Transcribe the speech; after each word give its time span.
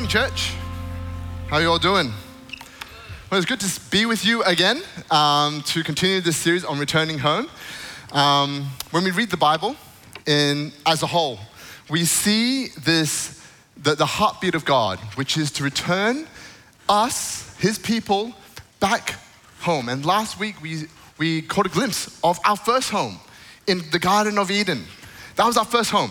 Morning, 0.00 0.12
church. 0.12 0.54
How 1.48 1.56
are 1.56 1.60
you 1.60 1.68
all 1.68 1.78
doing? 1.78 2.10
Well, 3.30 3.38
it's 3.38 3.44
good 3.44 3.60
to 3.60 3.80
be 3.90 4.06
with 4.06 4.24
you 4.24 4.42
again 4.44 4.80
um, 5.10 5.60
to 5.66 5.84
continue 5.84 6.22
this 6.22 6.38
series 6.38 6.64
on 6.64 6.78
returning 6.78 7.18
home. 7.18 7.50
Um, 8.12 8.70
when 8.92 9.04
we 9.04 9.10
read 9.10 9.30
the 9.30 9.36
Bible 9.36 9.76
in, 10.24 10.72
as 10.86 11.02
a 11.02 11.06
whole, 11.06 11.38
we 11.90 12.06
see 12.06 12.68
this 12.82 13.46
the, 13.76 13.94
the 13.94 14.06
heartbeat 14.06 14.54
of 14.54 14.64
God, 14.64 14.98
which 15.16 15.36
is 15.36 15.50
to 15.50 15.64
return 15.64 16.26
us, 16.88 17.54
His 17.58 17.78
people, 17.78 18.32
back 18.80 19.16
home. 19.58 19.90
And 19.90 20.06
last 20.06 20.40
week 20.40 20.62
we, 20.62 20.84
we 21.18 21.42
caught 21.42 21.66
a 21.66 21.68
glimpse 21.68 22.18
of 22.24 22.40
our 22.46 22.56
first 22.56 22.88
home 22.88 23.18
in 23.66 23.82
the 23.90 23.98
Garden 23.98 24.38
of 24.38 24.50
Eden. 24.50 24.82
That 25.36 25.44
was 25.44 25.58
our 25.58 25.66
first 25.66 25.90
home 25.90 26.10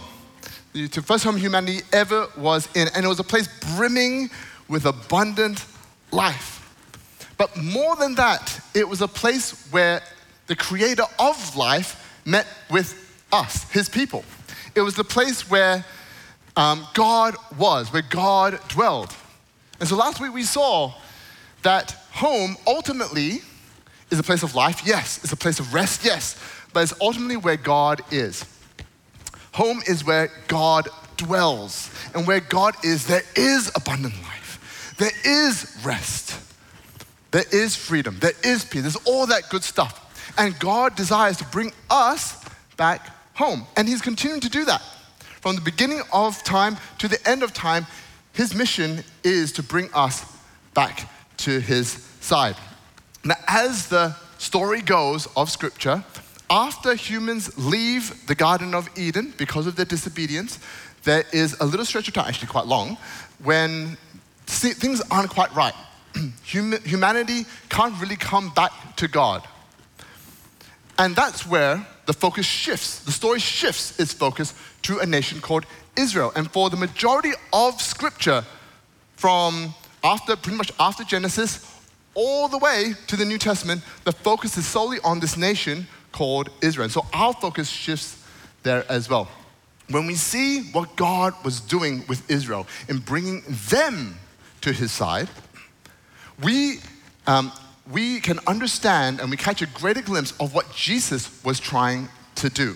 the 0.73 0.87
first 1.01 1.23
home 1.23 1.37
humanity 1.37 1.81
ever 1.91 2.27
was 2.37 2.69
in, 2.75 2.87
and 2.95 3.03
it 3.03 3.07
was 3.07 3.19
a 3.19 3.23
place 3.23 3.47
brimming 3.75 4.29
with 4.67 4.85
abundant 4.85 5.65
life. 6.11 6.55
But 7.37 7.55
more 7.57 7.95
than 7.95 8.15
that, 8.15 8.59
it 8.73 8.87
was 8.87 9.01
a 9.01 9.07
place 9.07 9.67
where 9.71 10.01
the 10.47 10.55
creator 10.55 11.05
of 11.17 11.55
life 11.55 12.21
met 12.25 12.45
with 12.69 13.23
us, 13.31 13.69
his 13.71 13.89
people. 13.89 14.23
It 14.75 14.81
was 14.81 14.95
the 14.95 15.03
place 15.03 15.49
where 15.49 15.85
um, 16.55 16.85
God 16.93 17.35
was, 17.57 17.91
where 17.93 18.01
God 18.01 18.59
dwelled. 18.67 19.15
And 19.79 19.87
so 19.87 19.95
last 19.95 20.19
week 20.19 20.33
we 20.33 20.43
saw 20.43 20.93
that 21.63 21.91
home 22.11 22.57
ultimately 22.67 23.41
is 24.11 24.19
a 24.19 24.23
place 24.23 24.43
of 24.43 24.55
life, 24.55 24.81
yes. 24.85 25.19
It's 25.23 25.33
a 25.33 25.37
place 25.37 25.59
of 25.59 25.73
rest, 25.73 26.03
yes. 26.03 26.37
But 26.73 26.83
it's 26.83 26.93
ultimately 27.01 27.37
where 27.37 27.57
God 27.57 28.01
is. 28.11 28.45
Home 29.53 29.81
is 29.87 30.05
where 30.05 30.31
God 30.47 30.89
dwells. 31.17 31.91
And 32.13 32.25
where 32.25 32.39
God 32.39 32.75
is, 32.83 33.07
there 33.07 33.23
is 33.35 33.71
abundant 33.75 34.15
life. 34.23 34.95
There 34.97 35.11
is 35.23 35.77
rest. 35.83 36.39
There 37.31 37.45
is 37.51 37.75
freedom. 37.75 38.17
There 38.19 38.33
is 38.43 38.65
peace. 38.65 38.81
There's 38.81 38.95
all 39.05 39.27
that 39.27 39.49
good 39.49 39.63
stuff. 39.63 40.33
And 40.37 40.57
God 40.59 40.95
desires 40.95 41.37
to 41.37 41.45
bring 41.45 41.71
us 41.89 42.43
back 42.77 43.09
home. 43.35 43.65
And 43.77 43.87
He's 43.87 44.01
continuing 44.01 44.41
to 44.41 44.49
do 44.49 44.65
that. 44.65 44.81
From 45.41 45.55
the 45.55 45.61
beginning 45.61 46.01
of 46.11 46.43
time 46.43 46.77
to 46.97 47.07
the 47.07 47.19
end 47.27 47.43
of 47.43 47.53
time, 47.53 47.85
His 48.33 48.53
mission 48.53 49.03
is 49.23 49.51
to 49.53 49.63
bring 49.63 49.89
us 49.93 50.25
back 50.73 51.09
to 51.37 51.59
His 51.59 51.89
side. 52.19 52.55
Now, 53.23 53.35
as 53.47 53.87
the 53.87 54.15
story 54.37 54.81
goes 54.81 55.27
of 55.35 55.49
Scripture, 55.49 56.03
after 56.49 56.95
humans 56.95 57.57
leave 57.57 58.25
the 58.27 58.35
Garden 58.35 58.73
of 58.73 58.89
Eden 58.97 59.33
because 59.37 59.67
of 59.67 59.75
their 59.75 59.85
disobedience, 59.85 60.59
there 61.03 61.23
is 61.31 61.55
a 61.59 61.65
little 61.65 61.85
stretch 61.85 62.07
of 62.07 62.13
time, 62.13 62.25
actually 62.27 62.47
quite 62.47 62.65
long, 62.65 62.97
when 63.43 63.97
things 64.45 65.01
aren't 65.11 65.29
quite 65.29 65.53
right. 65.55 65.73
humanity 66.43 67.45
can't 67.69 67.99
really 68.01 68.15
come 68.15 68.49
back 68.53 68.71
to 68.97 69.07
God. 69.07 69.43
And 70.97 71.15
that's 71.15 71.45
where 71.45 71.85
the 72.07 72.13
focus 72.13 72.45
shifts. 72.45 72.99
The 72.99 73.11
story 73.11 73.39
shifts 73.39 73.99
its 73.99 74.11
focus 74.11 74.53
to 74.81 74.99
a 74.99 75.05
nation 75.05 75.39
called 75.39 75.65
Israel. 75.95 76.33
And 76.35 76.51
for 76.51 76.69
the 76.69 76.75
majority 76.75 77.31
of 77.53 77.79
scripture, 77.79 78.43
from 79.15 79.73
after 80.03 80.35
pretty 80.35 80.57
much 80.57 80.71
after 80.79 81.03
Genesis 81.03 81.65
all 82.15 82.47
the 82.47 82.57
way 82.57 82.93
to 83.07 83.15
the 83.15 83.23
New 83.23 83.37
Testament, 83.37 83.81
the 84.03 84.11
focus 84.11 84.57
is 84.57 84.65
solely 84.65 84.97
on 85.03 85.19
this 85.19 85.37
nation 85.37 85.87
called 86.11 86.49
Israel. 86.61 86.89
So 86.89 87.05
our 87.13 87.33
focus 87.33 87.69
shifts 87.69 88.23
there 88.63 88.85
as 88.89 89.09
well. 89.09 89.27
When 89.89 90.05
we 90.05 90.15
see 90.15 90.61
what 90.71 90.95
God 90.95 91.33
was 91.43 91.59
doing 91.59 92.03
with 92.07 92.29
Israel 92.29 92.67
in 92.87 92.99
bringing 92.99 93.43
them 93.69 94.17
to 94.61 94.71
his 94.71 94.91
side, 94.91 95.29
we, 96.43 96.79
um, 97.25 97.51
we 97.91 98.19
can 98.19 98.39
understand 98.45 99.19
and 99.19 99.31
we 99.31 99.37
catch 99.37 99.61
a 99.61 99.67
greater 99.67 100.01
glimpse 100.01 100.33
of 100.39 100.53
what 100.53 100.71
Jesus 100.73 101.43
was 101.43 101.59
trying 101.59 102.07
to 102.35 102.49
do. 102.49 102.75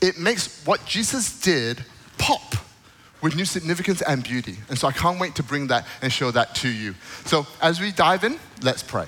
It 0.00 0.18
makes 0.18 0.64
what 0.64 0.84
Jesus 0.86 1.40
did 1.40 1.84
pop 2.18 2.56
with 3.20 3.36
new 3.36 3.44
significance 3.44 4.02
and 4.02 4.24
beauty. 4.24 4.56
And 4.68 4.78
so 4.78 4.88
I 4.88 4.92
can't 4.92 5.20
wait 5.20 5.36
to 5.36 5.42
bring 5.42 5.68
that 5.68 5.86
and 6.00 6.12
show 6.12 6.30
that 6.32 6.54
to 6.56 6.68
you. 6.68 6.94
So 7.24 7.46
as 7.60 7.80
we 7.80 7.92
dive 7.92 8.24
in, 8.24 8.38
let's 8.62 8.82
pray. 8.82 9.06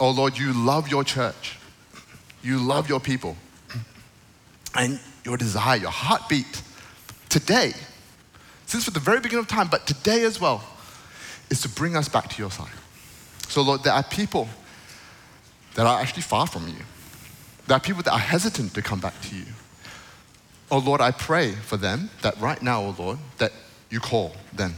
Oh 0.00 0.10
Lord, 0.10 0.36
you 0.38 0.52
love 0.52 0.88
your 0.88 1.04
church. 1.04 1.58
You 2.42 2.58
love 2.58 2.88
your 2.88 3.00
people. 3.00 3.36
And 4.74 4.98
your 5.24 5.36
desire, 5.36 5.76
your 5.78 5.90
heartbeat 5.90 6.62
today, 7.28 7.72
since 8.66 8.84
for 8.84 8.90
the 8.90 9.00
very 9.00 9.20
beginning 9.20 9.44
of 9.44 9.48
time, 9.48 9.68
but 9.68 9.86
today 9.86 10.24
as 10.24 10.40
well, 10.40 10.64
is 11.50 11.60
to 11.60 11.68
bring 11.68 11.96
us 11.96 12.08
back 12.08 12.28
to 12.30 12.38
your 12.38 12.50
side. 12.50 12.72
So, 13.48 13.62
Lord, 13.62 13.82
there 13.82 13.92
are 13.92 14.02
people 14.02 14.48
that 15.74 15.86
are 15.86 16.00
actually 16.00 16.22
far 16.22 16.46
from 16.46 16.68
you. 16.68 16.84
There 17.66 17.76
are 17.76 17.80
people 17.80 18.02
that 18.02 18.12
are 18.12 18.18
hesitant 18.18 18.74
to 18.74 18.82
come 18.82 19.00
back 19.00 19.20
to 19.22 19.36
you. 19.36 19.44
Oh 20.70 20.78
Lord, 20.78 21.02
I 21.02 21.10
pray 21.10 21.52
for 21.52 21.76
them 21.76 22.08
that 22.22 22.40
right 22.40 22.60
now, 22.62 22.82
oh 22.82 22.94
Lord, 22.98 23.18
that 23.38 23.52
you 23.90 24.00
call 24.00 24.34
them. 24.54 24.74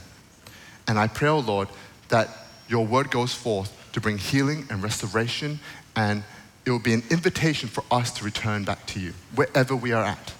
And 0.88 0.98
I 0.98 1.06
pray, 1.06 1.28
oh 1.28 1.38
Lord, 1.38 1.68
that 2.08 2.28
your 2.68 2.84
word 2.84 3.10
goes 3.10 3.32
forth 3.32 3.72
to 3.94 4.00
bring 4.00 4.18
healing 4.18 4.66
and 4.70 4.82
restoration, 4.82 5.60
and 5.94 6.24
it 6.66 6.70
will 6.70 6.80
be 6.80 6.92
an 6.92 7.02
invitation 7.10 7.68
for 7.68 7.84
us 7.92 8.10
to 8.10 8.24
return 8.24 8.64
back 8.64 8.84
to 8.86 9.00
you, 9.00 9.14
wherever 9.36 9.74
we 9.76 9.92
are 9.92 10.04
at. 10.04 10.34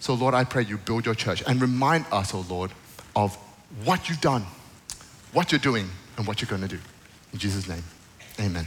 So, 0.00 0.14
Lord, 0.14 0.32
I 0.32 0.44
pray 0.44 0.64
you 0.64 0.78
build 0.78 1.04
your 1.04 1.14
church 1.14 1.42
and 1.46 1.60
remind 1.60 2.06
us, 2.10 2.32
oh 2.32 2.46
Lord, 2.48 2.70
of 3.14 3.36
what 3.84 4.08
you've 4.08 4.22
done, 4.22 4.46
what 5.34 5.52
you're 5.52 5.58
doing, 5.58 5.90
and 6.16 6.26
what 6.26 6.40
you're 6.40 6.48
going 6.48 6.62
to 6.62 6.68
do. 6.68 6.78
In 7.34 7.38
Jesus' 7.38 7.68
name, 7.68 7.84
amen. 8.40 8.66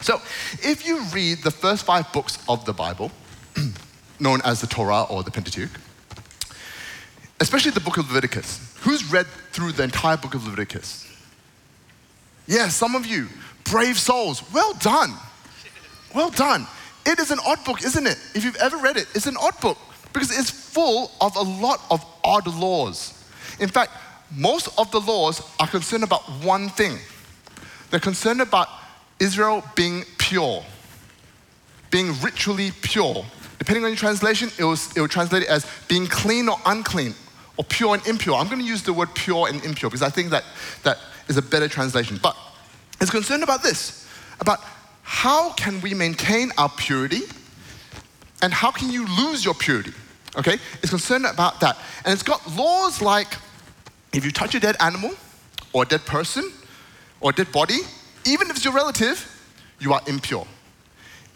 So, 0.00 0.20
if 0.62 0.86
you 0.86 1.02
read 1.12 1.38
the 1.38 1.50
first 1.50 1.84
five 1.84 2.12
books 2.12 2.38
of 2.48 2.64
the 2.64 2.72
Bible, 2.72 3.10
known 4.20 4.40
as 4.44 4.60
the 4.60 4.68
Torah 4.68 5.02
or 5.02 5.24
the 5.24 5.32
Pentateuch, 5.32 5.70
especially 7.40 7.72
the 7.72 7.80
book 7.80 7.96
of 7.96 8.06
Leviticus, 8.06 8.76
who's 8.82 9.10
read 9.10 9.26
through 9.50 9.72
the 9.72 9.82
entire 9.82 10.16
book 10.16 10.34
of 10.34 10.44
Leviticus? 10.44 11.11
Yeah, 12.46 12.68
some 12.68 12.94
of 12.94 13.06
you, 13.06 13.28
brave 13.64 13.98
souls, 13.98 14.42
well 14.52 14.74
done. 14.74 15.12
Well 16.14 16.30
done. 16.30 16.66
It 17.06 17.18
is 17.18 17.30
an 17.30 17.38
odd 17.46 17.64
book, 17.64 17.82
isn't 17.82 18.06
it? 18.06 18.18
If 18.34 18.44
you've 18.44 18.56
ever 18.56 18.76
read 18.76 18.96
it, 18.96 19.08
it's 19.14 19.26
an 19.26 19.36
odd 19.40 19.58
book 19.60 19.78
because 20.12 20.36
it's 20.36 20.50
full 20.50 21.10
of 21.20 21.34
a 21.36 21.42
lot 21.42 21.80
of 21.90 22.04
odd 22.22 22.46
laws. 22.46 23.24
In 23.58 23.68
fact, 23.68 23.92
most 24.34 24.68
of 24.78 24.90
the 24.90 25.00
laws 25.00 25.42
are 25.58 25.66
concerned 25.66 26.04
about 26.04 26.22
one 26.42 26.68
thing 26.68 26.98
they're 27.92 28.00
concerned 28.00 28.40
about 28.40 28.68
Israel 29.20 29.62
being 29.74 30.04
pure, 30.16 30.64
being 31.90 32.18
ritually 32.22 32.72
pure. 32.80 33.22
Depending 33.58 33.84
on 33.84 33.90
your 33.90 33.98
translation, 33.98 34.50
it 34.58 34.64
will, 34.64 34.72
it 34.72 34.98
will 34.98 35.08
translate 35.08 35.42
it 35.42 35.50
as 35.50 35.66
being 35.88 36.06
clean 36.06 36.48
or 36.48 36.56
unclean, 36.64 37.14
or 37.58 37.64
pure 37.64 37.94
and 37.94 38.04
impure. 38.06 38.36
I'm 38.36 38.46
going 38.46 38.62
to 38.62 38.66
use 38.66 38.82
the 38.82 38.94
word 38.94 39.14
pure 39.14 39.46
and 39.46 39.62
impure 39.62 39.90
because 39.90 40.02
I 40.02 40.08
think 40.08 40.30
that, 40.30 40.42
that 40.84 40.98
is 41.28 41.36
a 41.36 41.42
better 41.42 41.68
translation. 41.68 42.18
But 42.22 42.36
it's 43.00 43.10
concerned 43.10 43.42
about 43.42 43.62
this 43.62 44.06
about 44.40 44.60
how 45.02 45.52
can 45.52 45.80
we 45.80 45.94
maintain 45.94 46.50
our 46.58 46.68
purity 46.68 47.22
and 48.42 48.52
how 48.52 48.70
can 48.70 48.90
you 48.90 49.06
lose 49.16 49.44
your 49.44 49.54
purity? 49.54 49.92
Okay? 50.36 50.58
It's 50.82 50.90
concerned 50.90 51.26
about 51.26 51.60
that. 51.60 51.76
And 52.04 52.12
it's 52.12 52.22
got 52.22 52.40
laws 52.56 53.00
like 53.00 53.28
if 54.12 54.24
you 54.24 54.30
touch 54.30 54.54
a 54.54 54.60
dead 54.60 54.76
animal 54.80 55.12
or 55.72 55.82
a 55.82 55.86
dead 55.86 56.04
person 56.06 56.50
or 57.20 57.30
a 57.30 57.32
dead 57.32 57.50
body, 57.52 57.78
even 58.24 58.50
if 58.50 58.56
it's 58.56 58.64
your 58.64 58.74
relative, 58.74 59.28
you 59.80 59.92
are 59.92 60.00
impure. 60.06 60.46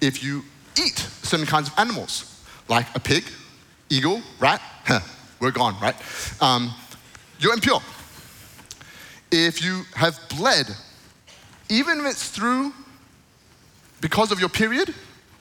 If 0.01 0.23
you 0.23 0.45
eat 0.79 0.99
certain 1.23 1.47
kinds 1.47 1.69
of 1.69 1.79
animals, 1.79 2.45
like 2.69 2.87
a 2.95 3.01
pig, 3.01 3.25
eagle, 3.89 4.21
rat, 4.41 4.61
huh, 4.85 5.01
we're 5.41 5.53
gone, 5.53 5.77
right? 5.81 5.97
Um, 6.41 6.75
you're 7.39 7.55
impure 7.55 7.81
if 9.45 9.63
you 9.63 9.83
have 9.95 10.19
bled, 10.37 10.67
even 11.69 12.01
if 12.01 12.07
it's 12.07 12.31
through 12.31 12.73
because 14.01 14.33
of 14.33 14.41
your 14.41 14.49
period, 14.49 14.95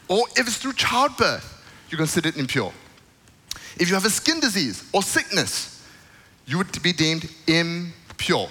or 0.08 0.26
if 0.36 0.48
it's 0.48 0.58
through 0.58 0.74
childbirth, 0.74 1.52
you're 1.90 1.98
considered 1.98 2.36
impure. 2.36 2.74
If 3.78 3.88
you 3.90 3.96
have 3.96 4.06
a 4.06 4.10
skin 4.10 4.40
disease 4.40 4.90
or 4.94 5.04
sickness, 5.04 5.84
you 6.46 6.58
would 6.58 6.82
be 6.82 6.94
deemed 6.94 7.30
impure. 7.48 8.50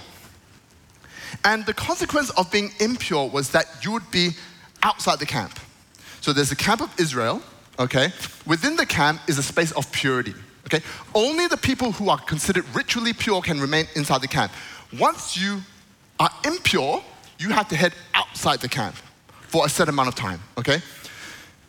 And 1.44 1.64
the 1.67 1.75
consequence 1.75 2.31
of 2.31 2.50
being 2.50 2.70
impure 2.81 3.29
was 3.29 3.50
that 3.50 3.67
you 3.82 3.93
would 3.93 4.11
be 4.11 4.31
outside 4.82 5.19
the 5.19 5.26
camp. 5.26 5.58
So 6.20 6.32
there's 6.32 6.52
a 6.52 6.56
camp 6.56 6.81
of 6.81 6.93
Israel, 6.99 7.43
okay? 7.79 8.12
Within 8.46 8.76
the 8.76 8.87
camp 8.87 9.20
is 9.29 9.38
a 9.38 9.43
space 9.43 9.73
of 9.73 9.91
purity, 9.93 10.35
okay? 10.67 10.81
Only 11.14 11.46
the 11.49 11.56
people 11.56 11.93
who 11.93 12.08
are 12.08 12.19
considered 12.19 12.64
ritually 12.75 13.12
pure 13.12 13.43
can 13.43 13.61
remain 13.61 13.87
inside 13.94 14.23
the 14.23 14.29
camp. 14.29 14.52
Once 14.99 15.37
you 15.37 15.61
are 16.20 16.31
impure, 16.44 17.02
you 17.38 17.50
have 17.50 17.69
to 17.69 17.76
head 17.76 17.93
outside 18.14 18.61
the 18.61 18.69
camp 18.69 18.94
for 19.49 19.67
a 19.67 19.69
set 19.69 19.88
amount 19.88 20.08
of 20.08 20.14
time, 20.14 20.41
okay? 20.58 20.81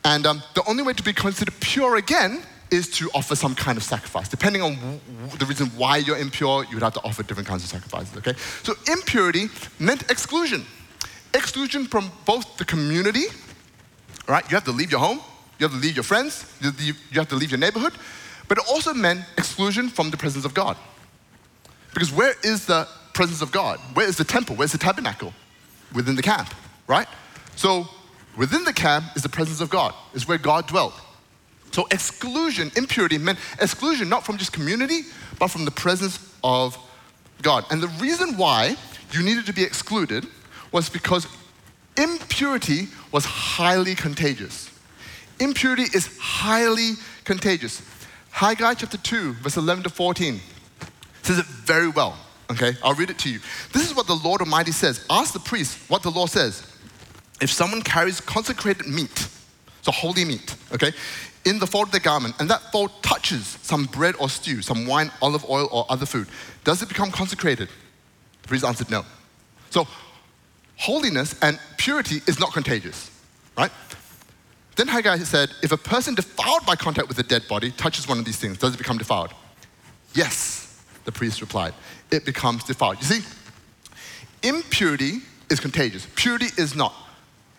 And 0.04 0.26
um, 0.26 0.44
the 0.54 0.64
only 0.68 0.84
way 0.84 0.94
to 0.94 1.04
be 1.04 1.14
considered 1.14 1.60
pure 1.60 1.96
again 1.96 2.44
is 2.72 2.90
to 2.90 3.10
offer 3.14 3.36
some 3.36 3.56
kind 3.56 3.78
of 3.78 3.84
sacrifice. 3.84 4.28
Depending 4.28 4.62
on 4.62 4.76
w- 4.76 5.00
w- 5.22 5.38
the 5.38 5.46
reason 5.46 5.68
why 5.78 5.98
you're 5.98 6.18
impure, 6.18 6.64
you 6.66 6.76
would 6.76 6.84
have 6.84 6.94
to 6.94 7.04
offer 7.04 7.24
different 7.24 7.48
kinds 7.48 7.64
of 7.64 7.70
sacrifices, 7.70 8.16
okay? 8.18 8.34
So 8.64 8.74
impurity 8.92 9.50
meant 9.80 10.10
exclusion. 10.12 10.66
Exclusion 11.34 11.86
from 11.86 12.12
both 12.26 12.58
the 12.58 12.66
community, 12.66 13.26
right? 14.28 14.44
You 14.50 14.56
have 14.56 14.66
to 14.66 14.72
leave 14.72 14.92
your 14.92 15.00
home, 15.00 15.22
you 15.60 15.68
have 15.68 15.72
to 15.72 15.78
leave 15.78 15.96
your 15.96 16.04
friends, 16.04 16.46
you 16.60 16.68
have 16.68 16.78
to 16.78 16.84
leave, 16.84 16.98
you 17.12 17.20
have 17.20 17.30
to 17.30 17.36
leave 17.36 17.52
your 17.52 17.60
neighborhood, 17.60 17.94
but 18.48 18.58
it 18.58 18.64
also 18.70 18.94
meant 18.94 19.22
exclusion 19.38 19.90
from 19.90 20.12
the 20.12 20.18
presence 20.18 20.46
of 20.46 20.54
God. 20.54 20.78
Because 21.94 22.12
where 22.12 22.34
is 22.44 22.66
the 22.66 22.88
presence 23.16 23.42
of 23.42 23.52
God? 23.52 23.80
Where 23.96 24.08
is 24.08 24.18
the 24.18 24.24
temple? 24.24 24.56
Where's 24.56 24.74
the 24.74 24.78
tabernacle? 24.78 25.34
Within 25.94 26.16
the 26.16 26.22
camp, 26.22 26.54
right? 26.86 27.08
So 27.56 27.88
within 28.38 28.64
the 28.66 28.74
camp 28.74 29.06
is 29.16 29.24
the 29.24 29.30
presence 29.30 29.62
of 29.62 29.70
God, 29.70 29.96
is 30.14 30.28
where 30.28 30.38
God 30.38 30.68
dwelt. 30.68 30.94
So 31.72 31.88
exclusion, 31.90 32.72
impurity 32.76 33.18
meant 33.18 33.40
exclusion 33.60 34.10
not 34.10 34.26
from 34.26 34.38
just 34.38 34.54
community, 34.54 35.02
but 35.40 35.48
from 35.48 35.66
the 35.66 35.72
presence 35.72 36.20
of 36.44 36.78
God. 37.42 37.66
And 37.72 37.82
the 37.82 37.88
reason 38.00 38.38
why 38.38 38.76
you 39.12 39.24
needed 39.24 39.46
to 39.48 39.54
be 39.54 39.64
excluded 39.64 40.28
was 40.72 40.90
because 40.90 41.28
impurity 41.98 42.90
was 43.12 43.26
highly 43.26 43.96
contagious. 43.96 44.70
Impurity 45.40 45.84
is 45.84 46.18
highly 46.20 46.94
contagious. 47.24 47.82
Haggai 48.32 48.74
chapter 48.74 48.98
2, 48.98 49.34
verse 49.34 49.58
11 49.58 49.84
to 49.84 49.90
14 49.90 50.40
says 51.24 51.40
it 51.40 51.46
very 51.46 51.88
well. 51.88 52.18
Okay, 52.52 52.74
I'll 52.84 52.94
read 52.94 53.10
it 53.10 53.18
to 53.20 53.30
you. 53.30 53.40
This 53.74 53.90
is 53.90 53.96
what 53.96 54.08
the 54.08 54.16
Lord 54.16 54.42
Almighty 54.42 54.72
says. 54.72 55.06
Ask 55.10 55.34
the 55.34 55.40
priest 55.40 55.90
what 55.90 56.04
the 56.04 56.12
law 56.12 56.28
says. 56.28 56.72
If 57.42 57.52
someone 57.52 57.82
carries 57.82 58.22
consecrated 58.22 58.88
meat, 58.88 59.28
so 59.82 59.92
holy 59.92 60.26
meat, 60.26 60.56
okay, 60.74 60.92
in 61.44 61.60
the 61.60 61.68
fold 61.68 61.88
of 61.88 61.92
their 61.92 62.02
garment, 62.02 62.36
and 62.40 62.50
that 62.50 62.72
fold 62.72 62.92
touches 63.04 63.58
some 63.62 63.86
bread 63.86 64.16
or 64.20 64.30
stew, 64.30 64.62
some 64.62 64.86
wine, 64.86 65.12
olive 65.22 65.46
oil, 65.50 65.68
or 65.72 65.86
other 65.90 66.06
food, 66.06 66.28
does 66.64 66.82
it 66.82 66.90
become 66.90 67.12
consecrated? 67.12 67.70
The 68.42 68.48
priest 68.48 68.64
answered 68.64 68.90
no. 68.90 69.06
So, 69.70 69.88
holiness 70.78 71.36
and 71.42 71.60
purity 71.78 72.22
is 72.28 72.40
not 72.40 72.54
contagious, 72.54 73.12
right? 73.58 73.72
Then 74.76 74.88
Haggai 74.88 75.18
said, 75.20 75.50
if 75.64 75.72
a 75.72 75.78
person 75.78 76.16
defiled 76.16 76.66
by 76.66 76.76
contact 76.76 77.08
with 77.08 77.18
a 77.20 77.24
dead 77.24 77.48
body 77.48 77.72
touches 77.72 78.08
one 78.08 78.20
of 78.20 78.26
these 78.26 78.38
things, 78.38 78.58
does 78.58 78.74
it 78.74 78.78
become 78.78 78.98
defiled? 78.98 79.34
Yes, 80.14 80.84
the 81.06 81.12
priest 81.12 81.42
replied. 81.42 81.74
It 82.12 82.26
becomes 82.26 82.64
defiled. 82.64 82.98
You 83.00 83.06
see, 83.06 83.26
impurity 84.44 85.20
is 85.50 85.60
contagious, 85.60 86.08
purity 86.16 86.48
is 86.58 86.76
not. 86.76 86.94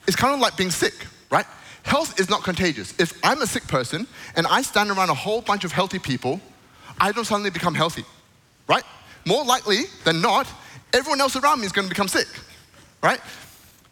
It's 0.07 0.17
kind 0.17 0.35
of 0.35 0.41
like 0.41 0.57
being 0.57 0.71
sick, 0.71 1.07
right? 1.31 1.47
Health 1.83 2.19
is 2.19 2.29
not 2.29 2.43
contagious. 2.43 2.95
If 2.99 3.19
I'm 3.23 3.43
a 3.43 3.47
sick 3.47 3.67
person 3.69 4.07
and 4.37 4.47
I 4.47 4.63
stand 4.63 4.91
around 4.91 5.11
a 5.11 5.15
whole 5.15 5.41
bunch 5.41 5.65
of 5.65 5.73
healthy 5.73 5.99
people, 5.99 6.41
I 7.01 7.13
don't 7.13 7.25
suddenly 7.25 7.51
become 7.51 7.75
healthy, 7.75 8.05
right? 8.69 8.85
More 9.25 9.45
likely 9.45 9.83
than 10.05 10.21
not, 10.21 10.47
everyone 10.93 11.21
else 11.21 11.37
around 11.37 11.61
me 11.61 11.67
is 11.67 11.73
going 11.73 11.87
to 11.87 11.89
become 11.89 12.09
sick, 12.09 12.29
right? 13.03 13.21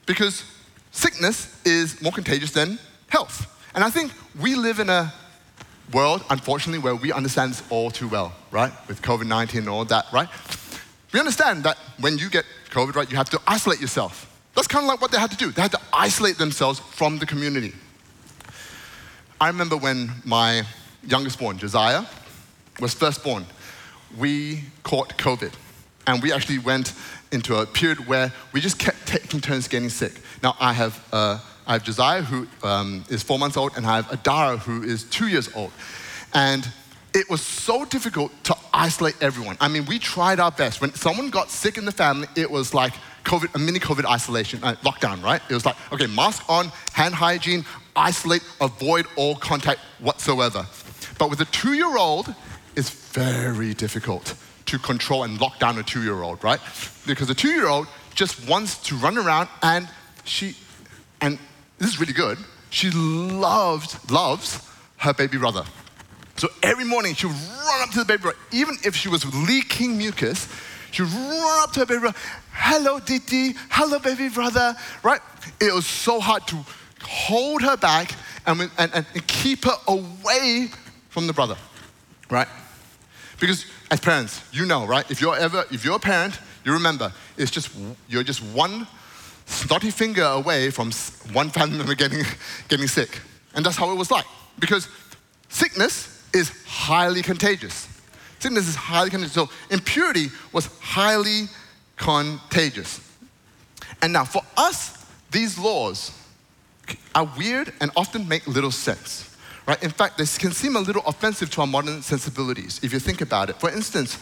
Because 0.06 0.44
sickness 0.92 1.60
is 1.64 2.00
more 2.00 2.12
contagious 2.12 2.52
than 2.52 2.78
health. 3.08 3.46
And 3.74 3.82
I 3.82 3.90
think 3.90 4.12
we 4.40 4.54
live 4.54 4.78
in 4.78 4.88
a 4.88 5.12
world, 5.92 6.24
unfortunately, 6.30 6.78
where 6.78 6.94
we 6.94 7.12
understand 7.12 7.52
this 7.52 7.62
all 7.70 7.90
too 7.90 8.08
well, 8.08 8.32
right? 8.50 8.72
With 8.88 9.02
COVID 9.02 9.26
19 9.26 9.60
and 9.60 9.68
all 9.68 9.84
that, 9.86 10.06
right? 10.12 10.28
We 11.12 11.20
understand 11.20 11.64
that 11.64 11.78
when 12.00 12.18
you 12.18 12.28
get 12.28 12.44
COVID, 12.70 12.94
right, 12.94 13.10
you 13.10 13.16
have 13.16 13.30
to 13.30 13.40
isolate 13.46 13.80
yourself. 13.80 14.30
That's 14.54 14.68
kind 14.68 14.84
of 14.84 14.88
like 14.88 15.00
what 15.00 15.10
they 15.10 15.18
had 15.18 15.30
to 15.30 15.36
do. 15.36 15.50
They 15.50 15.62
had 15.62 15.72
to 15.72 15.80
isolate 15.92 16.38
themselves 16.38 16.78
from 16.78 17.18
the 17.18 17.26
community. 17.26 17.72
I 19.40 19.48
remember 19.48 19.76
when 19.76 20.10
my 20.24 20.62
youngest 21.06 21.38
born, 21.38 21.58
Josiah, 21.58 22.04
was 22.80 22.94
first 22.94 23.22
born, 23.22 23.44
we 24.16 24.64
caught 24.82 25.16
COVID. 25.18 25.52
And 26.06 26.22
we 26.22 26.32
actually 26.32 26.58
went 26.58 26.92
into 27.32 27.56
a 27.56 27.66
period 27.66 28.06
where 28.06 28.32
we 28.52 28.60
just 28.60 28.78
kept 28.78 29.06
taking 29.06 29.40
turns 29.40 29.68
getting 29.68 29.88
sick. 29.88 30.12
Now, 30.42 30.56
I 30.60 30.72
have, 30.72 31.08
uh, 31.12 31.38
I 31.66 31.74
have 31.74 31.84
Josiah, 31.84 32.22
who 32.22 32.46
um, 32.62 33.04
is 33.08 33.22
four 33.22 33.38
months 33.38 33.56
old, 33.56 33.76
and 33.76 33.86
I 33.86 33.96
have 33.96 34.06
Adara, 34.08 34.58
who 34.58 34.82
is 34.82 35.04
two 35.04 35.28
years 35.28 35.48
old. 35.54 35.72
And 36.34 36.68
it 37.14 37.30
was 37.30 37.40
so 37.40 37.84
difficult 37.84 38.32
to 38.44 38.56
isolate 38.72 39.14
everyone. 39.20 39.56
I 39.60 39.68
mean, 39.68 39.86
we 39.86 39.98
tried 39.98 40.40
our 40.40 40.50
best. 40.50 40.80
When 40.80 40.92
someone 40.94 41.30
got 41.30 41.50
sick 41.50 41.78
in 41.78 41.84
the 41.84 41.92
family, 41.92 42.26
it 42.36 42.50
was 42.50 42.74
like 42.74 42.92
COVID, 43.24 43.54
a 43.54 43.58
mini 43.58 43.78
COVID 43.78 44.04
isolation, 44.04 44.62
uh, 44.62 44.74
lockdown, 44.82 45.22
right? 45.22 45.40
It 45.48 45.54
was 45.54 45.64
like, 45.64 45.76
okay, 45.92 46.06
mask 46.06 46.42
on, 46.48 46.70
hand 46.92 47.14
hygiene, 47.14 47.64
isolate, 47.96 48.42
avoid 48.60 49.06
all 49.16 49.36
contact 49.36 49.80
whatsoever. 50.00 50.66
But 51.18 51.30
with 51.30 51.40
a 51.40 51.46
two 51.46 51.74
year 51.74 51.96
old, 51.96 52.34
it's 52.76 52.90
very 52.90 53.74
difficult 53.74 54.34
to 54.66 54.78
control 54.78 55.22
and 55.22 55.40
lock 55.40 55.58
down 55.58 55.78
a 55.78 55.82
two 55.82 56.02
year 56.02 56.22
old, 56.22 56.42
right? 56.42 56.60
Because 57.06 57.30
a 57.30 57.34
two 57.34 57.50
year 57.50 57.68
old 57.68 57.86
just 58.14 58.48
wants 58.48 58.78
to 58.88 58.96
run 58.96 59.16
around 59.16 59.48
and 59.62 59.88
she, 60.24 60.56
and 61.20 61.38
this 61.78 61.90
is 61.90 62.00
really 62.00 62.12
good, 62.12 62.38
she 62.70 62.90
loves, 62.90 64.10
loves 64.10 64.68
her 64.98 65.12
baby 65.12 65.38
brother. 65.38 65.64
So 66.36 66.48
every 66.62 66.84
morning 66.84 67.14
she 67.14 67.26
would 67.26 67.36
run 67.36 67.82
up 67.82 67.90
to 67.90 67.98
the 68.00 68.04
baby 68.04 68.22
brother, 68.22 68.38
even 68.52 68.76
if 68.84 68.96
she 68.96 69.08
was 69.08 69.24
leaking 69.46 69.96
mucus, 69.96 70.48
she 70.90 71.02
would 71.02 71.12
run 71.12 71.62
up 71.62 71.72
to 71.72 71.80
her 71.80 71.86
baby 71.86 72.00
brother, 72.00 72.18
hello 72.52 72.98
Diti, 73.00 73.54
hello 73.70 73.98
baby 73.98 74.28
brother, 74.28 74.76
right? 75.02 75.20
It 75.60 75.72
was 75.72 75.86
so 75.86 76.20
hard 76.20 76.46
to 76.48 76.58
hold 77.02 77.62
her 77.62 77.76
back 77.76 78.12
and, 78.46 78.70
and, 78.78 78.92
and 78.94 79.26
keep 79.26 79.64
her 79.64 79.76
away 79.86 80.68
from 81.10 81.26
the 81.26 81.32
brother, 81.32 81.56
right? 82.30 82.48
Because 83.38 83.66
as 83.90 84.00
parents, 84.00 84.42
you 84.52 84.66
know, 84.66 84.86
right? 84.86 85.08
If 85.10 85.20
you're 85.20 85.36
ever, 85.36 85.64
if 85.70 85.84
you're 85.84 85.96
a 85.96 86.00
parent, 86.00 86.38
you 86.64 86.72
remember, 86.72 87.12
it's 87.36 87.50
just, 87.50 87.70
you're 88.08 88.22
just 88.22 88.42
one 88.42 88.86
snotty 89.46 89.90
finger 89.90 90.22
away 90.22 90.70
from 90.70 90.90
one 91.32 91.50
family 91.50 91.78
member 91.78 91.94
getting, 91.94 92.24
getting 92.68 92.86
sick. 92.86 93.20
And 93.54 93.64
that's 93.64 93.76
how 93.76 93.90
it 93.90 93.96
was 93.96 94.10
like. 94.10 94.24
Because 94.58 94.88
sickness 95.48 96.22
is 96.32 96.50
highly 96.66 97.22
contagious. 97.22 97.88
Sickness 98.38 98.68
is 98.68 98.74
highly 98.74 99.10
contagious. 99.10 99.34
So 99.34 99.48
impurity 99.70 100.26
was 100.52 100.66
highly 100.80 101.48
contagious. 101.96 103.00
And 104.02 104.12
now, 104.12 104.24
for 104.24 104.42
us, 104.56 105.06
these 105.30 105.58
laws 105.58 106.12
are 107.14 107.30
weird 107.38 107.72
and 107.80 107.90
often 107.96 108.28
make 108.28 108.46
little 108.46 108.70
sense. 108.70 109.34
Right? 109.66 109.82
In 109.82 109.90
fact, 109.90 110.18
they 110.18 110.26
can 110.26 110.52
seem 110.52 110.76
a 110.76 110.80
little 110.80 111.02
offensive 111.06 111.50
to 111.52 111.62
our 111.62 111.66
modern 111.66 112.02
sensibilities 112.02 112.80
if 112.82 112.92
you 112.92 112.98
think 112.98 113.22
about 113.22 113.48
it. 113.48 113.56
For 113.56 113.70
instance, 113.70 114.18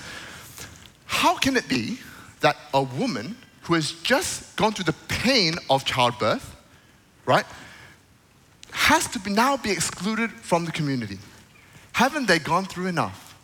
how 1.07 1.37
can 1.37 1.57
it 1.57 1.69
be 1.69 1.99
that 2.41 2.57
a 2.73 2.83
woman 2.83 3.37
who 3.63 3.75
has 3.75 3.93
just 4.03 4.57
gone 4.57 4.73
through 4.73 4.85
the 4.85 4.99
pain 5.09 5.55
of 5.71 5.85
childbirth, 5.85 6.57
right, 7.25 7.47
has 8.73 9.07
to 9.09 9.19
be 9.19 9.31
now 9.31 9.57
be 9.57 9.71
excluded 9.71 10.31
from 10.31 10.65
the 10.65 10.73
community? 10.73 11.19
Haven't 11.93 12.27
they 12.27 12.39
gone 12.39 12.65
through 12.65 12.87
enough? 12.87 13.37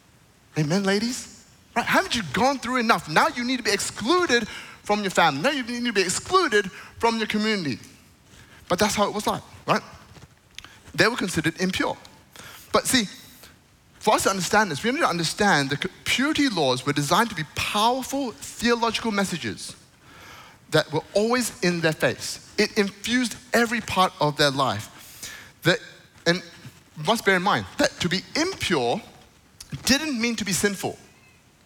Amen, 0.59 0.83
ladies? 0.83 1.47
Right? 1.77 1.85
Haven't 1.85 2.17
you 2.17 2.23
gone 2.33 2.59
through 2.59 2.79
enough? 2.79 3.09
Now 3.09 3.29
you 3.29 3.45
need 3.45 3.59
to 3.59 3.63
be 3.63 3.71
excluded 3.71 4.49
from 4.83 5.03
your 5.03 5.11
family. 5.11 5.43
Now 5.43 5.51
you 5.51 5.63
need 5.63 5.85
to 5.85 5.93
be 5.93 6.03
excluded 6.03 6.71
from 6.99 7.19
your 7.19 7.27
community. 7.27 7.79
But 8.69 8.79
that's 8.79 8.95
how 8.95 9.07
it 9.07 9.15
was 9.15 9.27
like, 9.27 9.43
right? 9.67 9.83
They 10.95 11.07
were 11.07 11.17
considered 11.17 11.61
impure. 11.61 11.97
But 12.73 12.87
see, 12.87 13.05
for 14.01 14.15
us 14.15 14.25
to 14.25 14.31
understand 14.31 14.71
this, 14.71 14.83
we 14.83 14.91
need 14.91 15.01
to 15.01 15.07
understand 15.07 15.71
that 15.71 15.87
purity 16.05 16.49
laws 16.49 16.85
were 16.85 16.93
designed 16.93 17.29
to 17.31 17.37
be 17.37 17.45
powerful 17.55 18.33
theological 18.33 19.13
messages 19.13 19.77
that 20.71 20.93
were 20.93 21.03
always 21.15 21.59
in 21.63 21.81
their 21.81 21.93
face. 21.93 22.53
It 22.59 22.77
infused 22.77 23.37
every 23.53 23.81
part 23.81 24.13
of 24.21 24.37
their 24.37 24.51
life. 24.51 24.91
That, 25.63 25.79
and 26.27 26.43
must 27.07 27.25
bear 27.25 27.37
in 27.37 27.43
mind 27.43 27.67
that 27.79 27.99
to 28.01 28.09
be 28.09 28.21
impure 28.37 29.01
didn't 29.85 30.21
mean 30.21 30.37
to 30.37 30.45
be 30.45 30.53
sinful. 30.53 30.99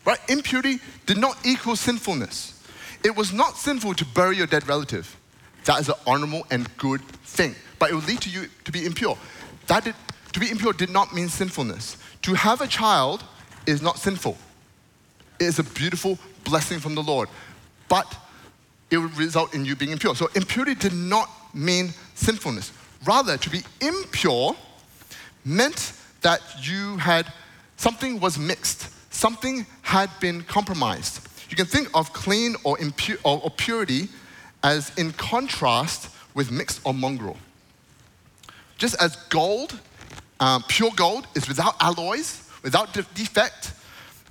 Right? 0.05 0.19
Impurity 0.29 0.81
did 1.07 1.19
not 1.19 1.37
equal 1.45 1.77
sinfulness. 1.77 2.61
It 3.05 3.17
was 3.17 3.33
not 3.33 3.57
sinful 3.57 3.95
to 3.95 4.05
bury 4.05 4.37
your 4.37 4.47
dead 4.47 4.67
relative. 4.69 5.17
That 5.65 5.81
is 5.81 5.89
an 5.89 5.95
honorable 6.07 6.47
and 6.51 6.69
good 6.77 7.01
thing. 7.25 7.55
But 7.79 7.91
it 7.91 7.95
would 7.95 8.07
lead 8.07 8.21
to 8.23 8.31
you 8.31 8.49
to 8.65 8.73
be 8.73 8.85
impure. 8.85 9.17
That 9.69 9.85
did, 9.85 9.95
to 10.33 10.41
be 10.41 10.51
impure 10.51 10.73
did 10.73 10.91
not 10.91 11.15
mean 11.15 11.29
sinfulness. 11.29 11.97
To 12.23 12.35
have 12.35 12.61
a 12.61 12.67
child 12.67 13.23
is 13.67 13.81
not 13.81 13.99
sinful. 13.99 14.37
It 15.39 15.45
is 15.45 15.59
a 15.59 15.65
beautiful 15.65 16.19
blessing 16.45 16.79
from 16.81 16.95
the 16.95 17.03
Lord. 17.03 17.29
But 17.89 18.13
it 18.93 18.99
would 18.99 19.17
result 19.17 19.55
in 19.55 19.65
you 19.65 19.75
being 19.75 19.91
impure. 19.91 20.15
So 20.15 20.29
impurity 20.35 20.75
did 20.75 20.93
not 20.93 21.29
mean 21.55 21.93
sinfulness. 22.15 22.73
Rather, 23.05 23.37
to 23.37 23.51
be 23.51 23.63
impure 23.81 24.55
meant 25.45 25.95
that 26.21 26.41
you 26.61 26.99
had 26.99 27.27
something 27.77 28.21
was 28.21 28.39
mixed, 28.39 28.89
something 29.13 29.67
had 29.83 30.11
been 30.21 30.43
compromised. 30.43 31.27
You 31.51 31.57
can 31.57 31.67
think 31.67 31.89
of 31.95 32.13
clean 32.13 32.55
or, 32.63 32.79
impure, 32.79 33.19
or, 33.25 33.41
or 33.43 33.51
purity 33.51 34.09
as 34.63 34.97
in 34.97 35.13
contrast 35.13 36.09
with 36.35 36.53
mixed 36.53 36.81
or 36.85 36.95
mongrel. 36.95 37.37
Just 38.79 39.01
as 39.03 39.17
gold 39.29 39.81
um, 40.43 40.65
pure 40.67 40.91
gold, 40.97 41.29
is 41.37 41.47
without 41.47 41.77
alloys, 41.81 42.51
without 42.65 42.93
de- 42.93 43.07
defect. 43.15 43.73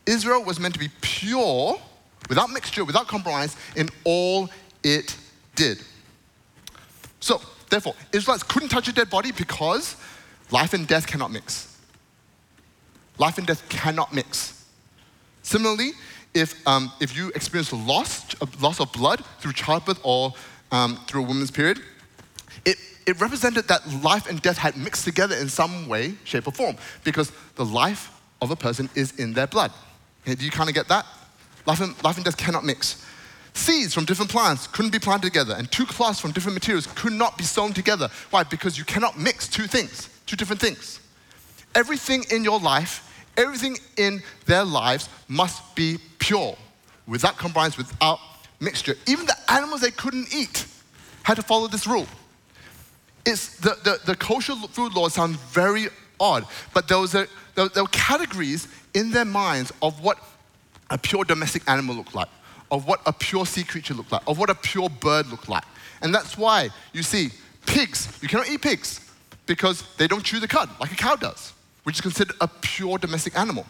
Israel 0.05 0.43
was 0.43 0.59
meant 0.59 0.73
to 0.73 0.79
be 0.79 0.89
pure, 0.99 1.79
without 2.31 2.49
mixture, 2.49 2.85
without 2.85 3.09
compromise 3.09 3.57
in 3.75 3.89
all 4.05 4.49
it 4.83 5.17
did. 5.53 5.83
So, 7.19 7.41
therefore, 7.69 7.93
Israelites 8.13 8.43
couldn't 8.43 8.69
touch 8.69 8.87
a 8.87 8.93
dead 8.93 9.09
body 9.09 9.33
because 9.33 9.97
life 10.49 10.73
and 10.73 10.87
death 10.87 11.05
cannot 11.05 11.29
mix. 11.29 11.77
Life 13.17 13.37
and 13.37 13.45
death 13.45 13.67
cannot 13.67 14.13
mix. 14.13 14.65
Similarly, 15.43 15.91
if, 16.33 16.65
um, 16.65 16.93
if 17.01 17.17
you 17.17 17.33
experience 17.35 17.73
loss, 17.73 18.33
loss 18.61 18.79
of 18.79 18.93
blood 18.93 19.25
through 19.39 19.51
childbirth 19.51 19.99
or 20.01 20.33
um, 20.71 20.97
through 21.07 21.23
a 21.23 21.27
woman's 21.27 21.51
period, 21.51 21.81
it, 22.63 22.77
it 23.05 23.19
represented 23.19 23.67
that 23.67 23.81
life 24.01 24.29
and 24.29 24.41
death 24.41 24.57
had 24.57 24.77
mixed 24.77 25.03
together 25.03 25.35
in 25.35 25.49
some 25.49 25.89
way, 25.89 26.13
shape, 26.23 26.47
or 26.47 26.53
form 26.53 26.77
because 27.03 27.29
the 27.55 27.65
life 27.65 28.09
of 28.41 28.51
a 28.51 28.55
person 28.55 28.89
is 28.95 29.19
in 29.19 29.33
their 29.33 29.47
blood. 29.47 29.73
Okay, 30.21 30.35
do 30.35 30.45
you 30.45 30.51
kind 30.51 30.69
of 30.69 30.75
get 30.75 30.87
that? 30.87 31.05
Life 31.65 31.81
and, 31.81 32.03
life 32.03 32.15
and 32.15 32.25
death 32.25 32.37
cannot 32.37 32.63
mix. 32.65 33.05
Seeds 33.53 33.93
from 33.93 34.05
different 34.05 34.31
plants 34.31 34.67
couldn't 34.67 34.91
be 34.91 34.99
planted 34.99 35.27
together, 35.27 35.55
and 35.57 35.69
two 35.71 35.85
cloths 35.85 36.19
from 36.19 36.31
different 36.31 36.55
materials 36.55 36.87
could 36.95 37.13
not 37.13 37.37
be 37.37 37.43
sewn 37.43 37.73
together. 37.73 38.09
Why? 38.29 38.43
Because 38.43 38.77
you 38.77 38.85
cannot 38.85 39.19
mix 39.19 39.47
two 39.47 39.67
things, 39.67 40.09
two 40.25 40.35
different 40.35 40.61
things. 40.61 40.99
Everything 41.75 42.23
in 42.31 42.43
your 42.43 42.59
life, 42.59 43.25
everything 43.37 43.77
in 43.97 44.21
their 44.45 44.63
lives 44.63 45.09
must 45.27 45.75
be 45.75 45.97
pure, 46.19 46.55
without 47.07 47.37
compromise, 47.37 47.77
without 47.77 48.19
mixture. 48.59 48.95
Even 49.05 49.25
the 49.25 49.35
animals 49.49 49.81
they 49.81 49.91
couldn't 49.91 50.33
eat 50.33 50.65
had 51.23 51.35
to 51.35 51.41
follow 51.41 51.67
this 51.67 51.85
rule. 51.85 52.07
It's 53.25 53.57
the, 53.57 53.77
the, 53.83 53.99
the 54.05 54.15
kosher 54.15 54.55
food 54.55 54.93
laws 54.93 55.13
sound 55.13 55.37
very 55.37 55.87
odd, 56.19 56.45
but 56.73 56.87
there, 56.87 56.99
was 56.99 57.15
a, 57.15 57.27
there, 57.55 57.67
there 57.69 57.83
were 57.83 57.89
categories 57.89 58.67
in 58.93 59.11
their 59.11 59.25
minds 59.25 59.71
of 59.81 60.01
what 60.01 60.17
a 60.91 60.97
pure 60.97 61.23
domestic 61.23 61.63
animal 61.67 61.95
looked 61.95 62.13
like 62.13 62.27
of 62.69 62.87
what 62.87 63.01
a 63.05 63.13
pure 63.13 63.45
sea 63.45 63.63
creature 63.63 63.93
looked 63.93 64.11
like, 64.11 64.21
of 64.27 64.37
what 64.37 64.49
a 64.49 64.55
pure 64.55 64.89
bird 64.89 65.27
looked 65.27 65.49
like. 65.49 65.63
And 66.01 66.13
that's 66.13 66.37
why 66.37 66.69
you 66.93 67.03
see 67.03 67.29
pigs, 67.65 68.07
you 68.21 68.27
cannot 68.27 68.49
eat 68.49 68.61
pigs 68.61 68.99
because 69.45 69.83
they 69.97 70.07
don't 70.07 70.23
chew 70.23 70.39
the 70.39 70.47
cud 70.47 70.69
like 70.79 70.91
a 70.91 70.95
cow 70.95 71.15
does, 71.15 71.53
which 71.83 71.95
is 71.95 72.01
considered 72.01 72.35
a 72.39 72.47
pure 72.47 72.97
domestic 72.97 73.37
animal. 73.37 73.65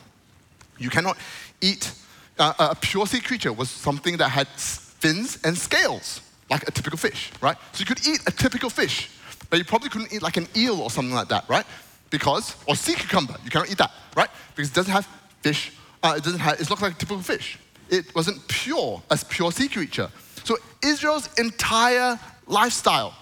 You 0.78 0.90
cannot 0.90 1.18
eat 1.62 1.92
uh, 2.38 2.54
a 2.60 2.76
pure 2.76 3.08
sea 3.08 3.22
creature 3.22 3.54
was 3.54 3.70
something 3.70 4.18
that 4.18 4.30
had 4.30 4.48
fins 4.48 5.40
and 5.44 5.58
scales, 5.58 6.22
like 6.50 6.68
a 6.68 6.72
typical 6.72 6.98
fish, 6.98 7.32
right? 7.42 7.58
So 7.74 7.80
you 7.80 7.86
could 7.86 8.06
eat 8.08 8.22
a 8.28 8.32
typical 8.32 8.70
fish, 8.70 9.10
but 9.50 9.60
you 9.60 9.66
probably 9.66 9.90
couldn't 9.90 10.14
eat 10.14 10.22
like 10.22 10.38
an 10.38 10.48
eel 10.56 10.80
or 10.80 10.90
something 10.90 11.14
like 11.14 11.30
that, 11.30 11.48
right? 11.50 11.66
Because, 12.10 12.56
or 12.68 12.76
sea 12.76 12.94
cucumber, 12.94 13.36
you 13.44 13.50
cannot 13.50 13.72
eat 13.72 13.78
that, 13.78 13.92
right? 14.16 14.30
Because 14.56 14.70
it 14.70 14.76
doesn't 14.76 14.92
have 14.92 15.08
fish, 15.42 15.72
uh, 16.04 16.16
it 16.18 16.24
doesn't 16.24 16.40
have, 16.40 16.60
it 16.60 16.70
looks 16.70 16.82
like 16.82 16.94
a 16.94 16.98
typical 16.98 17.22
fish 17.22 17.58
it 17.92 18.16
wasn't 18.16 18.48
pure, 18.48 19.04
a 19.12 19.18
pure 19.30 19.52
sea 19.52 19.68
creature. 19.68 20.10
So 20.44 20.58
Israel's 20.84 21.30
entire 21.38 22.18
lifestyle, 22.48 23.14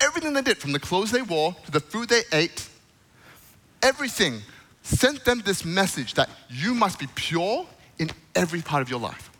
everything 0.00 0.34
they 0.34 0.42
did, 0.42 0.58
from 0.58 0.72
the 0.72 0.78
clothes 0.78 1.10
they 1.10 1.22
wore 1.22 1.56
to 1.64 1.70
the 1.72 1.80
food 1.80 2.10
they 2.10 2.22
ate, 2.32 2.68
everything 3.82 4.42
sent 4.82 5.24
them 5.24 5.42
this 5.44 5.64
message 5.64 6.14
that 6.14 6.28
you 6.48 6.74
must 6.74 6.98
be 6.98 7.06
pure 7.14 7.66
in 7.98 8.10
every 8.36 8.60
part 8.60 8.82
of 8.82 8.90
your 8.90 9.00
life. 9.00 9.30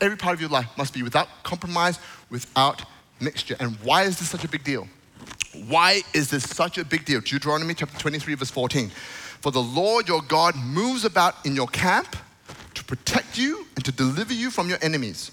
Every 0.00 0.16
part 0.16 0.34
of 0.34 0.40
your 0.40 0.50
life 0.50 0.68
must 0.76 0.92
be 0.92 1.02
without 1.02 1.28
compromise, 1.44 1.98
without 2.30 2.82
mixture. 3.20 3.56
And 3.60 3.76
why 3.82 4.02
is 4.02 4.18
this 4.18 4.28
such 4.28 4.44
a 4.44 4.48
big 4.48 4.64
deal? 4.64 4.88
Why 5.68 6.02
is 6.12 6.30
this 6.30 6.48
such 6.48 6.78
a 6.78 6.84
big 6.84 7.04
deal? 7.04 7.20
Deuteronomy 7.20 7.74
chapter 7.74 7.96
23, 7.98 8.34
verse 8.34 8.50
14. 8.50 8.90
For 9.44 9.52
the 9.52 9.62
Lord 9.62 10.08
your 10.08 10.22
God 10.22 10.56
moves 10.56 11.04
about 11.04 11.44
in 11.44 11.54
your 11.54 11.66
camp 11.66 12.16
to 12.72 12.82
protect 12.82 13.36
you 13.36 13.66
and 13.76 13.84
to 13.84 13.92
deliver 13.92 14.32
you 14.32 14.50
from 14.50 14.70
your 14.70 14.78
enemies. 14.80 15.32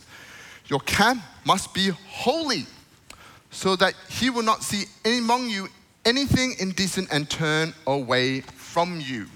Your 0.67 0.81
camp 0.81 1.23
must 1.45 1.73
be 1.73 1.91
holy, 2.09 2.65
so 3.51 3.77
that 3.77 3.93
he 4.09 4.29
will 4.29 4.43
not 4.43 4.63
see 4.63 4.83
among 5.05 5.47
you 5.47 5.69
anything 6.03 6.55
indecent 6.59 7.07
and 7.09 7.29
turn 7.29 7.73
away 7.87 8.41
from 8.41 8.99
you. 8.99 9.27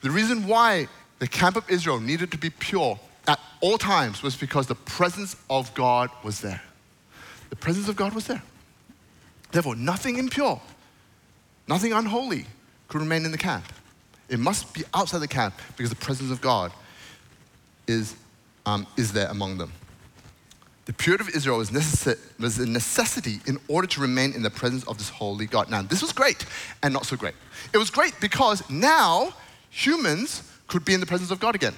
The 0.00 0.10
reason 0.10 0.48
why 0.48 0.88
the 1.20 1.28
camp 1.28 1.54
of 1.54 1.70
Israel 1.70 2.00
needed 2.00 2.32
to 2.32 2.38
be 2.38 2.50
pure 2.50 2.98
at 3.28 3.38
all 3.60 3.78
times 3.78 4.20
was 4.20 4.34
because 4.34 4.66
the 4.66 4.74
presence 4.74 5.36
of 5.48 5.72
God 5.74 6.10
was 6.24 6.40
there. 6.40 6.62
The 7.50 7.56
presence 7.56 7.88
of 7.88 7.94
God 7.94 8.14
was 8.14 8.26
there. 8.26 8.42
Therefore, 9.52 9.76
nothing 9.76 10.18
impure, 10.18 10.60
nothing 11.68 11.92
unholy 11.92 12.46
could 12.88 13.00
remain 13.00 13.24
in 13.24 13.30
the 13.30 13.38
camp. 13.38 13.62
It 14.28 14.38
must 14.38 14.72
be 14.74 14.84
outside 14.94 15.18
the 15.20 15.28
camp 15.28 15.54
because 15.76 15.90
the 15.90 15.96
presence 15.96 16.30
of 16.30 16.40
God 16.40 16.72
is, 17.86 18.14
um, 18.66 18.86
is 18.96 19.12
there 19.12 19.28
among 19.28 19.58
them. 19.58 19.72
The 20.84 20.92
purity 20.92 21.24
of 21.24 21.36
Israel 21.36 21.58
was, 21.58 21.70
necess- 21.70 22.18
was 22.38 22.58
a 22.58 22.66
necessity 22.66 23.40
in 23.46 23.58
order 23.68 23.86
to 23.88 24.00
remain 24.00 24.32
in 24.32 24.42
the 24.42 24.50
presence 24.50 24.84
of 24.84 24.96
this 24.96 25.10
holy 25.10 25.46
God. 25.46 25.70
Now, 25.70 25.82
this 25.82 26.00
was 26.00 26.12
great 26.12 26.46
and 26.82 26.94
not 26.94 27.04
so 27.04 27.16
great. 27.16 27.34
It 27.74 27.78
was 27.78 27.90
great 27.90 28.14
because 28.20 28.68
now 28.70 29.34
humans 29.70 30.42
could 30.66 30.84
be 30.84 30.94
in 30.94 31.00
the 31.00 31.06
presence 31.06 31.30
of 31.30 31.40
God 31.40 31.54
again. 31.54 31.74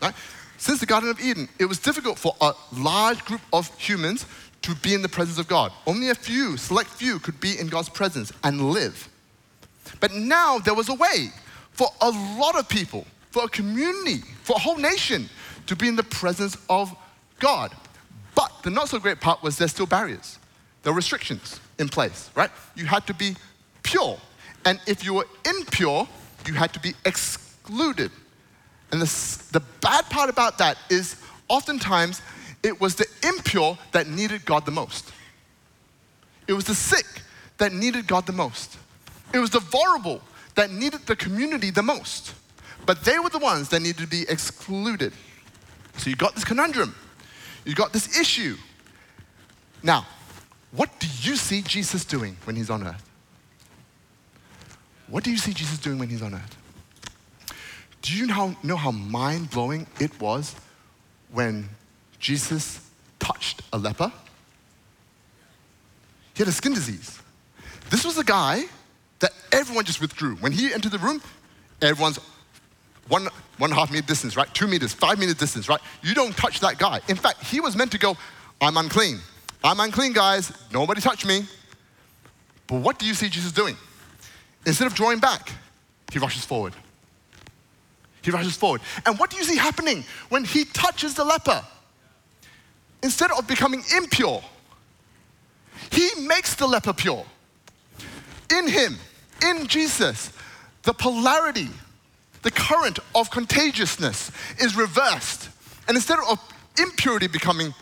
Right? 0.00 0.14
Since 0.58 0.80
the 0.80 0.86
Garden 0.86 1.10
of 1.10 1.20
Eden, 1.20 1.48
it 1.58 1.66
was 1.66 1.78
difficult 1.78 2.18
for 2.18 2.34
a 2.40 2.52
large 2.72 3.24
group 3.24 3.40
of 3.52 3.68
humans 3.78 4.26
to 4.62 4.74
be 4.76 4.94
in 4.94 5.02
the 5.02 5.08
presence 5.08 5.38
of 5.38 5.48
God. 5.48 5.72
Only 5.86 6.10
a 6.10 6.14
few, 6.14 6.56
select 6.56 6.90
few, 6.90 7.18
could 7.18 7.40
be 7.40 7.58
in 7.58 7.68
God's 7.68 7.88
presence 7.88 8.32
and 8.44 8.70
live. 8.70 9.08
But 10.00 10.14
now 10.14 10.58
there 10.58 10.74
was 10.74 10.88
a 10.88 10.94
way 10.94 11.30
for 11.72 11.88
a 12.00 12.10
lot 12.10 12.58
of 12.58 12.68
people 12.68 13.06
for 13.32 13.44
a 13.44 13.48
community, 13.48 14.18
for 14.42 14.56
a 14.56 14.58
whole 14.58 14.76
nation 14.76 15.28
to 15.66 15.74
be 15.74 15.88
in 15.88 15.96
the 15.96 16.02
presence 16.02 16.56
of 16.68 16.94
God. 17.40 17.72
But 18.34 18.52
the 18.62 18.70
not 18.70 18.88
so 18.88 18.98
great 18.98 19.20
part 19.20 19.42
was 19.42 19.56
there's 19.58 19.72
still 19.72 19.86
barriers. 19.86 20.38
There 20.82 20.92
were 20.92 20.98
restrictions 20.98 21.58
in 21.78 21.88
place, 21.88 22.30
right? 22.34 22.50
You 22.76 22.84
had 22.84 23.06
to 23.06 23.14
be 23.14 23.36
pure. 23.82 24.18
And 24.64 24.78
if 24.86 25.04
you 25.04 25.14
were 25.14 25.26
impure, 25.46 26.06
you 26.46 26.54
had 26.54 26.72
to 26.74 26.80
be 26.80 26.92
excluded. 27.04 28.10
And 28.90 29.00
the, 29.00 29.48
the 29.52 29.60
bad 29.80 30.04
part 30.10 30.28
about 30.28 30.58
that 30.58 30.76
is 30.90 31.16
oftentimes 31.48 32.20
it 32.62 32.80
was 32.80 32.96
the 32.96 33.06
impure 33.22 33.78
that 33.92 34.06
needed 34.08 34.44
God 34.44 34.66
the 34.66 34.70
most. 34.70 35.10
It 36.46 36.52
was 36.52 36.64
the 36.64 36.74
sick 36.74 37.06
that 37.58 37.72
needed 37.72 38.06
God 38.06 38.26
the 38.26 38.32
most. 38.32 38.76
It 39.32 39.38
was 39.38 39.50
the 39.50 39.60
vulnerable 39.60 40.20
that 40.54 40.70
needed 40.70 41.06
the 41.06 41.16
community 41.16 41.70
the 41.70 41.82
most. 41.82 42.34
But 42.84 43.04
they 43.04 43.18
were 43.18 43.30
the 43.30 43.38
ones 43.38 43.68
that 43.70 43.80
needed 43.80 43.98
to 43.98 44.06
be 44.06 44.22
excluded. 44.28 45.12
So 45.98 46.10
you 46.10 46.16
got 46.16 46.34
this 46.34 46.44
conundrum. 46.44 46.94
You 47.64 47.74
got 47.74 47.92
this 47.92 48.18
issue. 48.18 48.56
Now, 49.82 50.06
what 50.72 50.90
do 50.98 51.06
you 51.20 51.36
see 51.36 51.62
Jesus 51.62 52.04
doing 52.04 52.36
when 52.44 52.56
he's 52.56 52.70
on 52.70 52.86
earth? 52.86 53.08
What 55.06 55.24
do 55.24 55.30
you 55.30 55.36
see 55.36 55.52
Jesus 55.52 55.78
doing 55.78 55.98
when 55.98 56.08
he's 56.08 56.22
on 56.22 56.34
earth? 56.34 56.56
Do 58.00 58.16
you 58.16 58.26
know, 58.26 58.56
know 58.62 58.76
how 58.76 58.90
mind 58.90 59.50
blowing 59.50 59.86
it 60.00 60.18
was 60.20 60.56
when 61.30 61.68
Jesus 62.18 62.80
touched 63.18 63.62
a 63.72 63.78
leper? 63.78 64.10
He 66.34 66.40
had 66.40 66.48
a 66.48 66.52
skin 66.52 66.74
disease. 66.74 67.20
This 67.90 68.04
was 68.04 68.16
a 68.18 68.24
guy 68.24 68.64
everyone 69.52 69.84
just 69.84 70.00
withdrew. 70.00 70.36
When 70.36 70.52
he 70.52 70.72
entered 70.72 70.92
the 70.92 70.98
room, 70.98 71.22
everyone's 71.80 72.18
one, 73.08 73.28
one 73.58 73.70
half 73.70 73.90
meter 73.90 74.06
distance, 74.06 74.36
right? 74.36 74.52
Two 74.54 74.66
meters, 74.66 74.92
five 74.92 75.18
meter 75.18 75.34
distance, 75.34 75.68
right? 75.68 75.80
You 76.02 76.14
don't 76.14 76.36
touch 76.36 76.60
that 76.60 76.78
guy. 76.78 77.00
In 77.08 77.16
fact, 77.16 77.44
he 77.44 77.60
was 77.60 77.76
meant 77.76 77.92
to 77.92 77.98
go, 77.98 78.16
I'm 78.60 78.76
unclean. 78.76 79.20
I'm 79.62 79.78
unclean, 79.80 80.12
guys. 80.12 80.52
Nobody 80.72 81.00
touch 81.00 81.24
me. 81.24 81.44
But 82.66 82.80
what 82.80 82.98
do 82.98 83.06
you 83.06 83.14
see 83.14 83.28
Jesus 83.28 83.52
doing? 83.52 83.76
Instead 84.66 84.86
of 84.86 84.94
drawing 84.94 85.18
back, 85.18 85.52
he 86.12 86.18
rushes 86.18 86.44
forward. 86.44 86.74
He 88.22 88.30
rushes 88.30 88.56
forward. 88.56 88.80
And 89.04 89.18
what 89.18 89.30
do 89.30 89.36
you 89.36 89.44
see 89.44 89.56
happening 89.56 90.04
when 90.28 90.44
he 90.44 90.64
touches 90.64 91.14
the 91.14 91.24
leper? 91.24 91.62
Instead 93.02 93.32
of 93.32 93.48
becoming 93.48 93.82
impure, 93.96 94.42
he 95.90 96.08
makes 96.20 96.54
the 96.54 96.66
leper 96.66 96.92
pure. 96.92 97.26
In 98.56 98.68
him, 98.68 98.96
in 99.42 99.66
Jesus, 99.66 100.32
the 100.82 100.92
polarity 100.92 101.68
the 102.42 102.50
current 102.50 102.98
of 103.14 103.30
contagiousness 103.30 104.30
is 104.58 104.76
reversed. 104.76 105.48
And 105.88 105.96
instead 105.96 106.18
of 106.28 106.38
impurity 106.78 107.28
becoming 107.28 107.74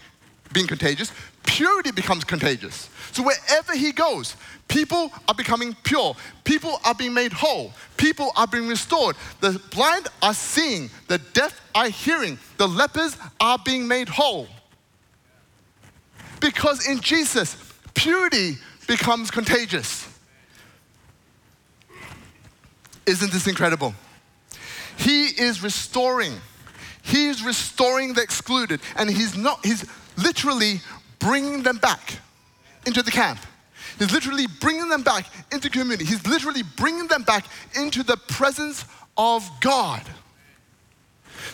being 0.53 0.67
contagious, 0.67 1.13
purity 1.45 1.91
becomes 1.91 2.25
contagious. 2.25 2.89
So 3.13 3.23
wherever 3.23 3.75
he 3.75 3.93
goes, 3.93 4.37
people 4.69 5.13
are 5.29 5.35
becoming 5.35 5.75
pure. 5.83 6.15
People 6.45 6.81
are 6.85 6.95
being 6.95 7.15
made 7.15 7.33
whole. 7.33 7.73
People 7.97 8.33
are 8.37 8.47
being 8.47 8.69
restored. 8.69 9.17
The 9.41 9.61
blind 9.71 10.09
are 10.23 10.35
seeing. 10.35 10.91
The 11.09 11.19
deaf 11.19 11.61
are 11.75 11.89
hearing. 11.89 12.39
The 12.57 12.69
lepers 12.69 13.17
are 13.41 13.59
being 13.65 13.89
made 13.89 14.09
whole. 14.09 14.47
Because 16.41 16.87
in 16.87 17.01
Jesus, 17.01 17.57
purity 17.95 18.57
becomes 18.87 19.31
contagious. 19.31 20.10
Isn't 23.11 23.33
this 23.33 23.49
incredible? 23.49 23.93
He 24.97 25.25
is 25.25 25.65
restoring. 25.65 26.33
He 27.03 27.27
is 27.27 27.43
restoring 27.43 28.13
the 28.13 28.23
excluded, 28.23 28.81
and 28.95 29.11
he's 29.11 29.37
not, 29.37 29.67
he's 29.67 29.85
literally 30.17 30.81
bringing 31.19 31.65
them 31.65 31.79
back 31.79 32.19
into 32.87 33.03
the 33.03 33.11
camp. 33.11 33.41
He's 33.99 34.13
literally 34.13 34.47
bringing 34.61 34.89
them 34.89 35.03
back 35.03 35.27
into 35.51 35.69
community. 35.69 36.05
He's 36.05 36.25
literally 36.25 36.63
bringing 36.77 37.09
them 37.09 37.25
back 37.25 37.47
into 37.77 38.05
the 38.05 38.17
presence 38.17 38.85
of 39.17 39.49
God. 39.61 40.03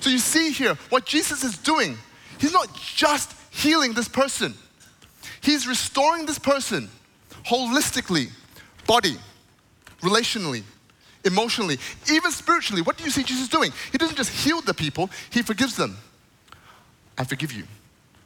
So 0.01 0.11
you 0.11 0.19
see 0.19 0.51
here 0.51 0.75
what 0.91 1.07
Jesus 1.07 1.43
is 1.43 1.57
doing. 1.57 1.97
He's 2.39 2.53
not 2.53 2.69
just 2.75 3.35
healing 3.51 3.95
this 3.95 4.09
person, 4.09 4.53
He's 5.41 5.67
restoring 5.67 6.27
this 6.27 6.39
person 6.39 6.91
holistically, 7.47 8.29
body, 8.87 9.17
relationally, 10.03 10.65
emotionally, 11.27 11.79
even 12.11 12.31
spiritually. 12.31 12.83
What 12.83 12.97
do 12.97 13.05
you 13.05 13.11
see 13.11 13.23
Jesus 13.23 13.49
doing? 13.49 13.73
He 13.93 13.99
doesn't 13.99 14.17
just 14.17 14.31
heal 14.31 14.61
the 14.61 14.75
people, 14.75 15.11
He 15.31 15.43
forgives 15.43 15.77
them. 15.77 15.99
I 17.19 17.25
forgive 17.25 17.53
you. 17.53 17.65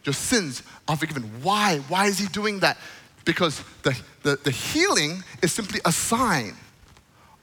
Your 0.04 0.12
sins 0.12 0.62
are 0.88 0.96
forgiven. 0.96 1.22
Why? 1.42 1.78
Why 1.88 2.06
is 2.06 2.18
He 2.18 2.26
doing 2.26 2.60
that? 2.60 2.78
Because 3.24 3.62
the, 3.82 3.98
the, 4.22 4.38
the 4.42 4.50
healing 4.50 5.22
is 5.42 5.52
simply 5.52 5.80
a 5.84 5.92
sign 5.92 6.54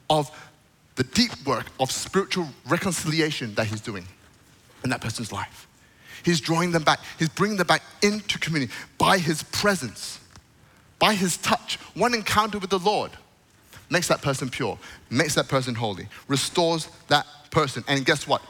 of 0.10 0.30
the 0.96 1.04
deep 1.04 1.32
work 1.46 1.68
of 1.80 1.92
spiritual 1.92 2.48
reconciliation 2.68 3.54
that 3.56 3.68
He's 3.68 3.82
doing 3.82 4.06
in 4.84 4.90
that 4.90 5.02
person's 5.02 5.32
life. 5.32 5.68
He's 6.24 6.42
drawing 6.42 6.72
them 6.72 6.84
back, 6.84 7.00
He's 7.20 7.30
bringing 7.30 7.58
them 7.58 7.68
back 7.68 7.84
into 8.02 8.40
community 8.40 8.74
by 8.98 9.18
His 9.18 9.44
presence, 9.44 10.20
by 11.00 11.14
His 11.14 11.38
touch. 11.38 11.76
One 11.94 12.14
encounter 12.14 12.58
with 12.58 12.70
the 12.70 12.80
Lord 12.80 13.12
makes 13.90 14.08
that 14.08 14.22
person 14.22 14.50
pure, 14.50 14.78
makes 15.10 15.36
that 15.36 15.48
person 15.48 15.76
holy, 15.76 16.08
restores 16.28 16.90
that 17.08 17.26
person. 17.52 17.84
And 17.88 18.06
guess 18.06 18.28
what? 18.28 18.42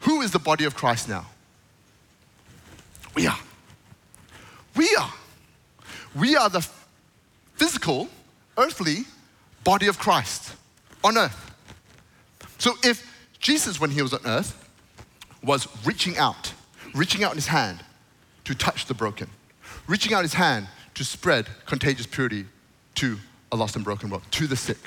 Who 0.00 0.22
is 0.22 0.30
the 0.30 0.38
body 0.38 0.64
of 0.64 0.74
Christ 0.74 1.08
now? 1.08 1.26
We 3.14 3.26
are. 3.26 3.38
We 4.76 4.94
are. 4.98 5.12
We 6.14 6.36
are 6.36 6.48
the 6.48 6.66
physical, 7.54 8.08
earthly 8.58 9.04
body 9.62 9.86
of 9.86 9.98
Christ 9.98 10.54
on 11.02 11.16
earth. 11.16 11.54
So 12.58 12.74
if 12.82 13.10
Jesus, 13.38 13.80
when 13.80 13.90
he 13.90 14.02
was 14.02 14.14
on 14.14 14.20
earth, 14.24 14.60
was 15.42 15.68
reaching 15.84 16.16
out, 16.16 16.52
reaching 16.94 17.24
out 17.24 17.34
his 17.34 17.46
hand 17.46 17.80
to 18.44 18.54
touch 18.54 18.86
the 18.86 18.94
broken, 18.94 19.28
reaching 19.86 20.14
out 20.14 20.22
his 20.22 20.34
hand 20.34 20.68
to 20.94 21.04
spread 21.04 21.46
contagious 21.66 22.06
purity 22.06 22.46
to 22.96 23.18
a 23.54 23.56
lost 23.56 23.76
and 23.76 23.84
broken 23.84 24.10
world, 24.10 24.22
to 24.32 24.46
the 24.46 24.56
sick, 24.56 24.78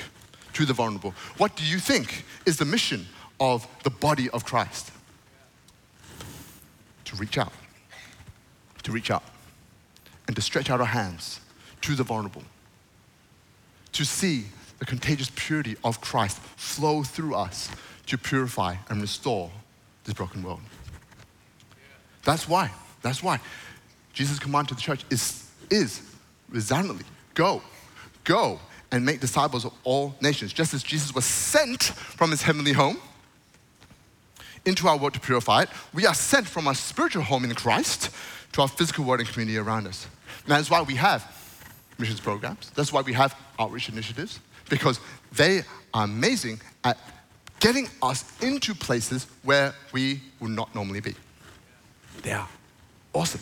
to 0.53 0.65
the 0.65 0.73
vulnerable. 0.73 1.13
What 1.37 1.55
do 1.55 1.63
you 1.63 1.79
think 1.79 2.25
is 2.45 2.57
the 2.57 2.65
mission 2.65 3.07
of 3.39 3.65
the 3.83 3.89
body 3.89 4.29
of 4.29 4.45
Christ? 4.45 4.91
To 7.05 7.15
reach 7.15 7.37
out, 7.37 7.53
to 8.83 8.91
reach 8.91 9.09
out, 9.09 9.23
and 10.27 10.35
to 10.35 10.41
stretch 10.41 10.69
out 10.69 10.81
our 10.81 10.87
hands 10.87 11.39
to 11.81 11.95
the 11.95 12.03
vulnerable, 12.03 12.43
to 13.93 14.03
see 14.03 14.45
the 14.79 14.85
contagious 14.85 15.31
purity 15.35 15.77
of 15.83 16.01
Christ 16.01 16.37
flow 16.57 17.03
through 17.03 17.35
us 17.35 17.71
to 18.07 18.17
purify 18.17 18.75
and 18.89 19.01
restore 19.01 19.49
this 20.03 20.13
broken 20.13 20.43
world. 20.43 20.61
That's 22.25 22.47
why, 22.47 22.71
that's 23.01 23.23
why 23.23 23.39
Jesus' 24.11 24.39
command 24.39 24.67
to 24.67 24.75
the 24.75 24.81
church 24.81 25.05
is, 25.09 25.49
is 25.69 26.01
resoundingly 26.49 27.05
go, 27.33 27.61
go 28.27 28.59
and 28.91 29.05
make 29.05 29.19
disciples 29.19 29.65
of 29.65 29.73
all 29.83 30.15
nations. 30.21 30.53
Just 30.53 30.73
as 30.73 30.83
Jesus 30.83 31.15
was 31.15 31.25
sent 31.25 31.83
from 31.83 32.29
his 32.29 32.43
heavenly 32.43 32.73
home 32.73 32.97
into 34.65 34.87
our 34.87 34.97
world 34.97 35.13
to 35.13 35.19
purify 35.19 35.63
it, 35.63 35.69
we 35.93 36.05
are 36.05 36.13
sent 36.13 36.47
from 36.47 36.67
our 36.67 36.75
spiritual 36.75 37.23
home 37.23 37.43
in 37.45 37.55
Christ 37.55 38.11
to 38.51 38.61
our 38.61 38.67
physical 38.67 39.05
world 39.05 39.21
and 39.21 39.29
community 39.29 39.57
around 39.57 39.87
us. 39.87 40.07
And 40.43 40.51
that's 40.51 40.69
why 40.69 40.81
we 40.81 40.95
have 40.95 41.25
missions 41.97 42.19
programs. 42.19 42.69
That's 42.75 42.93
why 42.93 43.01
we 43.01 43.13
have 43.13 43.35
outreach 43.57 43.89
initiatives, 43.89 44.39
because 44.69 44.99
they 45.31 45.63
are 45.93 46.03
amazing 46.03 46.61
at 46.83 46.97
getting 47.59 47.87
us 48.01 48.23
into 48.41 48.75
places 48.75 49.25
where 49.43 49.73
we 49.93 50.21
would 50.39 50.51
not 50.51 50.73
normally 50.75 50.99
be. 50.99 51.15
They 52.21 52.33
are 52.33 52.47
awesome. 53.13 53.41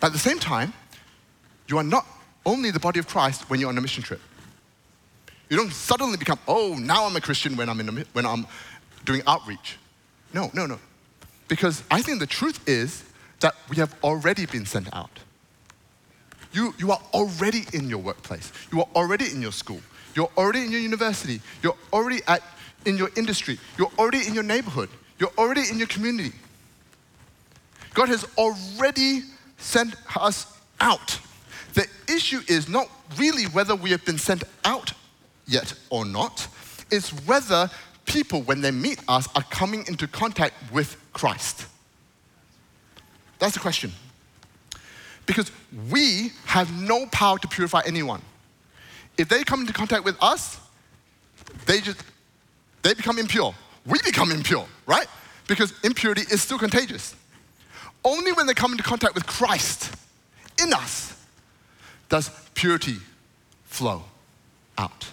But 0.00 0.08
at 0.08 0.12
the 0.14 0.18
same 0.18 0.38
time, 0.38 0.72
you 1.68 1.78
are 1.78 1.84
not 1.84 2.06
only 2.44 2.70
the 2.70 2.80
body 2.80 2.98
of 2.98 3.06
Christ 3.06 3.48
when 3.50 3.60
you're 3.60 3.68
on 3.68 3.78
a 3.78 3.80
mission 3.80 4.02
trip. 4.02 4.20
You 5.48 5.56
don't 5.56 5.72
suddenly 5.72 6.16
become, 6.16 6.38
oh, 6.46 6.76
now 6.80 7.06
I'm 7.06 7.16
a 7.16 7.20
Christian 7.20 7.56
when 7.56 7.68
I'm, 7.68 7.80
in 7.80 7.88
a, 7.88 8.04
when 8.12 8.24
I'm 8.24 8.46
doing 9.04 9.22
outreach. 9.26 9.78
No, 10.32 10.50
no, 10.54 10.66
no. 10.66 10.78
Because 11.48 11.82
I 11.90 12.02
think 12.02 12.20
the 12.20 12.26
truth 12.26 12.68
is 12.68 13.04
that 13.40 13.54
we 13.68 13.76
have 13.76 13.94
already 14.04 14.46
been 14.46 14.64
sent 14.64 14.94
out. 14.94 15.10
You, 16.52 16.74
you 16.78 16.92
are 16.92 17.00
already 17.12 17.64
in 17.72 17.88
your 17.88 17.98
workplace. 17.98 18.52
You 18.72 18.80
are 18.80 18.88
already 18.94 19.30
in 19.30 19.42
your 19.42 19.52
school. 19.52 19.80
You're 20.14 20.30
already 20.36 20.64
in 20.64 20.70
your 20.70 20.80
university. 20.80 21.40
You're 21.62 21.76
already 21.92 22.20
at, 22.26 22.42
in 22.84 22.96
your 22.96 23.10
industry. 23.16 23.58
You're 23.78 23.90
already 23.98 24.26
in 24.26 24.34
your 24.34 24.42
neighborhood. 24.42 24.88
You're 25.18 25.32
already 25.38 25.62
in 25.70 25.78
your 25.78 25.86
community. 25.86 26.32
God 27.94 28.08
has 28.08 28.24
already 28.36 29.22
sent 29.58 29.94
us 30.16 30.46
out. 30.80 31.18
The 31.74 31.86
issue 32.08 32.40
is 32.48 32.68
not 32.68 32.88
really 33.16 33.44
whether 33.44 33.74
we 33.74 33.90
have 33.90 34.04
been 34.04 34.18
sent 34.18 34.44
out 34.64 34.92
yet 35.46 35.74
or 35.90 36.04
not, 36.04 36.46
it's 36.90 37.10
whether 37.26 37.70
people, 38.04 38.42
when 38.42 38.60
they 38.60 38.70
meet 38.70 39.00
us, 39.08 39.28
are 39.34 39.42
coming 39.44 39.84
into 39.86 40.06
contact 40.06 40.54
with 40.72 40.96
Christ. 41.12 41.66
That's 43.38 43.54
the 43.54 43.60
question. 43.60 43.92
Because 45.26 45.50
we 45.90 46.32
have 46.46 46.72
no 46.72 47.06
power 47.06 47.38
to 47.38 47.48
purify 47.48 47.82
anyone. 47.86 48.20
If 49.16 49.28
they 49.28 49.44
come 49.44 49.60
into 49.60 49.72
contact 49.72 50.04
with 50.04 50.16
us, 50.20 50.58
they 51.66 51.80
just 51.80 52.02
they 52.82 52.94
become 52.94 53.18
impure. 53.18 53.54
We 53.86 53.98
become 54.04 54.30
impure, 54.30 54.66
right? 54.86 55.06
Because 55.46 55.72
impurity 55.84 56.22
is 56.22 56.42
still 56.42 56.58
contagious. 56.58 57.14
Only 58.04 58.32
when 58.32 58.46
they 58.46 58.54
come 58.54 58.72
into 58.72 58.82
contact 58.82 59.14
with 59.14 59.26
Christ 59.26 59.94
in 60.62 60.72
us 60.72 61.19
does 62.10 62.28
purity 62.54 62.96
flow 63.64 64.02
out. 64.76 65.08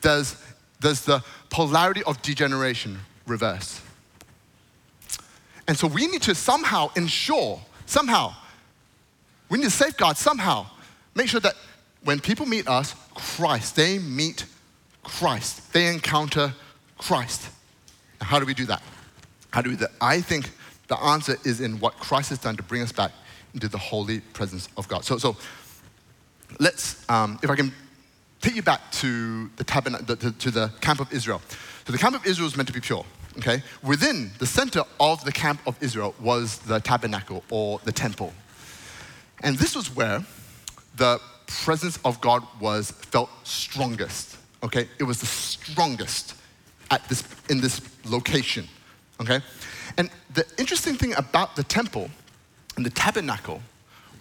Does, 0.00 0.42
does 0.80 1.04
the 1.04 1.22
polarity 1.50 2.02
of 2.04 2.22
degeneration 2.22 2.98
reverse? 3.26 3.82
And 5.68 5.76
so 5.76 5.86
we 5.86 6.06
need 6.06 6.22
to 6.22 6.34
somehow 6.34 6.90
ensure, 6.96 7.60
somehow, 7.86 8.34
we 9.50 9.58
need 9.58 9.64
to 9.64 9.70
safeguard 9.70 10.16
somehow, 10.16 10.66
make 11.14 11.28
sure 11.28 11.40
that 11.40 11.54
when 12.04 12.18
people 12.18 12.46
meet 12.46 12.66
us, 12.66 12.94
Christ, 13.14 13.76
they 13.76 13.98
meet 13.98 14.46
Christ. 15.02 15.72
They 15.72 15.88
encounter 15.88 16.54
Christ. 16.98 17.48
How 18.20 18.38
do 18.38 18.46
we 18.46 18.54
do 18.54 18.64
that? 18.66 18.82
How 19.50 19.60
do 19.60 19.70
we 19.70 19.76
do 19.76 19.80
that? 19.80 19.92
I 20.00 20.20
think 20.20 20.50
the 20.88 20.98
answer 21.00 21.36
is 21.44 21.60
in 21.60 21.78
what 21.80 21.96
Christ 21.98 22.30
has 22.30 22.38
done 22.38 22.56
to 22.56 22.62
bring 22.62 22.82
us 22.82 22.92
back 22.92 23.12
into 23.54 23.68
the 23.68 23.78
holy 23.78 24.20
presence 24.20 24.68
of 24.76 24.88
God. 24.88 25.04
So, 25.04 25.18
so 25.18 25.36
let's, 26.58 27.08
um, 27.08 27.38
if 27.42 27.50
I 27.50 27.56
can 27.56 27.72
take 28.40 28.56
you 28.56 28.62
back 28.62 28.90
to 28.92 29.48
the, 29.56 29.64
tabernacle, 29.64 30.16
to, 30.16 30.32
to 30.32 30.50
the 30.50 30.68
camp 30.80 31.00
of 31.00 31.12
Israel. 31.12 31.40
So 31.86 31.92
the 31.92 31.98
camp 31.98 32.16
of 32.16 32.26
Israel 32.26 32.48
is 32.48 32.56
meant 32.56 32.66
to 32.68 32.72
be 32.72 32.80
pure, 32.80 33.04
okay? 33.38 33.62
Within 33.82 34.32
the 34.38 34.46
center 34.46 34.82
of 35.00 35.24
the 35.24 35.32
camp 35.32 35.60
of 35.66 35.80
Israel 35.80 36.14
was 36.20 36.58
the 36.58 36.80
tabernacle 36.80 37.44
or 37.50 37.80
the 37.84 37.92
temple. 37.92 38.32
And 39.42 39.56
this 39.56 39.74
was 39.74 39.94
where 39.94 40.24
the 40.96 41.20
presence 41.46 41.98
of 42.04 42.20
God 42.20 42.42
was 42.60 42.90
felt 42.90 43.30
strongest, 43.44 44.36
okay? 44.62 44.88
It 44.98 45.04
was 45.04 45.20
the 45.20 45.26
strongest 45.26 46.34
at 46.90 47.08
this, 47.08 47.24
in 47.48 47.60
this 47.60 47.80
location, 48.04 48.68
okay? 49.20 49.40
And 49.98 50.10
the 50.34 50.44
interesting 50.58 50.94
thing 50.94 51.14
about 51.14 51.56
the 51.56 51.64
temple 51.64 52.10
and 52.76 52.84
the 52.84 52.90
tabernacle 52.90 53.62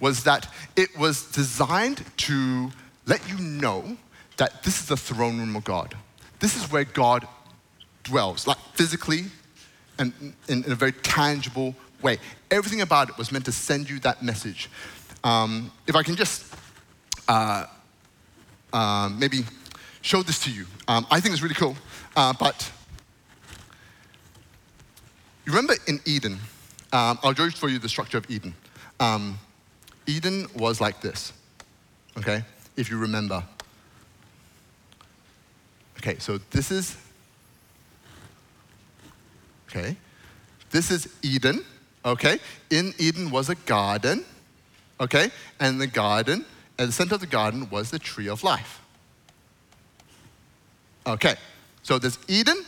was 0.02 0.24
that 0.24 0.52
it 0.76 0.98
was 0.98 1.32
designed 1.32 2.04
to 2.18 2.72
let 3.06 3.28
you 3.30 3.38
know 3.38 3.98
that 4.38 4.64
this 4.64 4.82
is 4.82 4.88
the 4.88 4.98
throne 4.98 5.38
room 5.38 5.56
of 5.56 5.64
God. 5.64 5.96
This 6.40 6.58
is 6.58 6.72
where 6.72 6.84
God 6.84 7.28
dwells, 8.04 8.48
like 8.48 8.58
physically 8.74 9.26
and 10.00 10.12
in, 10.48 10.64
in 10.64 10.72
a 10.72 10.76
very 10.76 10.92
tangible 10.92 11.76
way. 12.02 12.18
Everything 12.50 12.82
about 12.82 13.10
it 13.10 13.18
was 13.18 13.32
meant 13.32 13.46
to 13.46 13.52
send 13.52 13.90
you 13.90 14.00
that 14.00 14.24
message. 14.24 14.70
Um, 15.24 15.72
if 15.86 15.96
I 15.96 16.02
can 16.02 16.16
just 16.16 16.54
uh, 17.28 17.66
uh, 18.74 19.10
maybe 19.16 19.44
show 20.02 20.24
this 20.24 20.40
to 20.46 20.52
you, 20.52 20.66
um, 20.88 21.06
I 21.12 21.20
think 21.20 21.34
it's 21.34 21.44
really 21.44 21.56
cool. 21.56 21.76
Uh, 22.16 22.34
but 22.40 22.72
you 25.46 25.54
remember 25.54 25.76
in 25.88 26.00
Eden, 26.06 26.40
um, 26.92 27.20
I'll 27.24 27.34
draw 27.34 27.50
for 27.52 27.70
you 27.70 27.78
the 27.78 27.90
structure 27.90 28.18
of 28.18 28.30
Eden. 28.30 28.56
Um, 29.00 29.38
Eden 30.12 30.48
was 30.56 30.82
like 30.82 31.00
this, 31.00 31.32
okay? 32.18 32.44
If 32.76 32.90
you 32.90 32.98
remember. 32.98 33.42
Okay, 36.00 36.18
so 36.20 36.38
this 36.50 36.70
is, 36.70 36.98
okay, 39.70 39.96
this 40.70 40.92
is 40.92 41.08
Eden, 41.22 41.64
okay? 42.04 42.40
In 42.70 42.94
Eden 42.98 43.32
was 43.32 43.50
a 43.50 43.56
garden, 43.56 44.26
okay? 45.00 45.32
And 45.62 45.80
the 45.80 45.88
garden, 45.88 46.44
at 46.78 46.88
the 46.88 46.92
center 46.92 47.16
of 47.16 47.22
the 47.22 47.28
garden 47.28 47.70
was 47.70 47.90
the 47.90 48.00
tree 48.00 48.28
of 48.28 48.44
life. 48.44 48.82
Okay, 51.08 51.36
so 51.84 51.98
there's 51.98 52.20
Eden, 52.28 52.66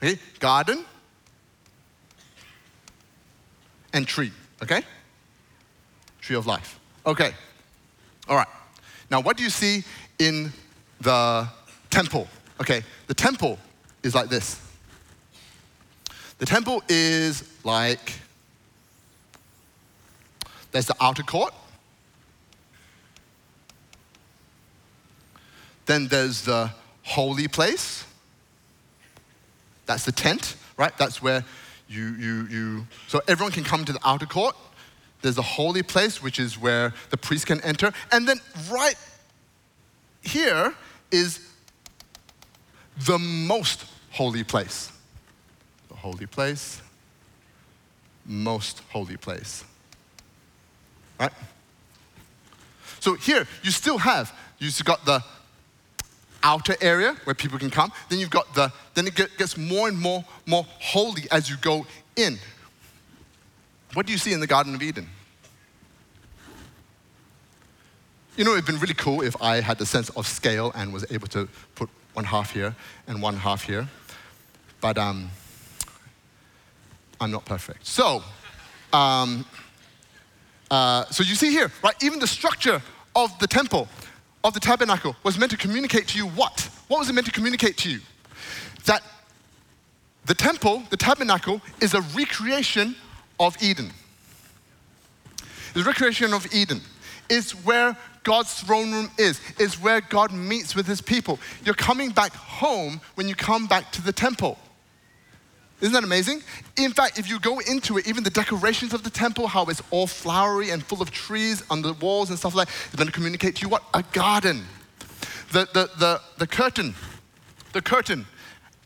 okay, 0.00 0.20
garden, 0.38 0.84
and 3.92 4.06
tree, 4.06 4.30
okay? 4.62 4.82
Tree 6.20 6.36
of 6.36 6.46
life. 6.46 6.78
Okay, 7.04 7.32
all 8.28 8.36
right. 8.36 8.48
Now, 9.10 9.20
what 9.20 9.36
do 9.36 9.44
you 9.44 9.50
see 9.50 9.84
in 10.18 10.52
the 11.00 11.48
temple? 11.90 12.28
Okay, 12.60 12.82
the 13.06 13.14
temple 13.14 13.58
is 14.02 14.14
like 14.14 14.28
this. 14.28 14.60
The 16.38 16.46
temple 16.46 16.82
is 16.88 17.44
like 17.64 18.12
there's 20.72 20.86
the 20.86 20.96
outer 21.00 21.22
court, 21.22 21.54
then 25.86 26.08
there's 26.08 26.42
the 26.42 26.70
holy 27.02 27.48
place. 27.48 28.04
That's 29.86 30.04
the 30.04 30.12
tent, 30.12 30.56
right? 30.76 30.96
That's 30.98 31.22
where 31.22 31.44
you, 31.88 32.14
you, 32.18 32.46
you, 32.46 32.86
so 33.06 33.20
everyone 33.28 33.52
can 33.52 33.64
come 33.64 33.84
to 33.84 33.92
the 33.92 34.00
outer 34.04 34.26
court. 34.26 34.56
There's 35.22 35.36
the 35.36 35.42
holy 35.42 35.82
place, 35.82 36.22
which 36.22 36.38
is 36.38 36.58
where 36.58 36.92
the 37.10 37.16
priest 37.16 37.46
can 37.46 37.60
enter. 37.62 37.92
And 38.12 38.28
then 38.28 38.40
right 38.70 38.96
here 40.22 40.74
is 41.10 41.40
the 43.06 43.18
most 43.18 43.86
holy 44.10 44.44
place. 44.44 44.90
The 45.88 45.94
holy 45.94 46.26
place, 46.26 46.82
most 48.24 48.82
holy 48.90 49.16
place. 49.16 49.64
Right? 51.18 51.32
So 53.00 53.14
here, 53.14 53.46
you 53.62 53.70
still 53.70 53.98
have, 53.98 54.36
you've 54.58 54.84
got 54.84 55.04
the 55.04 55.22
outer 56.46 56.76
area 56.80 57.16
where 57.24 57.34
people 57.34 57.58
can 57.58 57.70
come. 57.70 57.90
Then 58.08 58.20
you've 58.20 58.30
got 58.30 58.54
the, 58.54 58.72
then 58.94 59.06
it 59.08 59.14
gets 59.14 59.58
more 59.58 59.88
and 59.88 59.98
more, 59.98 60.24
more 60.46 60.64
holy 60.80 61.24
as 61.32 61.50
you 61.50 61.56
go 61.56 61.86
in. 62.14 62.38
What 63.94 64.06
do 64.06 64.12
you 64.12 64.18
see 64.18 64.32
in 64.32 64.38
the 64.38 64.46
Garden 64.46 64.74
of 64.74 64.82
Eden? 64.82 65.08
You 68.36 68.44
know, 68.44 68.52
it'd 68.52 68.64
been 68.64 68.78
really 68.78 68.94
cool 68.94 69.22
if 69.22 69.34
I 69.42 69.60
had 69.60 69.78
the 69.78 69.86
sense 69.86 70.08
of 70.10 70.26
scale 70.26 70.70
and 70.74 70.92
was 70.92 71.04
able 71.10 71.26
to 71.28 71.48
put 71.74 71.88
one 72.14 72.24
half 72.24 72.52
here 72.52 72.76
and 73.08 73.20
one 73.20 73.36
half 73.36 73.64
here. 73.64 73.88
But 74.80 74.98
um, 74.98 75.30
I'm 77.20 77.32
not 77.32 77.44
perfect. 77.44 77.86
So, 77.86 78.22
um, 78.92 79.44
uh, 80.70 81.06
so 81.06 81.24
you 81.24 81.34
see 81.34 81.50
here, 81.50 81.72
right? 81.82 81.96
Even 82.02 82.20
the 82.20 82.26
structure 82.26 82.80
of 83.16 83.36
the 83.40 83.46
temple 83.48 83.88
of 84.46 84.54
the 84.54 84.60
tabernacle 84.60 85.16
was 85.24 85.38
meant 85.38 85.50
to 85.50 85.56
communicate 85.56 86.06
to 86.08 86.18
you 86.18 86.26
what? 86.26 86.70
What 86.88 86.98
was 86.98 87.10
it 87.10 87.14
meant 87.14 87.26
to 87.26 87.32
communicate 87.32 87.76
to 87.78 87.90
you? 87.90 88.00
That 88.84 89.02
the 90.24 90.34
temple, 90.34 90.84
the 90.90 90.96
tabernacle, 90.96 91.60
is 91.80 91.94
a 91.94 92.00
recreation 92.16 92.94
of 93.40 93.60
Eden. 93.60 93.90
The 95.74 95.82
recreation 95.82 96.32
of 96.32 96.46
Eden 96.54 96.80
is 97.28 97.52
where 97.64 97.96
God's 98.22 98.54
throne 98.62 98.92
room 98.92 99.10
is, 99.18 99.40
is 99.58 99.80
where 99.80 100.00
God 100.00 100.32
meets 100.32 100.74
with 100.74 100.86
his 100.86 101.00
people. 101.00 101.38
You're 101.64 101.74
coming 101.74 102.10
back 102.10 102.32
home 102.32 103.00
when 103.16 103.28
you 103.28 103.34
come 103.34 103.66
back 103.66 103.90
to 103.92 104.02
the 104.02 104.12
temple. 104.12 104.58
Isn't 105.80 105.92
that 105.92 106.04
amazing? 106.04 106.42
In 106.76 106.92
fact, 106.92 107.18
if 107.18 107.28
you 107.28 107.38
go 107.38 107.58
into 107.58 107.98
it, 107.98 108.06
even 108.06 108.24
the 108.24 108.30
decorations 108.30 108.94
of 108.94 109.02
the 109.02 109.10
temple, 109.10 109.46
how 109.46 109.66
it's 109.66 109.82
all 109.90 110.06
flowery 110.06 110.70
and 110.70 110.82
full 110.82 111.02
of 111.02 111.10
trees 111.10 111.62
on 111.68 111.82
the 111.82 111.92
walls 111.94 112.30
and 112.30 112.38
stuff 112.38 112.54
like 112.54 112.68
that, 112.68 112.74
it's 112.86 112.96
going 112.96 113.06
to 113.06 113.12
communicate 113.12 113.56
to 113.56 113.62
you 113.62 113.68
what? 113.68 113.82
A 113.92 114.02
garden. 114.12 114.64
The, 115.52 115.68
the, 115.74 115.90
the, 115.98 116.20
the 116.38 116.46
curtain, 116.46 116.94
the 117.72 117.82
curtain 117.82 118.26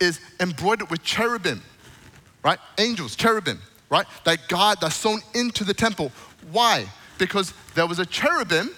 is 0.00 0.20
embroidered 0.40 0.90
with 0.90 1.02
cherubim, 1.04 1.62
right? 2.42 2.58
Angels, 2.78 3.14
cherubim, 3.14 3.60
right? 3.88 4.06
That 4.24 4.48
God 4.48 4.78
that's 4.80 4.96
sewn 4.96 5.20
into 5.34 5.62
the 5.62 5.74
temple. 5.74 6.10
Why? 6.50 6.86
Because 7.18 7.54
there 7.74 7.86
was 7.86 8.00
a 8.00 8.06
cherubim, 8.06 8.74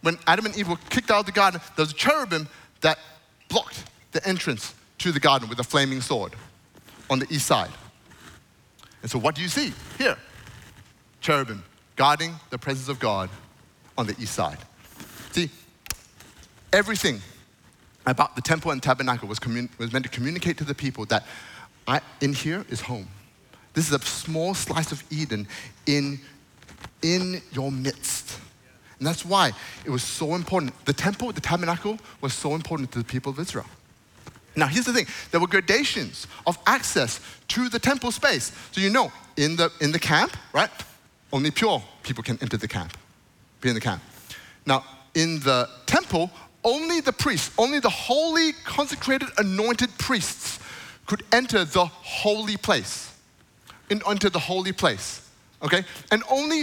when 0.00 0.18
Adam 0.26 0.46
and 0.46 0.56
Eve 0.56 0.68
were 0.68 0.76
kicked 0.88 1.10
out 1.10 1.20
of 1.20 1.26
the 1.26 1.32
garden, 1.32 1.60
there 1.76 1.82
was 1.82 1.92
a 1.92 1.96
cherubim 1.96 2.48
that 2.80 2.98
blocked 3.50 3.84
the 4.12 4.26
entrance 4.26 4.74
to 4.98 5.12
the 5.12 5.20
garden 5.20 5.48
with 5.50 5.58
a 5.58 5.64
flaming 5.64 6.00
sword 6.00 6.32
on 7.10 7.18
the 7.18 7.26
east 7.32 7.46
side. 7.46 7.70
And 9.02 9.10
so, 9.10 9.18
what 9.18 9.34
do 9.34 9.42
you 9.42 9.48
see 9.48 9.72
here? 9.96 10.16
Cherubim 11.20 11.64
guarding 11.96 12.34
the 12.50 12.58
presence 12.58 12.88
of 12.88 12.98
God 12.98 13.28
on 13.96 14.06
the 14.06 14.14
east 14.20 14.34
side. 14.34 14.58
See, 15.32 15.50
everything 16.72 17.20
about 18.06 18.36
the 18.36 18.42
temple 18.42 18.70
and 18.70 18.82
tabernacle 18.82 19.28
was, 19.28 19.38
commun- 19.38 19.68
was 19.78 19.92
meant 19.92 20.04
to 20.04 20.10
communicate 20.10 20.56
to 20.58 20.64
the 20.64 20.74
people 20.74 21.04
that 21.06 21.26
I, 21.86 22.00
in 22.20 22.32
here 22.32 22.64
is 22.68 22.80
home. 22.80 23.08
This 23.74 23.88
is 23.88 23.92
a 23.92 24.04
small 24.04 24.54
slice 24.54 24.92
of 24.92 25.02
Eden 25.10 25.46
in, 25.86 26.20
in 27.02 27.42
your 27.52 27.70
midst. 27.70 28.40
And 28.98 29.06
that's 29.06 29.24
why 29.24 29.52
it 29.84 29.90
was 29.90 30.02
so 30.02 30.34
important. 30.34 30.72
The 30.84 30.92
temple, 30.92 31.32
the 31.32 31.40
tabernacle, 31.40 31.98
was 32.20 32.32
so 32.32 32.54
important 32.54 32.90
to 32.92 32.98
the 32.98 33.04
people 33.04 33.30
of 33.30 33.38
Israel. 33.38 33.66
Now, 34.58 34.66
here's 34.66 34.86
the 34.86 34.92
thing 34.92 35.06
there 35.30 35.40
were 35.40 35.46
gradations 35.46 36.26
of 36.46 36.58
access 36.66 37.20
to 37.48 37.68
the 37.68 37.78
temple 37.78 38.10
space. 38.10 38.52
So, 38.72 38.80
you 38.80 38.90
know, 38.90 39.12
in 39.36 39.56
the, 39.56 39.70
in 39.80 39.92
the 39.92 39.98
camp, 39.98 40.36
right, 40.52 40.70
only 41.32 41.50
pure 41.50 41.82
people 42.02 42.24
can 42.24 42.38
enter 42.42 42.56
the 42.56 42.68
camp, 42.68 42.96
be 43.60 43.68
in 43.68 43.74
the 43.74 43.80
camp. 43.80 44.02
Now, 44.66 44.84
in 45.14 45.40
the 45.40 45.68
temple, 45.86 46.30
only 46.64 47.00
the 47.00 47.12
priests, 47.12 47.54
only 47.56 47.78
the 47.78 47.88
holy, 47.88 48.52
consecrated, 48.64 49.28
anointed 49.38 49.96
priests 49.98 50.58
could 51.06 51.22
enter 51.32 51.64
the 51.64 51.86
holy 51.86 52.56
place, 52.56 53.14
in, 53.90 54.02
enter 54.08 54.28
the 54.28 54.38
holy 54.38 54.72
place. 54.72 55.26
Okay? 55.62 55.84
And 56.10 56.22
only 56.30 56.62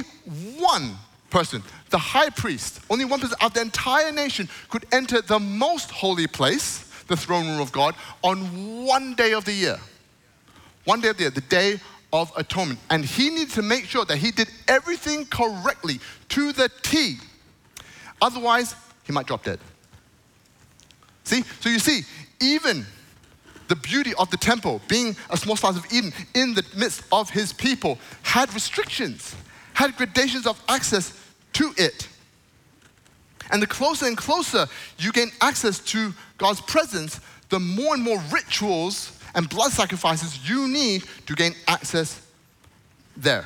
one 0.59 0.97
person, 1.29 1.63
the 1.89 1.97
high 1.97 2.29
priest, 2.29 2.81
only 2.89 3.05
one 3.05 3.19
person 3.19 3.37
of 3.41 3.53
the 3.53 3.61
entire 3.61 4.11
nation 4.11 4.49
could 4.69 4.85
enter 4.91 5.21
the 5.21 5.39
most 5.39 5.91
holy 5.91 6.27
place 6.27 6.84
the 7.07 7.17
throne 7.17 7.47
room 7.47 7.61
of 7.61 7.71
God 7.71 7.95
on 8.23 8.85
one 8.85 9.15
day 9.15 9.33
of 9.33 9.45
the 9.45 9.53
year. 9.53 9.79
One 10.85 11.01
day 11.01 11.09
of 11.09 11.17
the 11.17 11.23
year, 11.23 11.31
the 11.31 11.41
day 11.41 11.79
of 12.13 12.31
atonement. 12.37 12.79
And 12.89 13.03
he 13.03 13.29
needed 13.29 13.51
to 13.51 13.61
make 13.61 13.85
sure 13.85 14.05
that 14.05 14.17
he 14.17 14.31
did 14.31 14.49
everything 14.67 15.25
correctly 15.25 15.99
to 16.29 16.51
the 16.51 16.69
T. 16.81 17.17
Otherwise, 18.21 18.75
he 19.03 19.11
might 19.11 19.27
drop 19.27 19.43
dead. 19.43 19.59
See? 21.23 21.43
So 21.59 21.69
you 21.69 21.79
see, 21.79 22.03
even 22.41 22.85
the 23.67 23.75
beauty 23.75 24.13
of 24.15 24.29
the 24.29 24.37
temple, 24.37 24.81
being 24.87 25.15
a 25.29 25.37
small 25.37 25.55
slice 25.55 25.75
of 25.75 25.85
Eden 25.91 26.13
in 26.33 26.53
the 26.53 26.63
midst 26.77 27.03
of 27.11 27.29
his 27.29 27.51
people, 27.51 27.97
had 28.21 28.53
restrictions, 28.53 29.35
had 29.73 29.95
gradations 29.97 30.45
of 30.45 30.61
access 30.69 31.19
to 31.53 31.73
it. 31.77 32.07
And 33.51 33.61
the 33.61 33.67
closer 33.67 34.05
and 34.05 34.17
closer 34.17 34.67
you 34.97 35.11
gain 35.11 35.31
access 35.41 35.79
to 35.79 36.13
God's 36.37 36.61
presence, 36.61 37.19
the 37.49 37.59
more 37.59 37.93
and 37.93 38.03
more 38.03 38.21
rituals 38.31 39.17
and 39.33 39.49
blood 39.49 39.71
sacrifices 39.71 40.49
you 40.49 40.67
need 40.67 41.03
to 41.25 41.35
gain 41.35 41.53
access 41.67 42.21
there. 43.15 43.45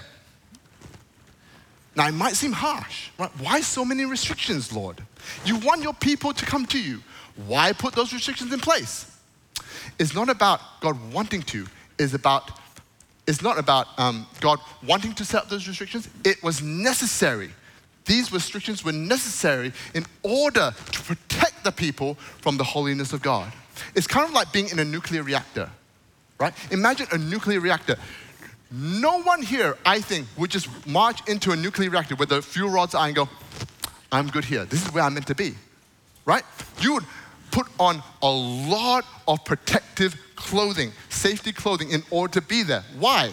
Now, 1.96 2.08
it 2.08 2.14
might 2.14 2.36
seem 2.36 2.52
harsh, 2.52 3.10
right? 3.18 3.32
Why 3.40 3.62
so 3.62 3.84
many 3.84 4.06
restrictions, 4.06 4.72
Lord? 4.72 5.04
You 5.44 5.58
want 5.58 5.84
your 5.84 5.94
people 5.94 6.34
to 6.34 6.46
come 6.46 6.66
to 6.68 6.80
you. 6.80 7.02
Why 7.48 7.74
put 7.74 7.94
those 7.94 8.14
restrictions 8.14 8.54
in 8.54 8.60
place? 8.60 9.06
It's 9.98 10.14
not 10.14 10.30
about 10.30 10.62
God 10.82 10.98
wanting 11.12 11.42
to, 11.44 11.68
it's 11.98 12.14
about 12.14 12.52
it's 13.28 13.44
not 13.44 13.60
about 13.60 13.88
um, 14.00 14.26
God 14.40 14.60
wanting 14.84 15.14
to 15.14 15.24
set 15.24 15.44
up 15.44 15.50
those 15.50 15.68
restrictions. 15.68 16.10
It 16.26 16.42
was 16.42 16.64
necessary 16.64 17.52
these 18.10 18.34
restrictions 18.34 18.84
were 18.84 18.92
necessary 18.92 19.72
in 19.94 20.04
order 20.24 20.74
to 20.92 21.02
protect 21.04 21.64
the 21.64 21.72
people 21.72 22.16
from 22.42 22.58
the 22.58 22.64
holiness 22.64 23.14
of 23.14 23.22
God. 23.22 23.54
It's 23.94 24.08
kind 24.08 24.28
of 24.28 24.34
like 24.34 24.52
being 24.52 24.68
in 24.70 24.80
a 24.80 24.84
nuclear 24.84 25.22
reactor, 25.22 25.70
right? 26.40 26.54
Imagine 26.72 27.06
a 27.12 27.20
nuclear 27.20 27.60
reactor. 27.60 27.98
No 28.72 29.22
one 29.22 29.44
here, 29.44 29.78
I 29.86 30.02
think, 30.02 30.26
would 30.38 30.50
just 30.50 30.68
march 30.88 31.28
into 31.30 31.52
a 31.52 31.56
nuclear 31.56 31.92
reactor 31.92 32.16
with 32.16 32.30
the 32.30 32.42
fuel 32.42 32.72
rods 32.72 32.96
and 32.96 33.14
go, 33.16 33.30
I'm 34.12 34.28
good 34.28 34.44
here. 34.44 34.66
This 34.66 34.84
is 34.84 34.92
where 34.92 35.04
I'm 35.04 35.14
meant 35.14 35.28
to 35.28 35.36
be, 35.36 35.54
right? 36.26 36.44
You 36.82 36.96
would 36.96 37.06
put 37.52 37.68
on 37.80 38.02
a 38.24 38.30
lot 38.30 39.06
of 39.28 39.46
protective 39.46 40.20
clothing, 40.36 40.94
safety 41.10 41.52
clothing, 41.52 41.92
in 41.92 42.02
order 42.10 42.40
to 42.40 42.42
be 42.42 42.64
there. 42.64 42.84
Why? 42.98 43.32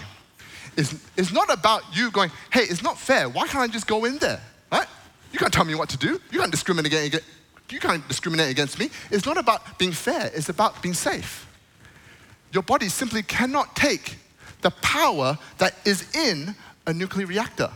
It's, 0.76 0.94
it's 1.16 1.32
not 1.32 1.50
about 1.50 1.82
you 1.96 2.10
going, 2.10 2.30
hey, 2.52 2.64
it's 2.64 2.82
not 2.82 2.98
fair. 2.98 3.30
Why 3.30 3.46
can't 3.46 3.62
I 3.62 3.72
just 3.72 3.86
go 3.86 4.04
in 4.04 4.18
there? 4.18 4.42
Right? 4.70 4.86
You 5.32 5.38
can't 5.38 5.52
tell 5.52 5.64
me 5.64 5.74
what 5.74 5.88
to 5.90 5.96
do. 5.96 6.20
You 6.30 6.40
can't 6.40 6.50
discriminate, 6.50 7.14
you 7.70 7.80
can't 7.80 8.06
discriminate 8.08 8.50
against 8.50 8.78
me. 8.78 8.90
It's 9.10 9.26
not 9.26 9.36
about 9.36 9.78
being 9.78 9.92
fair, 9.92 10.30
it's 10.34 10.48
about 10.48 10.82
being 10.82 10.94
safe. 10.94 11.46
Your 12.52 12.62
body 12.62 12.88
simply 12.88 13.22
cannot 13.22 13.76
take 13.76 14.16
the 14.62 14.70
power 14.70 15.38
that 15.58 15.74
is 15.84 16.14
in 16.14 16.54
a 16.86 16.92
nuclear 16.92 17.26
reactor. 17.26 17.70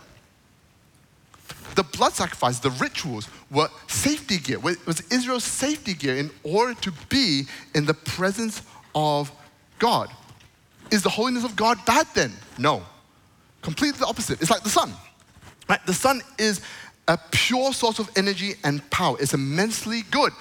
The 1.74 1.82
blood 1.82 2.12
sacrifice, 2.14 2.58
the 2.58 2.70
rituals 2.70 3.28
were 3.50 3.68
safety 3.86 4.38
gear. 4.38 4.58
It 4.68 4.86
was 4.86 5.02
Israel's 5.12 5.44
safety 5.44 5.94
gear 5.94 6.16
in 6.16 6.30
order 6.42 6.74
to 6.80 6.92
be 7.08 7.44
in 7.74 7.86
the 7.86 7.94
presence 7.94 8.62
of 8.94 9.30
God. 9.78 10.10
Is 10.90 11.02
the 11.02 11.08
holiness 11.08 11.44
of 11.44 11.54
God 11.54 11.78
bad 11.86 12.06
then? 12.14 12.32
No. 12.58 12.82
Completely 13.62 14.00
the 14.00 14.06
opposite. 14.06 14.40
It's 14.40 14.50
like 14.50 14.62
the 14.62 14.70
sun. 14.70 14.92
Right? 15.70 15.86
The 15.86 15.94
sun 15.94 16.20
is 16.36 16.60
a 17.06 17.16
pure 17.30 17.72
source 17.72 18.00
of 18.00 18.10
energy 18.16 18.54
and 18.64 18.88
power. 18.90 19.16
It's 19.20 19.34
immensely 19.34 20.02
good. 20.10 20.32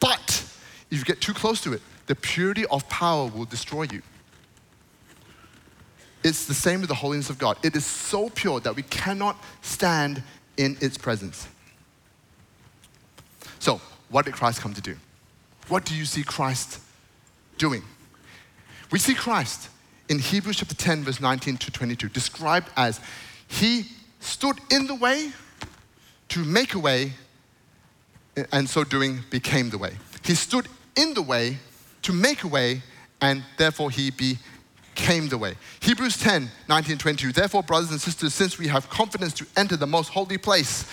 But 0.00 0.44
if 0.90 0.98
you 0.98 1.04
get 1.04 1.20
too 1.20 1.32
close 1.32 1.60
to 1.60 1.72
it, 1.72 1.80
the 2.08 2.16
purity 2.16 2.66
of 2.66 2.88
power 2.88 3.28
will 3.28 3.44
destroy 3.44 3.84
you. 3.84 4.02
It's 6.24 6.46
the 6.46 6.54
same 6.54 6.80
with 6.80 6.88
the 6.88 6.96
holiness 6.96 7.30
of 7.30 7.38
God. 7.38 7.58
It 7.62 7.76
is 7.76 7.86
so 7.86 8.28
pure 8.28 8.58
that 8.58 8.74
we 8.74 8.82
cannot 8.82 9.40
stand 9.62 10.20
in 10.56 10.76
its 10.80 10.98
presence. 10.98 11.46
So, 13.60 13.80
what 14.08 14.24
did 14.24 14.34
Christ 14.34 14.60
come 14.60 14.74
to 14.74 14.80
do? 14.80 14.96
What 15.68 15.84
do 15.84 15.94
you 15.94 16.04
see 16.04 16.24
Christ 16.24 16.80
doing? 17.56 17.84
We 18.90 18.98
see 18.98 19.14
Christ 19.14 19.68
in 20.08 20.18
Hebrews 20.18 20.56
chapter 20.56 20.74
10, 20.74 21.04
verse 21.04 21.20
19 21.20 21.56
to 21.58 21.70
22, 21.70 22.08
described 22.08 22.68
as 22.76 23.00
He 23.46 23.84
stood 24.24 24.58
in 24.70 24.86
the 24.86 24.94
way 24.94 25.32
to 26.30 26.44
make 26.44 26.74
a 26.74 26.78
way, 26.78 27.12
and 28.52 28.68
so 28.68 28.82
doing 28.82 29.20
became 29.30 29.70
the 29.70 29.78
way. 29.78 29.96
He 30.24 30.34
stood 30.34 30.66
in 30.96 31.14
the 31.14 31.22
way 31.22 31.58
to 32.02 32.12
make 32.12 32.42
a 32.42 32.48
way, 32.48 32.82
and 33.20 33.44
therefore 33.56 33.90
He 33.90 34.10
became 34.10 35.28
the 35.28 35.38
way. 35.38 35.54
Hebrews 35.80 36.18
10, 36.18 36.50
19, 36.68 36.98
22. 36.98 37.32
Therefore, 37.32 37.62
brothers 37.62 37.90
and 37.90 38.00
sisters, 38.00 38.34
since 38.34 38.58
we 38.58 38.68
have 38.68 38.88
confidence 38.88 39.34
to 39.34 39.46
enter 39.56 39.76
the 39.76 39.86
most 39.86 40.08
holy 40.08 40.38
place 40.38 40.84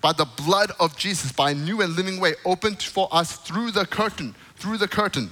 by 0.00 0.12
the 0.12 0.26
blood 0.36 0.70
of 0.78 0.96
Jesus, 0.96 1.32
by 1.32 1.52
a 1.52 1.54
new 1.54 1.80
and 1.80 1.96
living 1.96 2.20
way 2.20 2.34
opened 2.44 2.82
for 2.82 3.08
us 3.10 3.38
through 3.38 3.70
the 3.70 3.86
curtain, 3.86 4.34
through 4.56 4.76
the 4.76 4.88
curtain. 4.88 5.30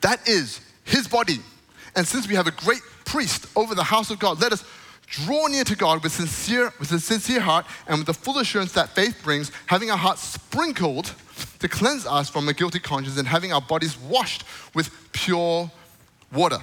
That 0.00 0.28
is 0.28 0.60
his 0.84 1.06
body. 1.06 1.38
And 1.94 2.06
since 2.06 2.26
we 2.26 2.34
have 2.34 2.46
a 2.46 2.52
great 2.52 2.80
priest 3.04 3.46
over 3.54 3.74
the 3.74 3.84
house 3.84 4.10
of 4.10 4.18
God, 4.18 4.40
let 4.40 4.52
us 4.52 4.64
draw 5.10 5.48
near 5.48 5.64
to 5.64 5.76
God 5.76 6.02
with, 6.02 6.12
sincere, 6.12 6.72
with 6.78 6.90
a 6.92 7.00
sincere 7.00 7.40
heart 7.40 7.66
and 7.86 7.98
with 7.98 8.06
the 8.06 8.14
full 8.14 8.38
assurance 8.38 8.72
that 8.72 8.90
faith 8.90 9.20
brings, 9.22 9.50
having 9.66 9.90
our 9.90 9.98
hearts 9.98 10.22
sprinkled 10.22 11.14
to 11.58 11.68
cleanse 11.68 12.06
us 12.06 12.30
from 12.30 12.48
a 12.48 12.54
guilty 12.54 12.78
conscience 12.78 13.18
and 13.18 13.28
having 13.28 13.52
our 13.52 13.60
bodies 13.60 13.98
washed 13.98 14.44
with 14.74 14.90
pure 15.12 15.70
water. 16.32 16.58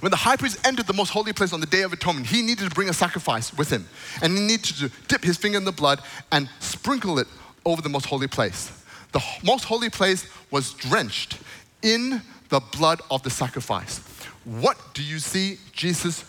When 0.00 0.10
the 0.10 0.16
high 0.16 0.36
priest 0.36 0.64
entered 0.64 0.86
the 0.86 0.92
most 0.92 1.10
holy 1.10 1.32
place 1.32 1.52
on 1.52 1.60
the 1.60 1.66
Day 1.66 1.82
of 1.82 1.92
Atonement, 1.92 2.26
he 2.26 2.42
needed 2.42 2.68
to 2.68 2.74
bring 2.74 2.88
a 2.88 2.92
sacrifice 2.92 3.52
with 3.56 3.70
him. 3.70 3.88
And 4.22 4.36
he 4.36 4.44
needed 4.44 4.76
to 4.76 4.90
dip 5.08 5.24
his 5.24 5.36
finger 5.36 5.58
in 5.58 5.64
the 5.64 5.72
blood 5.72 6.00
and 6.30 6.48
sprinkle 6.60 7.18
it 7.18 7.26
over 7.64 7.82
the 7.82 7.88
most 7.88 8.06
holy 8.06 8.28
place. 8.28 8.70
The 9.12 9.22
most 9.42 9.64
holy 9.64 9.90
place 9.90 10.28
was 10.50 10.74
drenched 10.74 11.38
in 11.82 12.22
the 12.50 12.60
blood 12.60 13.00
of 13.10 13.22
the 13.22 13.30
sacrifice. 13.30 13.98
What 14.44 14.76
do 14.94 15.02
you 15.02 15.18
see 15.18 15.58
Jesus 15.72 16.24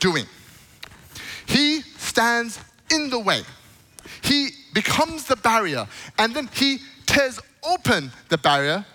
doing? 0.00 0.24
He 1.52 1.82
stands 1.98 2.58
in 2.90 3.10
the 3.10 3.18
way. 3.18 3.42
He 4.22 4.50
becomes 4.72 5.26
the 5.26 5.36
barrier, 5.36 5.86
and 6.18 6.34
then 6.34 6.48
he 6.54 6.78
tears 7.04 7.38
open 7.62 8.10
the 8.30 8.38
barrier 8.38 8.86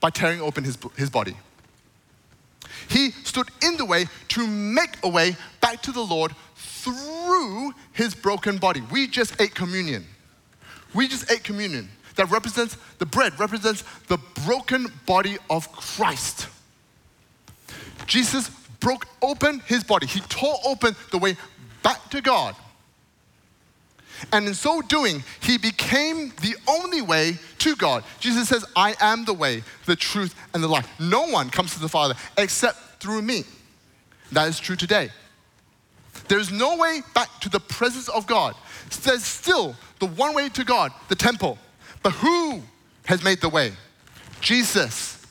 by 0.00 0.10
tearing 0.10 0.40
open 0.40 0.64
his, 0.64 0.78
his 0.96 1.10
body. 1.10 1.36
He 2.88 3.10
stood 3.10 3.48
in 3.62 3.76
the 3.76 3.84
way 3.84 4.06
to 4.28 4.46
make 4.46 4.96
a 5.02 5.08
way 5.08 5.36
back 5.60 5.82
to 5.82 5.92
the 5.92 6.00
Lord 6.00 6.32
through 6.54 7.72
his 7.92 8.14
broken 8.14 8.56
body. 8.56 8.80
We 8.90 9.08
just 9.08 9.38
ate 9.40 9.54
communion. 9.54 10.06
We 10.94 11.08
just 11.08 11.30
ate 11.30 11.44
communion 11.44 11.90
that 12.14 12.30
represents 12.30 12.78
the 12.98 13.06
bread, 13.06 13.38
represents 13.38 13.84
the 14.08 14.18
broken 14.46 14.86
body 15.04 15.36
of 15.50 15.70
Christ. 15.72 16.48
Jesus 18.06 18.48
broke 18.80 19.06
open 19.20 19.60
his 19.66 19.84
body, 19.84 20.06
he 20.06 20.20
tore 20.20 20.56
open 20.64 20.94
the 21.10 21.18
way 21.18 21.36
back 21.86 22.10
to 22.10 22.20
God. 22.20 22.56
And 24.32 24.48
in 24.48 24.54
so 24.54 24.82
doing, 24.82 25.22
he 25.40 25.56
became 25.56 26.32
the 26.42 26.56
only 26.66 27.00
way 27.00 27.38
to 27.58 27.76
God. 27.76 28.02
Jesus 28.18 28.48
says, 28.48 28.64
I 28.74 28.96
am 29.00 29.24
the 29.24 29.32
way, 29.32 29.62
the 29.84 29.94
truth, 29.94 30.34
and 30.52 30.64
the 30.64 30.66
life. 30.66 30.88
No 30.98 31.28
one 31.28 31.48
comes 31.48 31.74
to 31.74 31.80
the 31.80 31.88
Father 31.88 32.14
except 32.36 33.00
through 33.00 33.22
me. 33.22 33.44
That 34.32 34.48
is 34.48 34.58
true 34.58 34.74
today. 34.74 35.10
There's 36.26 36.50
no 36.50 36.76
way 36.76 37.02
back 37.14 37.28
to 37.42 37.48
the 37.48 37.60
presence 37.60 38.08
of 38.08 38.26
God. 38.26 38.56
There's 39.04 39.22
still 39.22 39.76
the 40.00 40.06
one 40.06 40.34
way 40.34 40.48
to 40.48 40.64
God, 40.64 40.90
the 41.08 41.14
temple. 41.14 41.56
But 42.02 42.14
who 42.14 42.62
has 43.04 43.22
made 43.22 43.40
the 43.40 43.48
way? 43.48 43.70
Jesus. 44.40 45.24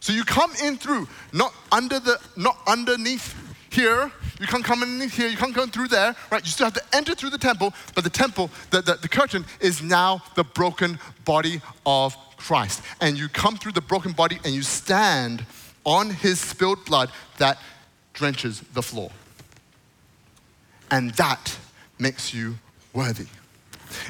So 0.00 0.14
you 0.14 0.24
come 0.24 0.52
in 0.64 0.78
through, 0.78 1.06
not 1.34 1.52
under 1.70 2.00
the, 2.00 2.18
not 2.34 2.56
underneath 2.66 3.34
here, 3.78 4.10
you 4.40 4.46
can't 4.46 4.64
come 4.64 4.82
in 4.82 5.08
here, 5.08 5.28
you 5.28 5.36
can't 5.36 5.54
come 5.54 5.70
through 5.70 5.88
there, 5.88 6.14
right? 6.30 6.44
You 6.44 6.50
still 6.50 6.66
have 6.66 6.74
to 6.74 6.82
enter 6.92 7.14
through 7.14 7.30
the 7.30 7.38
temple, 7.38 7.72
but 7.94 8.02
the 8.04 8.10
temple, 8.10 8.50
the, 8.70 8.82
the, 8.82 8.94
the 8.94 9.08
curtain 9.08 9.44
is 9.60 9.82
now 9.82 10.22
the 10.34 10.44
broken 10.44 10.98
body 11.24 11.60
of 11.86 12.16
Christ. 12.36 12.82
And 13.00 13.16
you 13.16 13.28
come 13.28 13.56
through 13.56 13.72
the 13.72 13.80
broken 13.80 14.12
body 14.12 14.38
and 14.44 14.52
you 14.54 14.62
stand 14.62 15.44
on 15.84 16.10
his 16.10 16.40
spilled 16.40 16.84
blood 16.84 17.10
that 17.38 17.58
drenches 18.14 18.60
the 18.74 18.82
floor. 18.82 19.10
And 20.90 21.12
that 21.12 21.56
makes 21.98 22.34
you 22.34 22.56
worthy. 22.92 23.26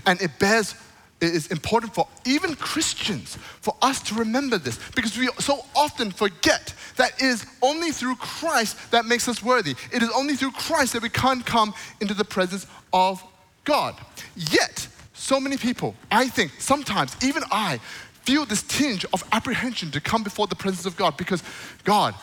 And 0.06 0.20
it 0.22 0.38
bears 0.38 0.74
it 1.20 1.34
is 1.34 1.48
important 1.48 1.94
for 1.94 2.06
even 2.24 2.54
Christians 2.54 3.36
for 3.60 3.74
us 3.82 4.00
to 4.02 4.14
remember 4.14 4.56
this 4.56 4.78
because 4.94 5.18
we 5.18 5.28
so 5.38 5.64
often 5.74 6.12
forget 6.12 6.72
that 6.96 7.12
it 7.14 7.26
is 7.26 7.44
only 7.60 7.90
through 7.90 8.14
Christ 8.16 8.90
that 8.92 9.04
makes 9.04 9.26
us 9.28 9.42
worthy. 9.42 9.74
It 9.92 10.02
is 10.02 10.10
only 10.14 10.36
through 10.36 10.52
Christ 10.52 10.92
that 10.92 11.02
we 11.02 11.08
can 11.08 11.42
come 11.42 11.74
into 12.00 12.14
the 12.14 12.24
presence 12.24 12.66
of 12.92 13.22
God. 13.64 13.96
Yet, 14.36 14.86
so 15.12 15.40
many 15.40 15.56
people, 15.56 15.96
I 16.10 16.28
think 16.28 16.52
sometimes, 16.58 17.16
even 17.22 17.42
I, 17.50 17.80
feel 18.22 18.44
this 18.44 18.62
tinge 18.62 19.06
of 19.12 19.24
apprehension 19.32 19.90
to 19.90 20.00
come 20.00 20.22
before 20.22 20.46
the 20.46 20.54
presence 20.54 20.86
of 20.86 20.96
God 20.96 21.16
because, 21.16 21.42
God, 21.82 22.14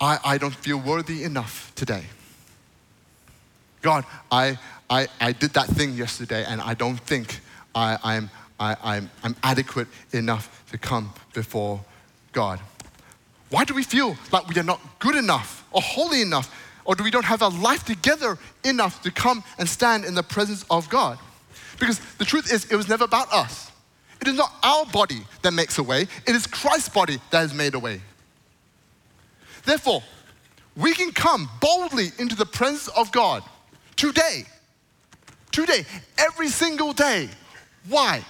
I, 0.00 0.18
I 0.24 0.38
don't 0.38 0.54
feel 0.54 0.78
worthy 0.78 1.22
enough 1.22 1.72
today. 1.76 2.04
God, 3.82 4.04
I, 4.32 4.58
I, 4.90 5.06
I 5.20 5.32
did 5.32 5.52
that 5.52 5.68
thing 5.68 5.94
yesterday 5.94 6.44
and 6.44 6.60
I 6.60 6.74
don't 6.74 6.98
think 6.98 7.40
I, 7.76 7.98
I'm, 8.02 8.30
I, 8.58 8.76
I'm, 8.82 9.10
I'm 9.22 9.36
adequate 9.42 9.86
enough 10.12 10.64
to 10.72 10.78
come 10.78 11.12
before 11.34 11.84
God. 12.32 12.58
Why 13.50 13.64
do 13.64 13.74
we 13.74 13.84
feel 13.84 14.16
like 14.32 14.48
we 14.48 14.58
are 14.58 14.64
not 14.64 14.80
good 14.98 15.14
enough 15.14 15.64
or 15.70 15.82
holy 15.82 16.22
enough 16.22 16.52
or 16.84 16.94
do 16.94 17.04
we 17.04 17.10
don't 17.10 17.24
have 17.24 17.42
our 17.42 17.50
life 17.50 17.84
together 17.84 18.38
enough 18.64 19.02
to 19.02 19.10
come 19.10 19.44
and 19.58 19.68
stand 19.68 20.04
in 20.04 20.14
the 20.14 20.22
presence 20.22 20.64
of 20.70 20.88
God? 20.88 21.18
Because 21.78 22.00
the 22.16 22.24
truth 22.24 22.50
is, 22.52 22.64
it 22.72 22.76
was 22.76 22.88
never 22.88 23.04
about 23.04 23.32
us. 23.32 23.70
It 24.20 24.28
is 24.28 24.34
not 24.34 24.52
our 24.62 24.86
body 24.86 25.20
that 25.42 25.52
makes 25.52 25.78
a 25.78 25.82
way, 25.82 26.02
it 26.02 26.34
is 26.34 26.46
Christ's 26.46 26.88
body 26.88 27.18
that 27.30 27.40
has 27.40 27.52
made 27.52 27.74
a 27.74 27.78
way. 27.78 28.00
Therefore, 29.64 30.02
we 30.76 30.94
can 30.94 31.12
come 31.12 31.50
boldly 31.60 32.12
into 32.18 32.36
the 32.36 32.46
presence 32.46 32.88
of 32.88 33.12
God 33.12 33.42
today. 33.96 34.44
Today, 35.50 35.84
every 36.18 36.48
single 36.48 36.92
day, 36.92 37.28
why? 37.88 38.24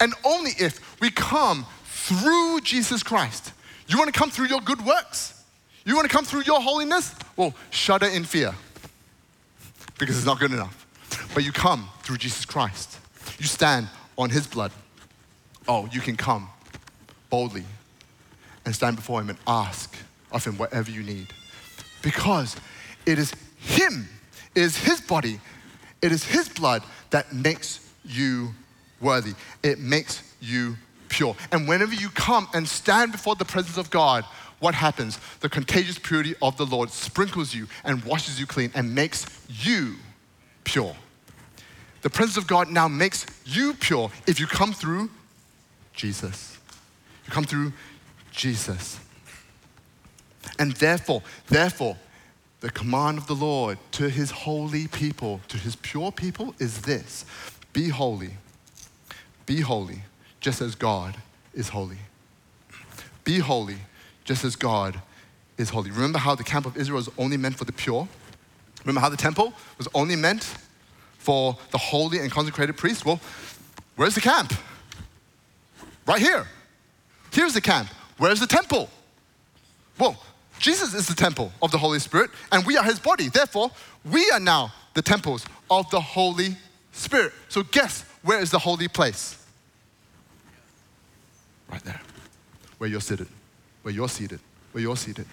And 0.00 0.12
only 0.24 0.52
if 0.58 1.00
we 1.00 1.10
come 1.10 1.66
through 1.84 2.60
Jesus 2.62 3.02
Christ. 3.02 3.52
You 3.86 3.98
want 3.98 4.12
to 4.12 4.18
come 4.18 4.30
through 4.30 4.46
your 4.46 4.60
good 4.60 4.84
works? 4.84 5.44
You 5.84 5.94
want 5.94 6.08
to 6.08 6.14
come 6.14 6.24
through 6.24 6.42
your 6.42 6.60
holiness? 6.60 7.14
Well, 7.36 7.54
shudder 7.70 8.06
in 8.06 8.24
fear 8.24 8.54
because 9.98 10.16
it's 10.16 10.26
not 10.26 10.40
good 10.40 10.52
enough. 10.52 10.86
But 11.34 11.44
you 11.44 11.52
come 11.52 11.88
through 12.02 12.18
Jesus 12.18 12.44
Christ. 12.44 12.98
You 13.38 13.46
stand 13.46 13.88
on 14.16 14.30
his 14.30 14.46
blood. 14.46 14.72
Oh, 15.66 15.88
you 15.92 16.00
can 16.00 16.16
come 16.16 16.48
boldly 17.30 17.64
and 18.64 18.74
stand 18.74 18.96
before 18.96 19.20
him 19.20 19.30
and 19.30 19.38
ask 19.46 19.96
of 20.32 20.44
him 20.44 20.56
whatever 20.58 20.90
you 20.90 21.02
need. 21.02 21.28
Because 22.02 22.56
it 23.06 23.18
is 23.18 23.32
him, 23.58 24.08
it 24.54 24.62
is 24.62 24.76
his 24.76 25.00
body, 25.00 25.40
it 26.02 26.12
is 26.12 26.24
his 26.24 26.48
blood 26.48 26.82
that 27.10 27.32
makes 27.32 27.80
you 28.04 28.54
worthy. 29.04 29.34
It 29.62 29.78
makes 29.78 30.22
you 30.40 30.76
pure. 31.08 31.36
And 31.52 31.68
whenever 31.68 31.94
you 31.94 32.08
come 32.08 32.48
and 32.54 32.66
stand 32.66 33.12
before 33.12 33.36
the 33.36 33.44
presence 33.44 33.76
of 33.76 33.90
God, 33.90 34.24
what 34.58 34.74
happens? 34.74 35.20
The 35.40 35.48
contagious 35.48 35.98
purity 35.98 36.34
of 36.40 36.56
the 36.56 36.66
Lord 36.66 36.90
sprinkles 36.90 37.54
you 37.54 37.68
and 37.84 38.02
washes 38.04 38.40
you 38.40 38.46
clean 38.46 38.72
and 38.74 38.94
makes 38.94 39.26
you 39.48 39.94
pure. 40.64 40.96
the 42.00 42.10
presence 42.10 42.36
of 42.36 42.46
God 42.46 42.70
now 42.70 42.86
makes 42.86 43.24
you 43.46 43.74
pure 43.74 44.10
if 44.26 44.38
you 44.38 44.46
come 44.46 44.74
through 44.74 45.08
Jesus. 45.94 46.58
You 47.26 47.32
come 47.32 47.44
through 47.44 47.72
Jesus. 48.30 48.98
And 50.58 50.72
therefore, 50.72 51.22
therefore, 51.46 51.96
the 52.60 52.70
command 52.70 53.16
of 53.18 53.26
the 53.26 53.34
Lord 53.34 53.78
to 53.92 54.10
his 54.10 54.30
holy 54.30 54.86
people, 54.88 55.40
to 55.48 55.56
his 55.56 55.76
pure 55.76 56.12
people, 56.12 56.54
is 56.58 56.82
this 56.82 57.24
be 57.72 57.88
holy. 57.88 58.32
Be 59.46 59.60
holy, 59.60 60.02
just 60.40 60.60
as 60.60 60.74
God 60.74 61.16
is 61.52 61.68
holy. 61.68 61.98
Be 63.24 63.38
holy, 63.38 63.76
just 64.24 64.44
as 64.44 64.56
God 64.56 65.00
is 65.58 65.70
holy. 65.70 65.90
Remember 65.90 66.18
how 66.18 66.34
the 66.34 66.44
camp 66.44 66.66
of 66.66 66.76
Israel 66.76 66.96
was 66.96 67.08
only 67.18 67.36
meant 67.36 67.56
for 67.56 67.64
the 67.64 67.72
pure? 67.72 68.08
Remember 68.84 69.00
how 69.00 69.08
the 69.08 69.16
temple 69.16 69.52
was 69.78 69.88
only 69.94 70.16
meant 70.16 70.54
for 71.18 71.56
the 71.70 71.78
holy 71.78 72.18
and 72.18 72.30
consecrated 72.30 72.76
priests? 72.76 73.04
Well, 73.04 73.20
where's 73.96 74.14
the 74.14 74.20
camp? 74.20 74.52
Right 76.06 76.20
here. 76.20 76.46
Here's 77.32 77.54
the 77.54 77.60
camp. 77.60 77.88
Where's 78.18 78.40
the 78.40 78.46
temple? 78.46 78.90
Well, 79.98 80.16
Jesus 80.58 80.94
is 80.94 81.06
the 81.06 81.14
temple 81.14 81.52
of 81.62 81.70
the 81.70 81.78
Holy 81.78 81.98
Spirit, 81.98 82.30
and 82.52 82.64
we 82.66 82.76
are 82.76 82.84
his 82.84 83.00
body. 83.00 83.28
Therefore, 83.28 83.70
we 84.04 84.30
are 84.30 84.40
now 84.40 84.72
the 84.94 85.02
temples 85.02 85.44
of 85.70 85.88
the 85.90 86.00
Holy 86.00 86.56
Spirit. 86.92 87.32
So, 87.48 87.62
guess 87.62 88.04
where 88.24 88.40
is 88.40 88.50
the 88.50 88.58
holy 88.58 88.88
place? 88.88 89.38
Right 91.70 91.84
there, 91.84 92.00
where 92.78 92.88
you're 92.88 93.00
seated, 93.00 93.28
where 93.82 93.94
you're 93.94 94.08
seated, 94.08 94.40
where 94.72 94.82
you're 94.82 94.96
seated. 94.96 95.26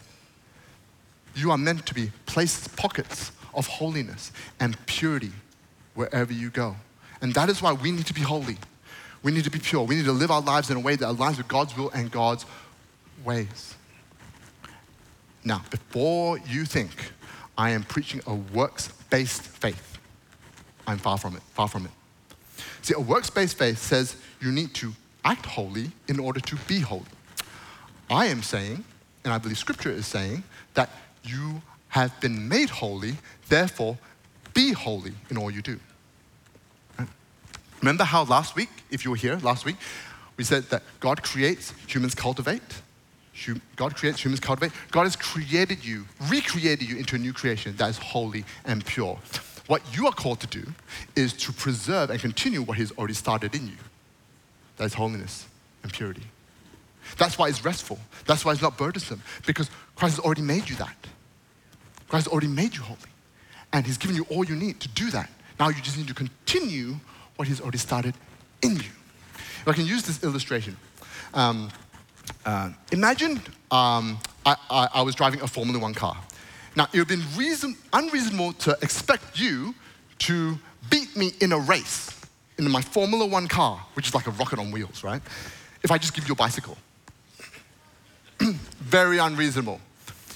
You 1.33 1.51
are 1.51 1.57
meant 1.57 1.85
to 1.85 1.93
be 1.93 2.11
placed 2.25 2.75
pockets 2.75 3.31
of 3.53 3.65
holiness 3.67 4.31
and 4.59 4.77
purity 4.85 5.31
wherever 5.95 6.33
you 6.33 6.49
go. 6.49 6.75
And 7.21 7.33
that 7.33 7.49
is 7.49 7.61
why 7.61 7.73
we 7.73 7.91
need 7.91 8.05
to 8.07 8.13
be 8.13 8.21
holy. 8.21 8.57
We 9.23 9.31
need 9.31 9.45
to 9.45 9.51
be 9.51 9.59
pure. 9.59 9.83
We 9.83 9.95
need 9.95 10.05
to 10.05 10.11
live 10.11 10.31
our 10.31 10.41
lives 10.41 10.69
in 10.69 10.77
a 10.77 10.79
way 10.79 10.95
that 10.95 11.05
aligns 11.05 11.37
with 11.37 11.47
God's 11.47 11.77
will 11.77 11.91
and 11.91 12.11
God's 12.11 12.45
ways. 13.23 13.75
Now, 15.43 15.63
before 15.69 16.39
you 16.39 16.65
think 16.65 16.91
I 17.57 17.71
am 17.71 17.83
preaching 17.83 18.21
a 18.27 18.35
works 18.35 18.89
based 19.09 19.43
faith, 19.43 19.97
I'm 20.87 20.97
far 20.97 21.17
from 21.17 21.35
it, 21.35 21.41
far 21.53 21.67
from 21.67 21.85
it. 21.85 21.91
See, 22.81 22.93
a 22.95 22.99
works 22.99 23.29
based 23.29 23.57
faith 23.57 23.77
says 23.77 24.15
you 24.39 24.51
need 24.51 24.73
to 24.75 24.93
act 25.23 25.45
holy 25.45 25.91
in 26.07 26.19
order 26.19 26.39
to 26.39 26.55
be 26.67 26.79
holy. 26.79 27.05
I 28.09 28.25
am 28.27 28.41
saying, 28.41 28.83
and 29.23 29.33
I 29.33 29.37
believe 29.37 29.57
Scripture 29.57 29.91
is 29.91 30.07
saying, 30.07 30.43
that 30.73 30.89
you 31.23 31.61
have 31.89 32.19
been 32.19 32.47
made 32.47 32.69
holy, 32.69 33.13
therefore 33.49 33.97
be 34.53 34.71
holy 34.71 35.13
in 35.29 35.37
all 35.37 35.51
you 35.51 35.61
do. 35.61 35.79
Remember 37.81 38.03
how 38.03 38.23
last 38.23 38.55
week, 38.55 38.69
if 38.89 39.05
you 39.05 39.11
were 39.11 39.17
here 39.17 39.37
last 39.37 39.65
week, 39.65 39.75
we 40.37 40.43
said 40.43 40.63
that 40.65 40.83
God 40.99 41.23
creates, 41.23 41.73
humans 41.87 42.15
cultivate. 42.15 42.61
God 43.75 43.95
creates, 43.95 44.23
humans 44.23 44.39
cultivate. 44.39 44.71
God 44.91 45.03
has 45.03 45.15
created 45.15 45.83
you, 45.83 46.05
recreated 46.29 46.87
you 46.87 46.97
into 46.97 47.15
a 47.15 47.19
new 47.19 47.33
creation 47.33 47.75
that 47.77 47.89
is 47.89 47.97
holy 47.97 48.45
and 48.65 48.85
pure. 48.85 49.17
What 49.71 49.95
you 49.95 50.05
are 50.07 50.11
called 50.11 50.41
to 50.41 50.47
do 50.47 50.73
is 51.15 51.31
to 51.31 51.53
preserve 51.53 52.09
and 52.09 52.19
continue 52.19 52.61
what 52.61 52.77
He's 52.77 52.91
already 52.97 53.13
started 53.13 53.55
in 53.55 53.67
you. 53.67 53.77
That 54.75 54.83
is 54.83 54.93
holiness 54.93 55.47
and 55.81 55.93
purity. 55.93 56.23
That's 57.17 57.37
why 57.37 57.47
it's 57.47 57.63
restful. 57.63 57.97
That's 58.27 58.43
why 58.43 58.51
it's 58.51 58.61
not 58.61 58.77
burdensome, 58.77 59.21
because 59.47 59.69
Christ 59.95 60.17
has 60.17 60.25
already 60.25 60.41
made 60.41 60.69
you 60.69 60.75
that. 60.75 60.97
Christ 62.09 62.25
has 62.25 62.33
already 62.33 62.49
made 62.49 62.75
you 62.75 62.81
holy. 62.81 62.99
And 63.71 63.85
He's 63.85 63.97
given 63.97 64.17
you 64.17 64.25
all 64.29 64.43
you 64.43 64.57
need 64.57 64.81
to 64.81 64.89
do 64.89 65.09
that. 65.11 65.29
Now 65.57 65.69
you 65.69 65.81
just 65.81 65.97
need 65.97 66.09
to 66.09 66.13
continue 66.13 66.95
what 67.37 67.47
He's 67.47 67.61
already 67.61 67.77
started 67.77 68.13
in 68.61 68.75
you. 68.75 68.91
If 69.61 69.67
I 69.69 69.71
can 69.71 69.85
use 69.85 70.03
this 70.03 70.21
illustration. 70.21 70.75
Um, 71.33 71.69
uh, 72.45 72.71
imagine 72.91 73.37
um, 73.71 74.19
I, 74.45 74.57
I, 74.69 74.87
I, 74.95 75.01
was 75.01 75.15
driving 75.15 75.39
a 75.39 75.47
Formula 75.47 75.79
One 75.79 75.93
car. 75.93 76.17
Now, 76.75 76.87
it 76.93 76.99
would 76.99 77.09
have 77.09 77.19
been 77.19 77.37
reason, 77.37 77.75
unreasonable 77.91 78.53
to 78.53 78.77
expect 78.81 79.39
you 79.39 79.75
to 80.19 80.57
beat 80.89 81.15
me 81.17 81.31
in 81.41 81.51
a 81.51 81.59
race 81.59 82.19
in 82.57 82.69
my 82.69 82.81
Formula 82.81 83.25
One 83.25 83.47
car, 83.47 83.85
which 83.95 84.07
is 84.07 84.15
like 84.15 84.27
a 84.27 84.31
rocket 84.31 84.59
on 84.59 84.71
wheels, 84.71 85.03
right? 85.03 85.21
If 85.83 85.91
I 85.91 85.97
just 85.97 86.13
give 86.13 86.27
you 86.27 86.33
a 86.33 86.35
bicycle. 86.35 86.77
Very 88.39 89.17
unreasonable. 89.17 89.79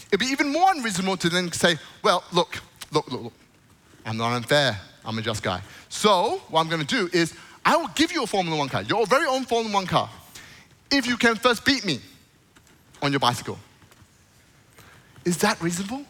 It'd 0.07 0.19
be 0.19 0.27
even 0.27 0.51
more 0.51 0.71
unreasonable 0.73 1.17
to 1.17 1.29
then 1.29 1.51
say, 1.51 1.77
well, 2.03 2.23
look, 2.31 2.59
look, 2.91 3.09
look, 3.11 3.23
look. 3.23 3.33
I'm 4.05 4.17
not 4.17 4.33
unfair. 4.33 4.79
I'm 5.03 5.17
a 5.17 5.21
just 5.21 5.43
guy. 5.43 5.61
So, 5.89 6.41
what 6.49 6.61
I'm 6.61 6.69
going 6.69 6.85
to 6.85 6.87
do 6.87 7.09
is, 7.13 7.33
I 7.63 7.77
will 7.77 7.89
give 7.95 8.11
you 8.11 8.23
a 8.23 8.27
Formula 8.27 8.57
One 8.57 8.69
car, 8.69 8.83
your 8.83 9.05
very 9.05 9.27
own 9.27 9.43
Formula 9.45 9.73
One 9.73 9.87
car 9.87 10.09
if 10.91 11.07
you 11.07 11.17
can 11.17 11.35
first 11.35 11.65
beat 11.65 11.85
me 11.85 11.99
on 13.01 13.11
your 13.11 13.19
bicycle. 13.19 13.57
Is 15.23 15.37
that 15.39 15.61
reasonable? 15.61 16.05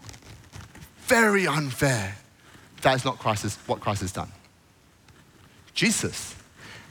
Very 1.07 1.47
unfair. 1.47 2.15
That 2.81 2.95
is 2.95 3.05
not 3.05 3.23
what 3.23 3.79
Christ 3.79 4.01
has 4.01 4.11
done. 4.11 4.31
Jesus 5.73 6.35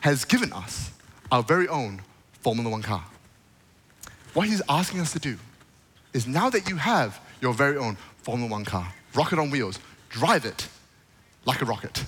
has 0.01 0.25
given 0.25 0.53
us 0.53 0.91
our 1.31 1.43
very 1.43 1.69
own 1.69 2.03
Formula 2.41 2.69
One 2.69 2.83
car. 2.83 3.05
What 4.35 4.49
he's 4.49 4.63
asking 4.69 5.01
us 5.01 5.13
to 5.13 5.19
do 5.19 5.39
is 6.13 6.27
now 6.27 6.51
that 6.51 6.69
you 6.69 6.77
have 6.77 7.21
your 7.41 7.55
very 7.55 7.77
own 7.77 7.97
Formula 8.23 8.51
One 8.51 8.65
car, 8.65 8.93
rocket 9.15 9.39
on 9.39 9.51
wheels, 9.51 9.79
drive 10.11 10.45
it 10.45 10.69
like 11.45 11.63
a 11.63 11.65
rocket. 11.65 12.05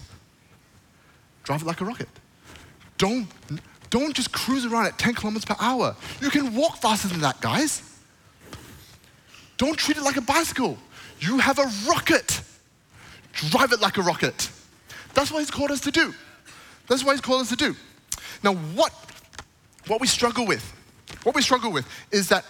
Drive 1.44 1.62
it 1.62 1.66
like 1.66 1.80
a 1.80 1.84
rocket. 1.84 2.08
Don't 2.98 3.28
don't 3.88 4.14
just 4.14 4.32
cruise 4.32 4.66
around 4.66 4.86
at 4.86 4.98
10 4.98 5.14
kilometers 5.14 5.44
per 5.44 5.56
hour. 5.60 5.94
You 6.20 6.28
can 6.30 6.54
walk 6.54 6.78
faster 6.78 7.08
than 7.08 7.20
that, 7.20 7.40
guys. 7.40 7.82
Don't 9.56 9.78
treat 9.78 9.96
it 9.96 10.02
like 10.02 10.16
a 10.16 10.20
bicycle. 10.20 10.76
You 11.20 11.38
have 11.38 11.58
a 11.58 11.70
rocket. 11.88 12.40
Drive 13.32 13.72
it 13.72 13.80
like 13.80 13.98
a 13.98 14.02
rocket. 14.02 14.50
That's 15.14 15.30
what 15.30 15.40
he's 15.40 15.50
called 15.50 15.70
us 15.70 15.80
to 15.80 15.90
do. 15.90 16.14
That's 16.88 17.04
what 17.04 17.12
he's 17.12 17.20
called 17.20 17.42
us 17.42 17.48
to 17.50 17.56
do. 17.56 17.74
Now, 18.42 18.54
what, 18.54 18.92
what 19.86 20.00
we 20.00 20.06
struggle 20.06 20.46
with, 20.46 20.62
what 21.22 21.34
we 21.34 21.42
struggle 21.42 21.72
with 21.72 21.86
is 22.10 22.28
that, 22.28 22.44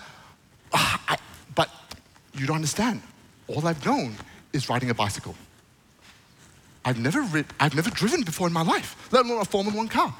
uh, 0.72 0.96
I, 1.08 1.16
but 1.54 1.70
you 2.34 2.46
don't 2.46 2.56
understand. 2.56 3.02
All 3.48 3.66
I've 3.66 3.84
known 3.84 4.16
is 4.52 4.68
riding 4.68 4.90
a 4.90 4.94
bicycle. 4.94 5.34
I've 6.84 6.98
never, 6.98 7.22
rid, 7.22 7.46
I've 7.58 7.74
never 7.74 7.90
driven 7.90 8.22
before 8.22 8.46
in 8.46 8.52
my 8.52 8.62
life, 8.62 9.08
let 9.10 9.24
alone 9.24 9.40
a 9.40 9.44
Formula 9.44 9.76
One 9.76 9.88
car. 9.88 10.14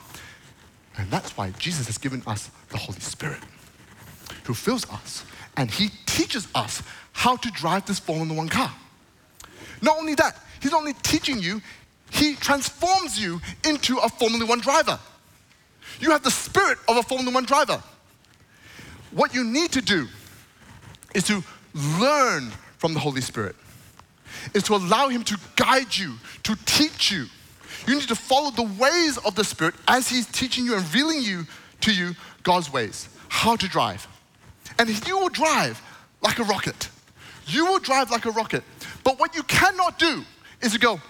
And 0.99 1.11
that's 1.11 1.37
why 1.37 1.51
Jesus 1.59 1.87
has 1.87 1.99
given 1.99 2.23
us 2.27 2.51
the 2.71 2.79
Holy 2.79 3.01
Spirit 3.01 3.41
who 4.45 4.55
fills 4.55 4.89
us 4.91 5.25
and 5.57 5.71
he 5.71 5.91
teaches 6.07 6.49
us 6.55 6.83
how 7.17 7.37
to 7.37 7.51
drive 7.51 7.87
this 7.87 7.99
Formula 7.99 8.33
One 8.35 8.49
car. 8.49 8.71
Not 9.81 9.99
only 9.99 10.15
that, 10.15 10.39
he's 10.61 10.71
not 10.71 10.81
only 10.81 10.93
teaching 11.03 11.39
you, 11.41 11.63
he 12.11 12.35
transforms 12.35 13.19
you 13.19 13.41
into 13.67 13.97
a 13.99 14.09
Formula 14.09 14.45
One 14.47 14.61
driver. 14.61 14.99
You 15.99 16.11
have 16.11 16.23
the 16.23 16.31
spirit 16.31 16.79
of 16.89 16.99
a 16.99 17.03
Formula 17.03 17.33
One 17.33 17.45
driver. 17.45 17.83
What 19.11 19.35
you 19.35 19.45
need 19.45 19.73
to 19.73 19.81
do 19.81 20.07
is 21.15 21.25
to 21.25 21.43
learn 21.99 22.53
from 22.79 22.93
the 22.93 23.01
Holy 23.01 23.23
Spirit, 23.23 23.57
is 24.55 24.63
to 24.65 24.75
allow 24.75 25.09
him 25.09 25.25
to 25.25 25.39
guide 25.57 25.97
you, 25.97 26.15
to 26.43 26.55
teach 26.67 27.11
you, 27.11 27.27
you 27.87 27.95
need 27.95 28.09
to 28.09 28.15
follow 28.15 28.51
the 28.51 28.69
ways 28.79 29.17
of 29.19 29.35
the 29.35 29.45
Spirit 29.45 29.75
as 29.89 30.09
He's 30.09 30.27
teaching 30.27 30.65
you 30.65 30.75
and 30.75 30.83
revealing 30.83 31.23
you 31.23 31.47
to 31.83 31.95
you 31.95 32.15
God's 32.43 32.73
ways, 32.73 33.09
how 33.29 33.57
to 33.57 33.69
drive. 33.69 34.07
And 34.79 34.89
you 35.07 35.19
will 35.19 35.29
drive 35.29 35.81
like 36.21 36.39
a 36.39 36.45
rocket. 36.45 36.91
You 37.47 37.67
will 37.67 37.79
drive 37.79 38.11
like 38.11 38.27
a 38.27 38.31
rocket. 38.31 38.65
But 39.05 39.19
what 39.19 39.35
you 39.35 39.43
cannot 39.45 39.99
do 39.99 40.25
is 40.61 40.73
to 40.73 40.79
go, 40.79 41.01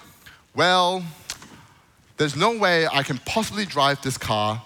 well, 0.54 1.02
there's 2.16 2.36
no 2.36 2.56
way 2.56 2.86
I 2.86 3.02
can 3.02 3.18
possibly 3.18 3.64
drive 3.64 4.02
this 4.02 4.18
car 4.18 4.62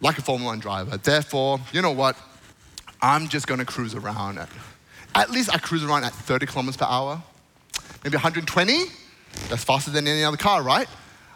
like 0.00 0.18
a 0.18 0.22
Formula 0.22 0.52
One 0.52 0.58
driver. 0.58 0.96
Therefore, 0.96 1.60
you 1.72 1.82
know 1.82 1.92
what? 1.92 2.16
I'm 3.00 3.28
just 3.28 3.46
gonna 3.46 3.64
cruise 3.64 3.94
around. 3.94 4.38
At, 4.38 4.48
at 5.14 5.30
least 5.30 5.54
I 5.54 5.58
cruise 5.58 5.84
around 5.84 6.04
at 6.04 6.12
30 6.12 6.46
kilometers 6.46 6.76
per 6.76 6.86
hour, 6.86 7.22
maybe 8.04 8.16
120. 8.16 8.84
That's 9.48 9.64
faster 9.64 9.90
than 9.90 10.06
any 10.06 10.24
other 10.24 10.36
car, 10.36 10.62
right? 10.62 10.88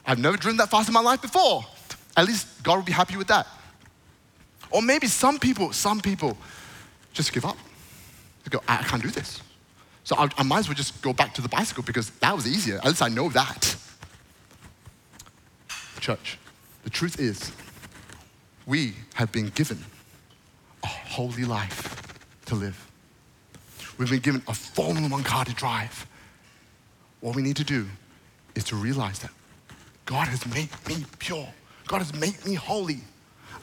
I've 0.05 0.19
never 0.19 0.37
driven 0.37 0.57
that 0.59 0.71
fast 0.71 0.89
in 0.89 0.95
my 0.95 1.01
life 1.01 1.23
before. 1.23 1.65
At 2.17 2.27
least 2.27 2.63
God 2.63 2.77
will 2.77 2.83
be 2.83 2.93
happy 2.93 3.17
with 3.17 3.27
that. 3.29 3.47
Or 4.71 4.83
maybe 4.83 5.07
some 5.07 5.39
people, 5.39 5.73
some 5.73 6.01
people 6.01 6.37
just 7.13 7.33
give 7.33 7.45
up. 7.45 7.57
They 8.45 8.51
go, 8.51 8.63
I 8.69 8.79
can't 8.79 9.03
do 9.03 9.11
this. 9.11 9.43
So 10.07 10.15
I, 10.17 10.29
I 10.39 10.45
might 10.45 10.61
as 10.61 10.69
well 10.69 10.77
just 10.77 11.03
go 11.03 11.13
back 11.13 11.35
to 11.35 11.43
the 11.43 11.49
bicycle 11.49 11.83
because 11.83 12.11
that 12.21 12.33
was 12.33 12.47
easier. 12.47 12.77
At 12.77 12.85
least 12.85 13.03
I 13.03 13.09
know 13.09 13.29
that. 13.31 13.75
Church, 15.99 16.39
the 16.85 16.91
truth 16.91 17.19
is, 17.19 17.51
we 18.67 18.95
have 19.15 19.33
been 19.33 19.49
given 19.49 19.85
a 20.85 20.87
holy 20.87 21.45
life 21.45 22.17
to 22.45 22.55
live. 22.55 22.89
We've 23.99 24.09
been 24.09 24.21
given 24.21 24.43
a 24.47 24.55
Formula 24.55 25.09
One 25.09 25.25
car 25.25 25.45
to 25.45 25.53
drive. 25.55 26.07
What 27.19 27.35
we 27.35 27.43
need 27.43 27.57
to 27.57 27.65
do 27.65 27.87
is 28.55 28.63
to 28.65 28.77
realize 28.77 29.19
that 29.19 29.33
God 30.05 30.29
has 30.29 30.47
made 30.47 30.69
me 30.87 31.05
pure. 31.19 31.49
God 31.89 31.99
has 31.99 32.15
made 32.15 32.47
me 32.47 32.55
holy. 32.55 33.01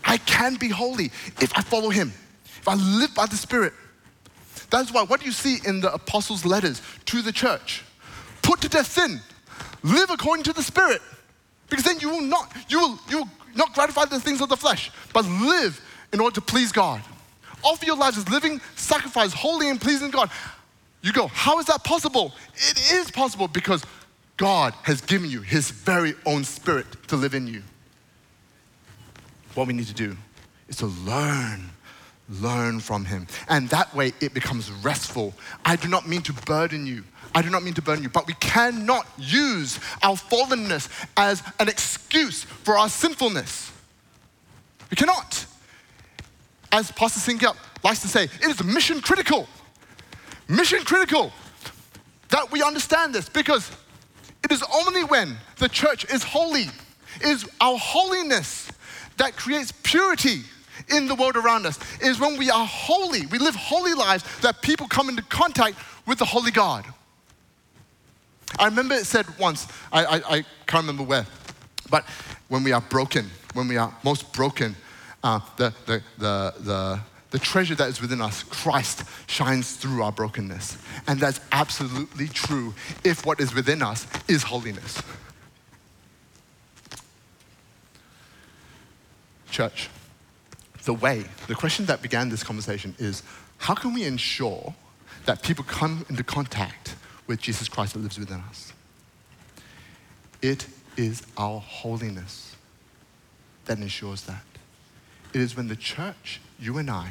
I 0.04 0.18
can 0.18 0.56
be 0.56 0.68
holy 0.68 1.06
if 1.40 1.54
I 1.56 1.62
follow 1.62 1.90
Him, 1.90 2.12
if 2.44 2.68
I 2.68 2.76
live 2.76 3.16
by 3.16 3.28
the 3.28 3.38
Spirit. 3.38 3.72
That's 4.74 4.92
why 4.92 5.04
what 5.04 5.24
you 5.24 5.32
see 5.32 5.60
in 5.68 5.82
the 5.82 5.94
apostles' 5.94 6.46
letters 6.46 6.82
to 7.06 7.22
the 7.22 7.32
church 7.32 7.84
put 8.42 8.60
to 8.62 8.68
death 8.68 8.88
sin, 8.88 9.22
live 9.84 10.10
according 10.10 10.46
to 10.46 10.54
the 10.54 10.64
Spirit. 10.64 11.00
Because 11.70 11.86
then 11.86 12.00
you 12.00 12.10
will 12.10 12.24
not, 12.24 12.52
you 12.70 12.80
will, 12.80 13.00
you 13.08 13.18
will 13.20 13.30
not 13.56 13.76
gratify 13.76 14.06
the 14.06 14.20
things 14.20 14.42
of 14.42 14.50
the 14.50 14.58
flesh, 14.58 14.90
but 15.14 15.26
live 15.26 15.80
in 16.12 16.20
order 16.20 16.34
to 16.34 16.42
please 16.42 16.72
God. 16.72 17.04
Offer 17.64 17.86
your 17.86 17.96
lives 17.96 18.18
as 18.18 18.28
living 18.30 18.60
sacrifice, 18.76 19.32
holy 19.32 19.70
and 19.70 19.80
pleasing 19.80 20.10
God. 20.10 20.32
You 21.04 21.14
go, 21.14 21.28
how 21.28 21.60
is 21.60 21.68
that 21.68 21.84
possible? 21.84 22.34
It 22.56 22.94
is 22.94 23.12
possible 23.12 23.48
because 23.48 23.86
God 24.38 24.74
has 24.82 25.02
given 25.02 25.30
you 25.30 25.42
His 25.42 25.70
very 25.70 26.16
own 26.26 26.44
Spirit 26.44 26.88
to 27.10 27.16
live 27.16 27.36
in 27.36 27.46
you. 27.46 27.62
What 29.54 29.68
we 29.68 29.74
need 29.74 29.86
to 29.86 29.94
do 29.94 30.18
is 30.68 30.78
to 30.78 30.88
learn, 30.88 31.70
learn 32.30 32.80
from 32.80 33.06
Him. 33.06 33.28
And 33.50 33.70
that 33.70 33.94
way 33.96 34.14
it 34.22 34.34
becomes 34.34 34.72
restful. 34.72 35.34
I 35.66 35.76
do 35.76 35.88
not 35.88 36.08
mean 36.08 36.22
to 36.24 36.34
burden 36.34 36.86
you. 36.86 37.04
I 37.36 37.42
do 37.42 37.50
not 37.50 37.64
mean 37.64 37.74
to 37.76 37.82
burden 37.82 38.04
you, 38.04 38.10
but 38.10 38.28
we 38.28 38.36
cannot 38.36 39.08
use 39.18 39.80
our 40.04 40.16
fallenness 40.16 40.88
as 41.18 41.42
an 41.60 41.68
excuse 41.68 42.44
for 42.44 42.78
our 42.78 42.90
sinfulness. 42.90 43.72
We 44.92 44.96
cannot. 44.96 45.46
As 46.72 46.92
Pastor 46.92 47.20
Sinkup 47.20 47.56
likes 47.84 48.02
to 48.02 48.08
say, 48.08 48.24
it 48.26 48.46
is 48.46 48.64
mission 48.64 49.02
critical. 49.02 49.48
Mission 50.48 50.84
critical 50.84 51.32
that 52.30 52.52
we 52.52 52.62
understand 52.62 53.14
this 53.14 53.30
because 53.30 53.72
it 54.44 54.52
is 54.52 54.64
only 54.74 55.04
when 55.04 55.38
the 55.58 55.70
church 55.70 56.06
is 56.12 56.24
holy, 56.24 56.66
is 57.22 57.48
our 57.62 57.78
holiness 57.78 58.72
that 59.18 59.36
creates 59.36 59.72
purity 59.84 60.42
in 60.90 61.08
the 61.08 61.16
world 61.16 61.36
around 61.36 61.66
us. 61.66 61.78
It 62.02 62.08
is 62.08 62.20
when 62.20 62.38
we 62.38 62.50
are 62.50 62.66
holy, 62.66 63.26
we 63.28 63.38
live 63.38 63.56
holy 63.56 63.94
lives, 63.94 64.24
that 64.42 64.62
people 64.62 64.88
come 64.88 65.10
into 65.10 65.24
contact 65.24 65.78
with 66.06 66.20
the 66.20 66.26
holy 66.26 66.52
God. 66.52 66.86
I 68.60 68.66
remember 68.66 68.96
it 68.96 69.06
said 69.06 69.26
once, 69.40 69.68
I, 69.92 70.06
I, 70.06 70.16
I 70.16 70.46
can't 70.68 70.84
remember 70.84 71.04
where, 71.04 71.26
but 71.90 72.06
when 72.50 72.64
we 72.64 72.72
are 72.72 72.82
broken, 72.82 73.30
when 73.54 73.68
we 73.68 73.78
are 73.78 73.96
most 74.04 74.32
broken, 74.34 74.76
uh, 75.24 75.40
the, 75.58 75.74
the, 75.86 76.04
the, 76.18 76.54
the, 76.60 77.00
the 77.32 77.40
treasure 77.40 77.74
that 77.76 77.90
is 77.90 78.00
within 78.00 78.22
us, 78.22 78.44
Christ, 78.44 79.04
shines 79.28 79.76
through 79.76 80.04
our 80.04 80.12
brokenness. 80.12 80.78
And 81.08 81.20
that's 81.20 81.40
absolutely 81.52 82.28
true 82.28 82.76
if 83.04 83.26
what 83.26 83.40
is 83.40 83.56
within 83.56 83.82
us 83.82 84.06
is 84.28 84.44
holiness. 84.44 85.02
Church, 89.50 89.90
the 90.84 90.94
way, 90.94 91.24
the 91.48 91.56
question 91.56 91.86
that 91.86 92.02
began 92.02 92.30
this 92.30 92.44
conversation 92.44 92.96
is 93.00 93.24
how 93.58 93.74
can 93.74 93.94
we 93.94 94.04
ensure 94.04 94.74
that 95.26 95.42
people 95.42 95.64
come 95.64 96.06
into 96.10 96.24
contact 96.24 96.96
with 97.28 97.40
Jesus 97.40 97.70
Christ 97.70 97.94
that 97.94 98.00
lives 98.00 98.20
within 98.20 98.42
us? 98.42 98.74
It 100.42 100.68
is 100.98 101.24
our 101.38 101.60
holiness 101.60 102.56
that 103.66 103.78
ensures 103.78 104.24
that. 104.24 104.44
It 105.34 105.40
is 105.40 105.56
when 105.56 105.70
the 105.70 105.76
church, 105.76 106.42
you 106.60 106.78
and 106.78 106.90
I, 106.90 107.10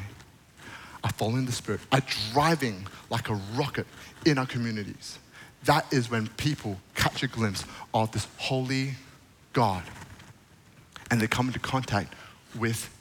are 1.03 1.11
following 1.11 1.45
the 1.45 1.51
Spirit, 1.51 1.81
are 1.91 2.01
driving 2.31 2.87
like 3.09 3.29
a 3.29 3.33
rocket 3.55 3.87
in 4.25 4.37
our 4.37 4.45
communities. 4.45 5.17
That 5.65 5.91
is 5.91 6.11
when 6.11 6.27
people 6.27 6.77
catch 6.93 7.23
a 7.23 7.27
glimpse 7.27 7.65
of 7.93 8.11
this 8.11 8.27
holy 8.37 8.91
God 9.51 9.83
and 11.09 11.19
they 11.19 11.27
come 11.27 11.47
into 11.47 11.59
contact 11.59 12.13
with 12.55 12.92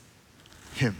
Him. 0.74 0.96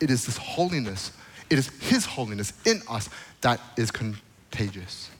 It 0.00 0.10
is 0.10 0.26
this 0.26 0.36
holiness, 0.36 1.12
it 1.50 1.58
is 1.58 1.68
His 1.80 2.04
holiness 2.04 2.52
in 2.64 2.82
us 2.88 3.08
that 3.40 3.60
is 3.76 3.90
contagious. 3.90 5.10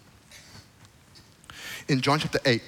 In 1.89 2.01
John 2.01 2.19
chapter 2.19 2.39
8, 2.45 2.63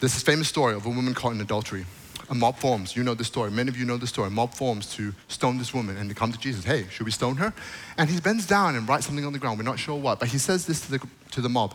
there's 0.00 0.12
this 0.12 0.22
famous 0.22 0.48
story 0.48 0.74
of 0.74 0.84
a 0.84 0.90
woman 0.90 1.14
caught 1.14 1.32
in 1.32 1.40
adultery 1.40 1.86
a 2.28 2.34
mob 2.34 2.56
forms. 2.56 2.96
You 2.96 3.02
know 3.02 3.14
the 3.14 3.24
story. 3.24 3.50
Many 3.50 3.68
of 3.68 3.76
you 3.76 3.84
know 3.84 3.96
the 3.96 4.06
story. 4.06 4.28
A 4.28 4.30
mob 4.30 4.54
forms 4.54 4.94
to 4.94 5.14
stone 5.28 5.58
this 5.58 5.72
woman, 5.72 5.96
and 5.96 6.10
they 6.10 6.14
come 6.14 6.32
to 6.32 6.38
Jesus. 6.38 6.64
Hey, 6.64 6.86
should 6.90 7.06
we 7.06 7.12
stone 7.12 7.36
her? 7.36 7.52
And 7.96 8.10
he 8.10 8.20
bends 8.20 8.46
down 8.46 8.74
and 8.74 8.88
writes 8.88 9.06
something 9.06 9.24
on 9.24 9.32
the 9.32 9.38
ground. 9.38 9.58
We're 9.58 9.64
not 9.64 9.78
sure 9.78 9.96
what, 9.96 10.18
but 10.18 10.28
he 10.28 10.38
says 10.38 10.66
this 10.66 10.80
to 10.82 10.92
the, 10.92 11.06
to 11.32 11.40
the 11.40 11.48
mob. 11.48 11.74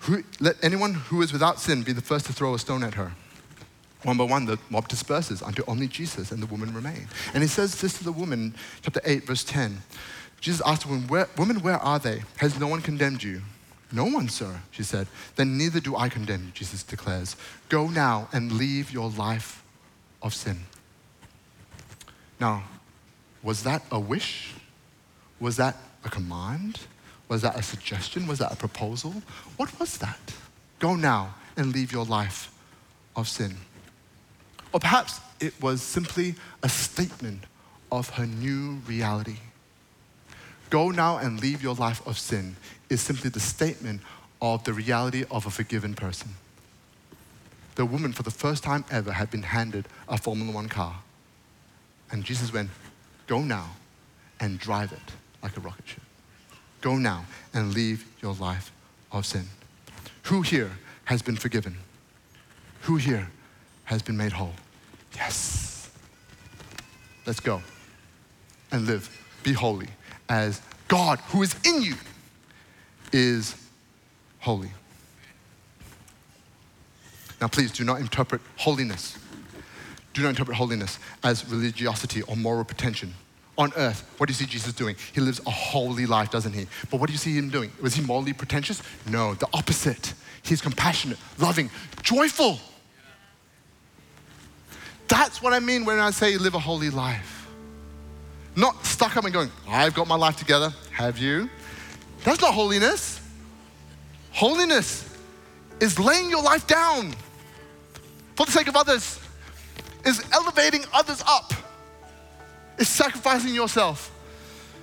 Who, 0.00 0.24
let 0.40 0.56
anyone 0.62 0.94
who 0.94 1.22
is 1.22 1.32
without 1.32 1.60
sin 1.60 1.82
be 1.82 1.92
the 1.92 2.00
first 2.00 2.26
to 2.26 2.32
throw 2.32 2.54
a 2.54 2.58
stone 2.58 2.82
at 2.82 2.94
her. 2.94 3.12
One 4.04 4.16
by 4.16 4.24
one, 4.24 4.46
the 4.46 4.58
mob 4.68 4.88
disperses 4.88 5.42
until 5.42 5.64
only 5.68 5.86
Jesus 5.86 6.32
and 6.32 6.42
the 6.42 6.46
woman 6.46 6.74
remain. 6.74 7.08
And 7.34 7.42
he 7.42 7.48
says 7.48 7.80
this 7.80 7.98
to 7.98 8.04
the 8.04 8.12
woman, 8.12 8.54
chapter 8.82 9.00
8, 9.04 9.24
verse 9.24 9.44
10. 9.44 9.78
Jesus 10.40 10.60
asked 10.66 10.82
the 10.82 10.88
woman, 10.88 11.06
where, 11.06 11.28
Woman, 11.38 11.62
where 11.62 11.78
are 11.78 11.98
they? 11.98 12.22
Has 12.38 12.58
no 12.58 12.66
one 12.66 12.82
condemned 12.82 13.22
you? 13.22 13.42
No 13.92 14.06
one, 14.06 14.28
sir, 14.28 14.60
she 14.70 14.82
said. 14.82 15.06
Then 15.36 15.56
neither 15.56 15.78
do 15.78 15.94
I 15.96 16.08
condemn 16.08 16.46
you, 16.46 16.50
Jesus 16.52 16.82
declares. 16.82 17.36
Go 17.68 17.88
now 17.88 18.28
and 18.32 18.52
leave 18.52 18.90
your 18.90 19.10
life 19.10 19.62
of 20.22 20.34
sin. 20.34 20.60
Now, 22.40 22.64
was 23.42 23.62
that 23.64 23.82
a 23.90 24.00
wish? 24.00 24.54
Was 25.38 25.56
that 25.56 25.76
a 26.04 26.08
command? 26.08 26.80
Was 27.28 27.42
that 27.42 27.56
a 27.56 27.62
suggestion? 27.62 28.26
Was 28.26 28.38
that 28.38 28.52
a 28.52 28.56
proposal? 28.56 29.14
What 29.56 29.78
was 29.78 29.98
that? 29.98 30.34
Go 30.78 30.96
now 30.96 31.34
and 31.56 31.72
leave 31.72 31.92
your 31.92 32.04
life 32.04 32.52
of 33.14 33.28
sin. 33.28 33.56
Or 34.72 34.80
perhaps 34.80 35.20
it 35.40 35.54
was 35.60 35.82
simply 35.82 36.34
a 36.62 36.68
statement 36.68 37.44
of 37.90 38.10
her 38.10 38.26
new 38.26 38.80
reality. 38.86 39.36
Go 40.70 40.90
now 40.90 41.18
and 41.18 41.40
leave 41.40 41.62
your 41.62 41.74
life 41.74 42.04
of 42.06 42.18
sin 42.18 42.56
is 42.88 43.00
simply 43.00 43.28
the 43.28 43.40
statement 43.40 44.00
of 44.40 44.64
the 44.64 44.72
reality 44.72 45.24
of 45.30 45.46
a 45.46 45.50
forgiven 45.50 45.94
person. 45.94 46.30
The 47.74 47.84
woman, 47.84 48.12
for 48.12 48.22
the 48.22 48.30
first 48.30 48.62
time 48.62 48.84
ever, 48.90 49.12
had 49.12 49.30
been 49.30 49.42
handed 49.42 49.86
a 50.08 50.18
Formula 50.18 50.52
One 50.52 50.68
car. 50.68 50.96
And 52.10 52.24
Jesus 52.24 52.52
went, 52.52 52.70
Go 53.26 53.40
now 53.40 53.70
and 54.40 54.58
drive 54.58 54.92
it 54.92 55.12
like 55.42 55.56
a 55.56 55.60
rocket 55.60 55.88
ship. 55.88 56.02
Go 56.80 56.96
now 56.96 57.24
and 57.54 57.72
leave 57.72 58.06
your 58.20 58.34
life 58.34 58.72
of 59.10 59.24
sin. 59.24 59.44
Who 60.24 60.42
here 60.42 60.72
has 61.04 61.22
been 61.22 61.36
forgiven? 61.36 61.76
Who 62.82 62.96
here 62.96 63.30
has 63.84 64.02
been 64.02 64.16
made 64.16 64.32
whole? 64.32 64.54
Yes. 65.14 65.90
Let's 67.26 67.40
go 67.40 67.62
and 68.70 68.86
live, 68.86 69.08
be 69.42 69.52
holy 69.52 69.88
as 70.28 70.60
God 70.88 71.18
who 71.28 71.42
is 71.42 71.54
in 71.64 71.82
you 71.82 71.94
is 73.12 73.54
holy. 74.40 74.70
Now, 77.40 77.48
please 77.48 77.72
do 77.72 77.84
not 77.84 78.00
interpret 78.00 78.40
holiness. 78.56 79.18
Do 80.14 80.22
not 80.22 80.30
interpret 80.30 80.56
holiness 80.56 80.98
as 81.24 81.48
religiosity 81.50 82.22
or 82.22 82.36
moral 82.36 82.64
pretension. 82.64 83.14
On 83.58 83.72
earth, 83.76 84.08
what 84.16 84.28
do 84.28 84.32
you 84.32 84.36
see 84.36 84.46
Jesus 84.46 84.72
doing? 84.72 84.96
He 85.12 85.20
lives 85.20 85.40
a 85.46 85.50
holy 85.50 86.06
life, 86.06 86.30
doesn't 86.30 86.52
he? 86.52 86.66
But 86.90 87.00
what 87.00 87.08
do 87.08 87.12
you 87.12 87.18
see 87.18 87.34
him 87.34 87.50
doing? 87.50 87.70
Was 87.80 87.94
he 87.94 88.02
morally 88.02 88.32
pretentious? 88.32 88.82
No, 89.08 89.34
the 89.34 89.48
opposite. 89.52 90.14
He's 90.42 90.60
compassionate, 90.60 91.18
loving, 91.38 91.70
joyful. 92.02 92.58
That's 95.12 95.42
what 95.42 95.52
I 95.52 95.60
mean 95.60 95.84
when 95.84 95.98
I 95.98 96.10
say 96.10 96.38
live 96.38 96.54
a 96.54 96.58
holy 96.58 96.88
life. 96.88 97.46
Not 98.56 98.82
stuck 98.86 99.14
up 99.18 99.24
and 99.24 99.32
going, 99.34 99.50
I've 99.68 99.92
got 99.92 100.08
my 100.08 100.14
life 100.14 100.36
together. 100.36 100.72
Have 100.90 101.18
you? 101.18 101.50
That's 102.24 102.40
not 102.40 102.54
holiness. 102.54 103.20
Holiness 104.30 105.14
is 105.80 105.98
laying 105.98 106.30
your 106.30 106.42
life 106.42 106.66
down 106.66 107.12
for 108.36 108.46
the 108.46 108.52
sake 108.52 108.68
of 108.68 108.74
others, 108.74 109.20
is 110.06 110.24
elevating 110.32 110.82
others 110.94 111.22
up, 111.28 111.52
is 112.78 112.88
sacrificing 112.88 113.54
yourself 113.54 114.10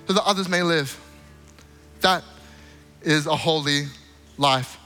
so 0.06 0.12
that 0.12 0.22
others 0.24 0.48
may 0.48 0.62
live. 0.62 0.96
That 2.02 2.22
is 3.02 3.26
a 3.26 3.34
holy 3.34 3.86
life. 4.38 4.78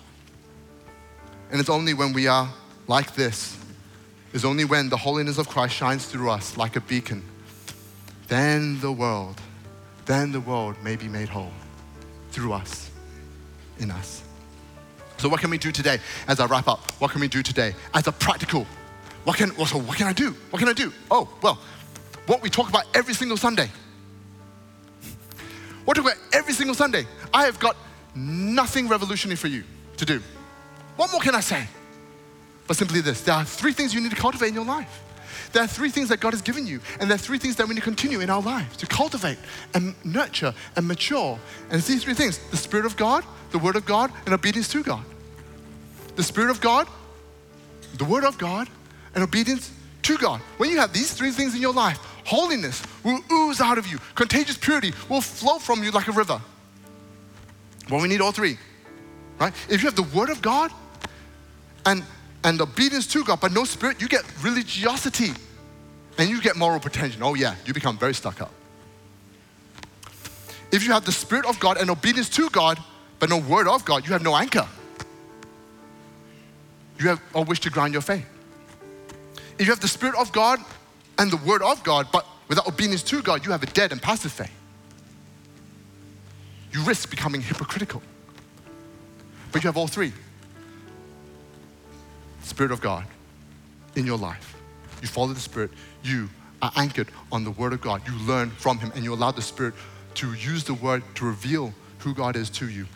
And 1.51 1.61
it's 1.61 1.68
only 1.68 1.92
when 1.92 2.14
we 2.14 2.28
are 2.28 2.49
like 2.88 3.14
this, 3.14 3.59
is 4.35 4.45
only 4.45 4.64
when 4.64 4.89
the 4.91 4.97
holiness 4.97 5.39
of 5.39 5.49
Christ 5.49 5.74
shines 5.74 6.05
through 6.05 6.28
us 6.28 6.59
like 6.59 6.76
a 6.76 6.80
beacon, 6.80 7.22
then 8.26 8.78
the 8.80 8.93
world, 8.93 9.41
then 10.07 10.32
the 10.32 10.41
world 10.41 10.76
may 10.82 10.97
be 10.97 11.09
made 11.09 11.28
whole 11.28 11.53
through 12.30 12.53
us, 12.53 12.91
in 13.78 13.91
us. 13.93 14.22
So, 15.18 15.28
what 15.28 15.41
can 15.41 15.51
we 15.51 15.57
do 15.57 15.70
today 15.70 15.99
as 16.26 16.41
I 16.41 16.47
wrap 16.47 16.66
up? 16.66 16.91
What 17.01 17.12
can 17.12 17.20
we 17.20 17.28
do 17.28 17.43
today 17.43 17.74
as 17.95 18.09
a 18.09 18.12
practical? 18.12 18.66
What 19.22 19.37
can, 19.37 19.51
what 19.51 19.97
can 19.97 20.09
I 20.09 20.12
do? 20.12 20.32
What 20.51 20.59
can 20.59 20.68
I 20.68 20.72
do? 20.72 20.93
Oh, 21.11 21.28
well, 21.41 21.59
what 22.26 22.43
we 22.43 22.51
talk 22.51 22.68
about 22.68 22.85
every 22.93 23.14
single 23.14 23.37
Sunday. 23.37 23.70
What 25.85 25.95
talk 25.95 26.07
about 26.07 26.18
every 26.32 26.55
single 26.55 26.74
Sunday. 26.74 27.07
I 27.32 27.45
have 27.45 27.59
got 27.61 27.76
nothing 28.14 28.89
revolutionary 28.89 29.37
for 29.37 29.49
you 29.49 29.62
to 29.97 30.05
do. 30.05 30.20
What 30.97 31.12
more 31.12 31.20
can 31.20 31.35
I 31.35 31.41
say? 31.41 31.68
But 32.67 32.77
simply 32.77 33.01
this 33.01 33.21
there 33.23 33.35
are 33.35 33.45
three 33.45 33.73
things 33.73 33.95
you 33.95 34.01
need 34.01 34.11
to 34.11 34.17
cultivate 34.17 34.49
in 34.49 34.55
your 34.55 34.65
life. 34.65 35.03
There 35.53 35.62
are 35.62 35.69
three 35.69 35.91
things 35.91 36.09
that 36.09 36.19
God 36.19 36.33
has 36.33 36.43
given 36.43 36.67
you, 36.67 36.81
and 36.99 37.09
there 37.09 37.15
are 37.15 37.19
three 37.19 37.39
things 37.39 37.57
that 37.57 37.69
we 37.69 37.75
need 37.75 37.81
to 37.81 37.85
continue 37.85 38.21
in 38.21 38.29
our 38.29 38.43
lives 38.43 38.77
to 38.79 38.87
cultivate 38.87 39.39
and 39.73 39.95
nurture 40.05 40.53
and 40.75 40.87
mature. 40.87 41.39
And 41.71 41.79
it's 41.79 41.87
these 41.87 42.03
three 42.03 42.15
things 42.15 42.39
the 42.51 42.57
Spirit 42.57 42.87
of 42.87 42.97
God, 42.97 43.25
the 43.53 43.59
Word 43.59 43.77
of 43.77 43.87
God, 43.87 44.11
and 44.25 44.35
obedience 44.35 44.69
to 44.69 44.83
God. 44.83 45.05
The 46.17 46.25
Spirit 46.25 46.51
of 46.51 46.61
God, 46.61 46.89
the 47.99 48.05
Word 48.05 48.25
of 48.25 48.37
God, 48.39 48.69
and 49.15 49.23
obedience 49.23 49.71
to 50.03 50.19
God. 50.19 50.41
When 50.57 50.71
you 50.71 50.79
have 50.79 50.93
these 50.93 51.12
three 51.12 51.31
things 51.31 51.55
in 51.55 51.61
your 51.61 51.73
life, 51.73 51.99
holiness 52.25 52.83
will 53.05 53.21
ooze 53.33 53.61
out 53.61 53.79
of 53.79 53.87
you, 53.87 53.99
contagious 54.15 54.57
purity 54.57 54.93
will 55.09 55.21
flow 55.21 55.59
from 55.59 55.85
you 55.85 55.91
like 55.91 56.09
a 56.09 56.12
river. 56.12 56.41
Well, 57.91 58.01
we 58.01 58.09
need 58.09 58.21
all 58.21 58.33
three, 58.33 58.59
right? 59.39 59.53
If 59.69 59.83
you 59.83 59.89
have 59.89 59.97
the 59.97 60.17
Word 60.17 60.31
of 60.31 60.41
God 60.43 60.73
and, 61.87 62.03
and 62.45 62.61
obedience 62.61 63.07
to 63.09 63.24
God, 63.24 63.40
but 63.40 63.53
no 63.53 63.64
spirit, 63.64 64.01
you 64.01 64.09
get 64.09 64.24
religiosity 64.42 65.32
and 66.18 66.28
you 66.28 66.40
get 66.40 66.57
moral 66.57 66.78
pretension. 66.78 67.22
Oh, 67.22 67.34
yeah, 67.34 67.55
you 67.64 67.74
become 67.74 67.99
very 67.99 68.14
stuck 68.14 68.40
up. 68.40 68.53
If 70.70 70.84
you 70.84 70.92
have 70.92 71.05
the 71.05 71.12
Spirit 71.12 71.47
of 71.47 71.59
God 71.61 71.76
and 71.76 71.90
obedience 71.90 72.28
to 72.30 72.51
God, 72.51 72.78
but 73.18 73.30
no 73.30 73.38
Word 73.38 73.68
of 73.68 73.84
God, 73.84 74.07
you 74.07 74.12
have 74.12 74.22
no 74.22 74.36
anchor. 74.36 74.66
You 76.99 77.09
have 77.09 77.20
a 77.34 77.42
wish 77.42 77.61
to 77.61 77.70
ground 77.70 77.92
your 77.92 78.03
faith. 78.03 78.26
If 79.59 79.66
you 79.66 79.72
have 79.72 79.80
the 79.80 79.88
Spirit 79.88 80.16
of 80.16 80.32
God 80.32 80.59
and 81.18 81.30
the 81.30 81.36
Word 81.38 81.62
of 81.62 81.82
God, 81.84 82.09
but 82.12 82.26
without 82.49 82.66
obedience 82.66 83.03
to 83.05 83.22
God, 83.22 83.45
you 83.45 83.53
have 83.53 83.62
a 83.62 83.66
dead 83.66 83.92
and 83.92 84.03
passive 84.03 84.32
faith. 84.32 84.51
You 86.72 86.82
risk 86.82 87.09
becoming 87.09 87.40
hypocritical. 87.40 88.03
But 89.53 89.62
you 89.62 89.68
have 89.68 89.76
all 89.76 89.86
three 89.86 90.12
Spirit 92.45 92.72
of 92.72 92.80
God 92.80 93.05
in 93.97 94.07
your 94.07 94.18
life. 94.18 94.57
You 95.03 95.09
follow 95.09 95.32
the 95.32 95.40
Spirit, 95.40 95.70
you 96.03 96.28
are 96.62 96.72
anchored 96.76 97.09
on 97.32 97.45
the 97.45 97.51
Word 97.51 97.72
of 97.72 97.80
God. 97.80 98.03
You 98.07 98.14
learn 98.26 98.51
from 98.51 98.78
Him, 98.78 98.92
and 98.95 99.05
you 99.05 99.12
allow 99.12 99.30
the 99.30 99.42
Spirit 99.42 99.74
to 100.14 100.32
use 100.34 100.64
the 100.64 100.74
Word 100.74 101.03
to 101.16 101.24
reveal 101.24 101.74
who 101.99 102.14
God 102.14 102.36
is 102.36 102.51
to 102.51 102.68
you. 102.68 102.86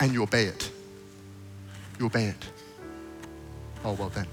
And 0.00 0.12
you 0.12 0.22
obey 0.22 0.44
it. 0.44 0.70
You 1.98 2.06
obey 2.06 2.26
it. 2.26 2.44
Oh, 3.84 3.92
well, 3.92 4.10
then. 4.10 4.26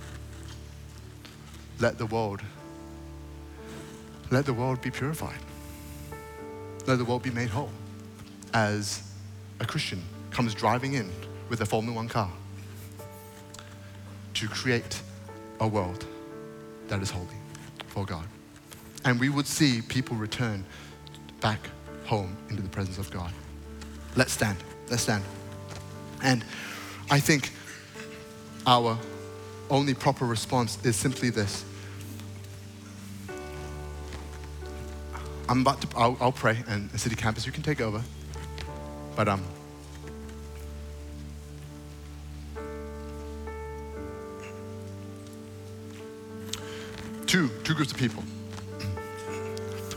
Let 1.80 1.98
the 1.98 2.06
world, 2.06 2.42
let 4.30 4.46
the 4.46 4.54
world 4.54 4.82
be 4.82 4.92
purified. 4.92 5.40
Let 6.86 6.98
the 6.98 7.06
world 7.06 7.24
be 7.24 7.32
made 7.32 7.50
whole 7.50 7.70
as 8.54 9.02
a 9.60 9.66
Christian 9.66 10.04
comes 10.32 10.54
driving 10.54 10.94
in 10.94 11.10
with 11.50 11.62
a 11.62 11.66
Formula 11.66 11.96
One 11.96 12.08
car 12.08 12.30
to 14.36 14.48
create 14.48 15.02
a 15.60 15.68
world 15.68 16.06
that 16.88 17.02
is 17.02 17.10
holy 17.10 17.28
for 17.88 18.06
God. 18.06 18.28
And 19.06 19.20
we 19.20 19.30
would 19.30 19.48
see 19.48 19.82
people 19.82 20.16
return 20.16 20.66
back 21.42 21.60
home 22.06 22.36
into 22.50 22.62
the 22.62 22.70
presence 22.70 22.98
of 22.98 23.12
God. 23.12 23.32
Let's 24.16 24.34
stand. 24.34 24.58
Let's 24.90 25.04
stand. 25.04 25.24
And 26.22 26.44
I 27.10 27.20
think 27.20 27.52
our 28.66 28.98
only 29.70 29.94
proper 29.94 30.26
response 30.26 30.78
is 30.86 30.96
simply 30.96 31.30
this. 31.30 31.66
I'm 35.50 35.62
about 35.62 35.82
to, 35.82 35.88
I'll, 35.98 36.18
I'll 36.22 36.32
pray, 36.32 36.58
and 36.68 36.90
City 37.00 37.16
Campus, 37.16 37.46
you 37.46 37.52
can 37.52 37.64
take 37.64 37.82
over. 37.82 38.02
But 39.16 39.28
um, 39.28 39.44
two, 47.34 47.50
two 47.64 47.74
groups 47.74 47.92
of 47.92 47.98
people. 47.98 48.22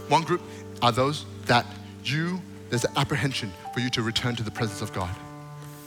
One 0.09 0.23
group 0.23 0.41
are 0.81 0.91
those 0.91 1.27
that 1.45 1.67
you, 2.03 2.41
there's 2.71 2.87
an 2.87 2.93
apprehension 2.97 3.53
for 3.75 3.81
you 3.81 3.91
to 3.91 4.01
return 4.01 4.35
to 4.37 4.43
the 4.43 4.51
presence 4.51 4.81
of 4.81 4.91
God. 4.95 5.15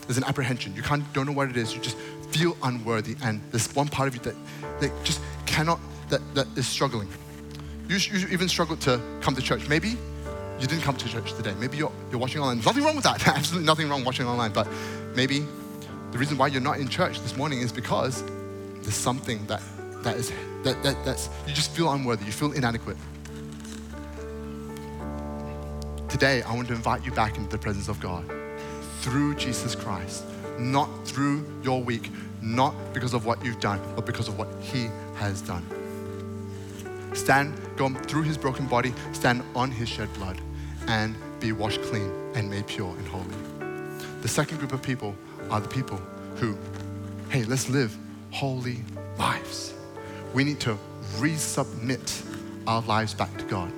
There's 0.05 0.19
an 0.19 0.25
apprehension. 0.25 0.75
You 0.75 0.83
can't, 0.83 1.11
don't 1.11 1.25
know 1.25 1.31
what 1.31 1.49
it 1.49 1.57
is. 1.57 1.73
You 1.73 1.81
just 1.81 1.97
feel 2.29 2.55
unworthy. 2.61 3.15
And 3.23 3.41
there's 3.49 3.73
one 3.73 3.87
part 3.87 4.07
of 4.07 4.13
you 4.13 4.21
that, 4.21 4.35
that 4.79 5.03
just 5.03 5.21
cannot, 5.47 5.79
that, 6.09 6.21
that 6.35 6.45
is 6.55 6.67
struggling. 6.67 7.09
You, 7.87 7.97
you 7.97 8.27
even 8.27 8.47
struggle 8.47 8.77
to 8.77 9.01
come 9.21 9.33
to 9.33 9.41
church. 9.41 9.67
Maybe 9.67 9.97
you 10.59 10.67
didn't 10.67 10.83
come 10.83 10.97
to 10.97 11.09
church 11.09 11.33
today. 11.33 11.55
Maybe 11.59 11.77
you're, 11.77 11.91
you're 12.11 12.19
watching 12.19 12.41
online. 12.41 12.57
There's 12.57 12.67
nothing 12.67 12.83
wrong 12.83 12.95
with 12.95 13.05
that. 13.05 13.27
Absolutely 13.27 13.65
nothing 13.65 13.89
wrong 13.89 14.03
watching 14.03 14.27
online. 14.27 14.51
But 14.51 14.67
maybe 15.15 15.43
the 16.11 16.19
reason 16.19 16.37
why 16.37 16.45
you're 16.45 16.61
not 16.61 16.77
in 16.77 16.89
church 16.89 17.19
this 17.21 17.35
morning 17.35 17.61
is 17.61 17.71
because 17.71 18.23
there's 18.83 18.93
something 18.93 19.43
that, 19.47 19.63
that 20.03 20.15
is, 20.15 20.31
that, 20.63 20.81
that, 20.83 21.03
that's, 21.05 21.29
you 21.47 21.53
just 21.53 21.71
feel 21.71 21.91
unworthy. 21.91 22.25
You 22.25 22.31
feel 22.31 22.51
inadequate. 22.51 22.97
Today, 26.07 26.41
I 26.41 26.53
want 26.53 26.67
to 26.69 26.73
invite 26.73 27.05
you 27.05 27.11
back 27.11 27.37
into 27.37 27.49
the 27.49 27.57
presence 27.57 27.87
of 27.87 27.99
God 27.99 28.25
through 29.01 29.35
Jesus 29.35 29.75
Christ, 29.75 30.25
not 30.57 30.89
through 31.07 31.45
your 31.63 31.83
week, 31.83 32.09
not 32.41 32.73
because 32.93 33.13
of 33.13 33.25
what 33.25 33.43
you've 33.43 33.59
done, 33.59 33.79
but 33.95 34.05
because 34.05 34.27
of 34.27 34.37
what 34.37 34.47
He 34.61 34.89
has 35.15 35.41
done. 35.41 35.65
Stand, 37.13 37.59
go 37.75 37.89
through 37.89 38.23
His 38.23 38.37
broken 38.37 38.65
body, 38.65 38.93
stand 39.13 39.43
on 39.55 39.71
His 39.71 39.87
shed 39.87 40.11
blood, 40.15 40.39
and 40.87 41.15
be 41.39 41.51
washed 41.51 41.81
clean 41.83 42.11
and 42.35 42.49
made 42.49 42.67
pure 42.67 42.89
and 42.89 43.07
holy. 43.07 43.25
The 44.21 44.27
second 44.27 44.57
group 44.57 44.73
of 44.73 44.81
people 44.81 45.15
are 45.49 45.61
the 45.61 45.69
people 45.69 45.97
who, 46.35 46.57
hey, 47.29 47.43
let's 47.43 47.69
live 47.69 47.95
holy 48.31 48.77
lives. 49.17 49.73
We 50.33 50.43
need 50.43 50.59
to 50.61 50.77
resubmit 51.17 52.25
our 52.67 52.81
lives 52.81 53.13
back 53.13 53.35
to 53.37 53.45
God. 53.45 53.71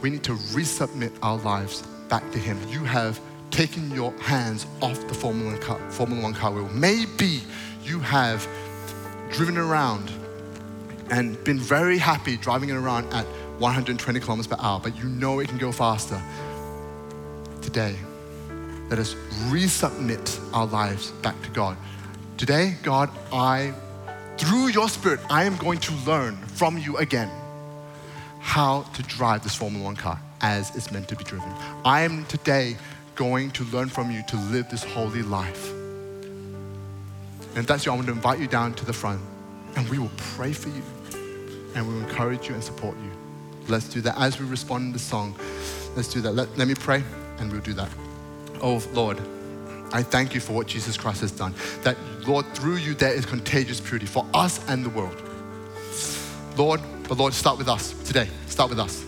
We 0.00 0.10
need 0.10 0.22
to 0.24 0.32
resubmit 0.32 1.12
our 1.22 1.38
lives 1.38 1.82
back 2.08 2.30
to 2.32 2.38
Him. 2.38 2.58
You 2.68 2.84
have 2.84 3.20
taken 3.50 3.90
your 3.90 4.12
hands 4.18 4.66
off 4.80 4.98
the 5.08 5.14
Formula 5.14 5.52
One 5.52 5.60
car, 5.60 5.90
Formula 5.90 6.22
One 6.22 6.34
car 6.34 6.52
wheel. 6.52 6.68
Maybe 6.68 7.42
you 7.84 8.00
have 8.00 8.46
driven 9.30 9.56
around 9.58 10.10
and 11.10 11.42
been 11.44 11.58
very 11.58 11.98
happy 11.98 12.36
driving 12.36 12.70
it 12.70 12.76
around 12.76 13.12
at 13.12 13.26
120 13.58 14.20
kilometers 14.20 14.46
per 14.46 14.56
hour, 14.58 14.80
but 14.80 14.96
you 14.96 15.04
know 15.04 15.40
it 15.40 15.48
can 15.48 15.58
go 15.58 15.70
faster. 15.70 16.20
Today, 17.60 17.96
let 18.88 18.98
us 18.98 19.14
resubmit 19.48 20.38
our 20.52 20.66
lives 20.66 21.10
back 21.22 21.40
to 21.42 21.48
God. 21.50 21.76
Today, 22.36 22.76
God, 22.82 23.10
I, 23.32 23.72
through 24.38 24.68
your 24.68 24.88
Spirit, 24.88 25.20
I 25.30 25.44
am 25.44 25.56
going 25.56 25.78
to 25.80 25.94
learn 26.06 26.36
from 26.36 26.78
you 26.78 26.96
again 26.96 27.30
how 28.40 28.82
to 28.94 29.02
drive 29.04 29.42
this 29.42 29.54
Formula 29.54 29.84
One 29.84 29.96
car 29.96 30.20
as 30.40 30.74
it's 30.74 30.90
meant 30.90 31.08
to 31.08 31.16
be 31.16 31.24
driven. 31.24 31.52
I 31.84 32.02
am 32.02 32.24
today 32.26 32.76
going 33.14 33.50
to 33.52 33.64
learn 33.64 33.88
from 33.88 34.10
you 34.10 34.22
to 34.28 34.36
live 34.36 34.68
this 34.68 34.82
holy 34.82 35.22
life. 35.22 35.70
And 35.70 37.58
if 37.58 37.66
that's 37.66 37.86
you, 37.86 37.92
I 37.92 37.94
want 37.94 38.06
to 38.08 38.12
invite 38.12 38.40
you 38.40 38.46
down 38.46 38.74
to 38.74 38.84
the 38.84 38.92
front 38.92 39.20
and 39.76 39.88
we 39.88 39.98
will 39.98 40.10
pray 40.16 40.52
for 40.52 40.68
you 40.70 40.82
and 41.74 41.86
we 41.86 41.94
will 41.94 42.02
encourage 42.02 42.48
you 42.48 42.54
and 42.54 42.64
support 42.64 42.96
you. 42.98 43.10
Let's 43.68 43.88
do 43.88 44.00
that. 44.00 44.18
As 44.18 44.40
we 44.40 44.46
respond 44.46 44.92
to 44.92 44.98
the 44.98 45.04
song, 45.04 45.36
let's 45.94 46.08
do 46.08 46.20
that. 46.22 46.32
Let, 46.32 46.56
let 46.58 46.66
me 46.66 46.74
pray 46.74 47.04
and 47.38 47.50
we'll 47.50 47.60
do 47.60 47.74
that. 47.74 47.90
Oh, 48.60 48.82
Lord, 48.92 49.18
I 49.92 50.02
thank 50.02 50.34
you 50.34 50.40
for 50.40 50.52
what 50.52 50.66
Jesus 50.66 50.96
Christ 50.96 51.20
has 51.20 51.32
done. 51.32 51.54
That, 51.82 51.96
Lord, 52.26 52.46
through 52.54 52.76
you 52.76 52.94
there 52.94 53.12
is 53.12 53.26
contagious 53.26 53.80
purity 53.80 54.06
for 54.06 54.26
us 54.34 54.66
and 54.68 54.84
the 54.84 54.90
world. 54.90 55.20
Lord, 56.56 56.80
but 57.08 57.18
Lord, 57.18 57.34
start 57.34 57.58
with 57.58 57.68
us 57.68 57.92
today. 58.04 58.28
Start 58.46 58.70
with 58.70 58.78
us. 58.78 59.04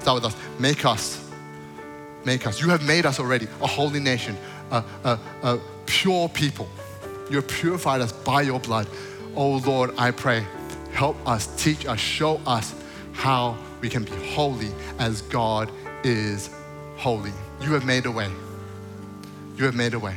Start 0.00 0.22
with 0.22 0.24
us. 0.24 0.36
Make 0.58 0.84
us. 0.84 1.22
Make 2.24 2.46
us. 2.46 2.60
You 2.60 2.68
have 2.70 2.82
made 2.82 3.06
us 3.06 3.20
already 3.20 3.46
a 3.62 3.66
holy 3.66 4.00
nation, 4.00 4.36
a, 4.70 4.84
a, 5.04 5.18
a 5.42 5.60
pure 5.86 6.28
people. 6.28 6.68
You 7.30 7.36
have 7.36 7.48
purified 7.48 8.00
us 8.00 8.12
by 8.12 8.42
your 8.42 8.60
blood. 8.60 8.88
Oh 9.34 9.56
Lord, 9.58 9.92
I 9.98 10.10
pray, 10.10 10.46
help 10.92 11.16
us, 11.26 11.46
teach 11.62 11.86
us, 11.86 11.98
show 11.98 12.40
us 12.46 12.74
how 13.12 13.56
we 13.80 13.88
can 13.88 14.04
be 14.04 14.12
holy 14.30 14.70
as 14.98 15.22
God 15.22 15.70
is 16.04 16.50
holy. 16.96 17.32
You 17.60 17.72
have 17.72 17.84
made 17.84 18.06
a 18.06 18.10
way. 18.10 18.30
You 19.56 19.64
have 19.64 19.74
made 19.74 19.94
a 19.94 19.98
way, 19.98 20.16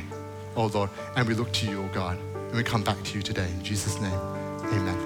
oh 0.60 0.66
Lord. 0.66 0.90
And 1.16 1.26
we 1.26 1.34
look 1.34 1.52
to 1.52 1.66
you, 1.66 1.82
oh 1.82 1.90
God. 1.92 2.18
And 2.34 2.54
we 2.54 2.62
come 2.62 2.82
back 2.82 3.02
to 3.02 3.16
you 3.16 3.22
today. 3.22 3.48
In 3.48 3.62
Jesus' 3.62 4.00
name, 4.00 4.12
amen. 4.12 4.99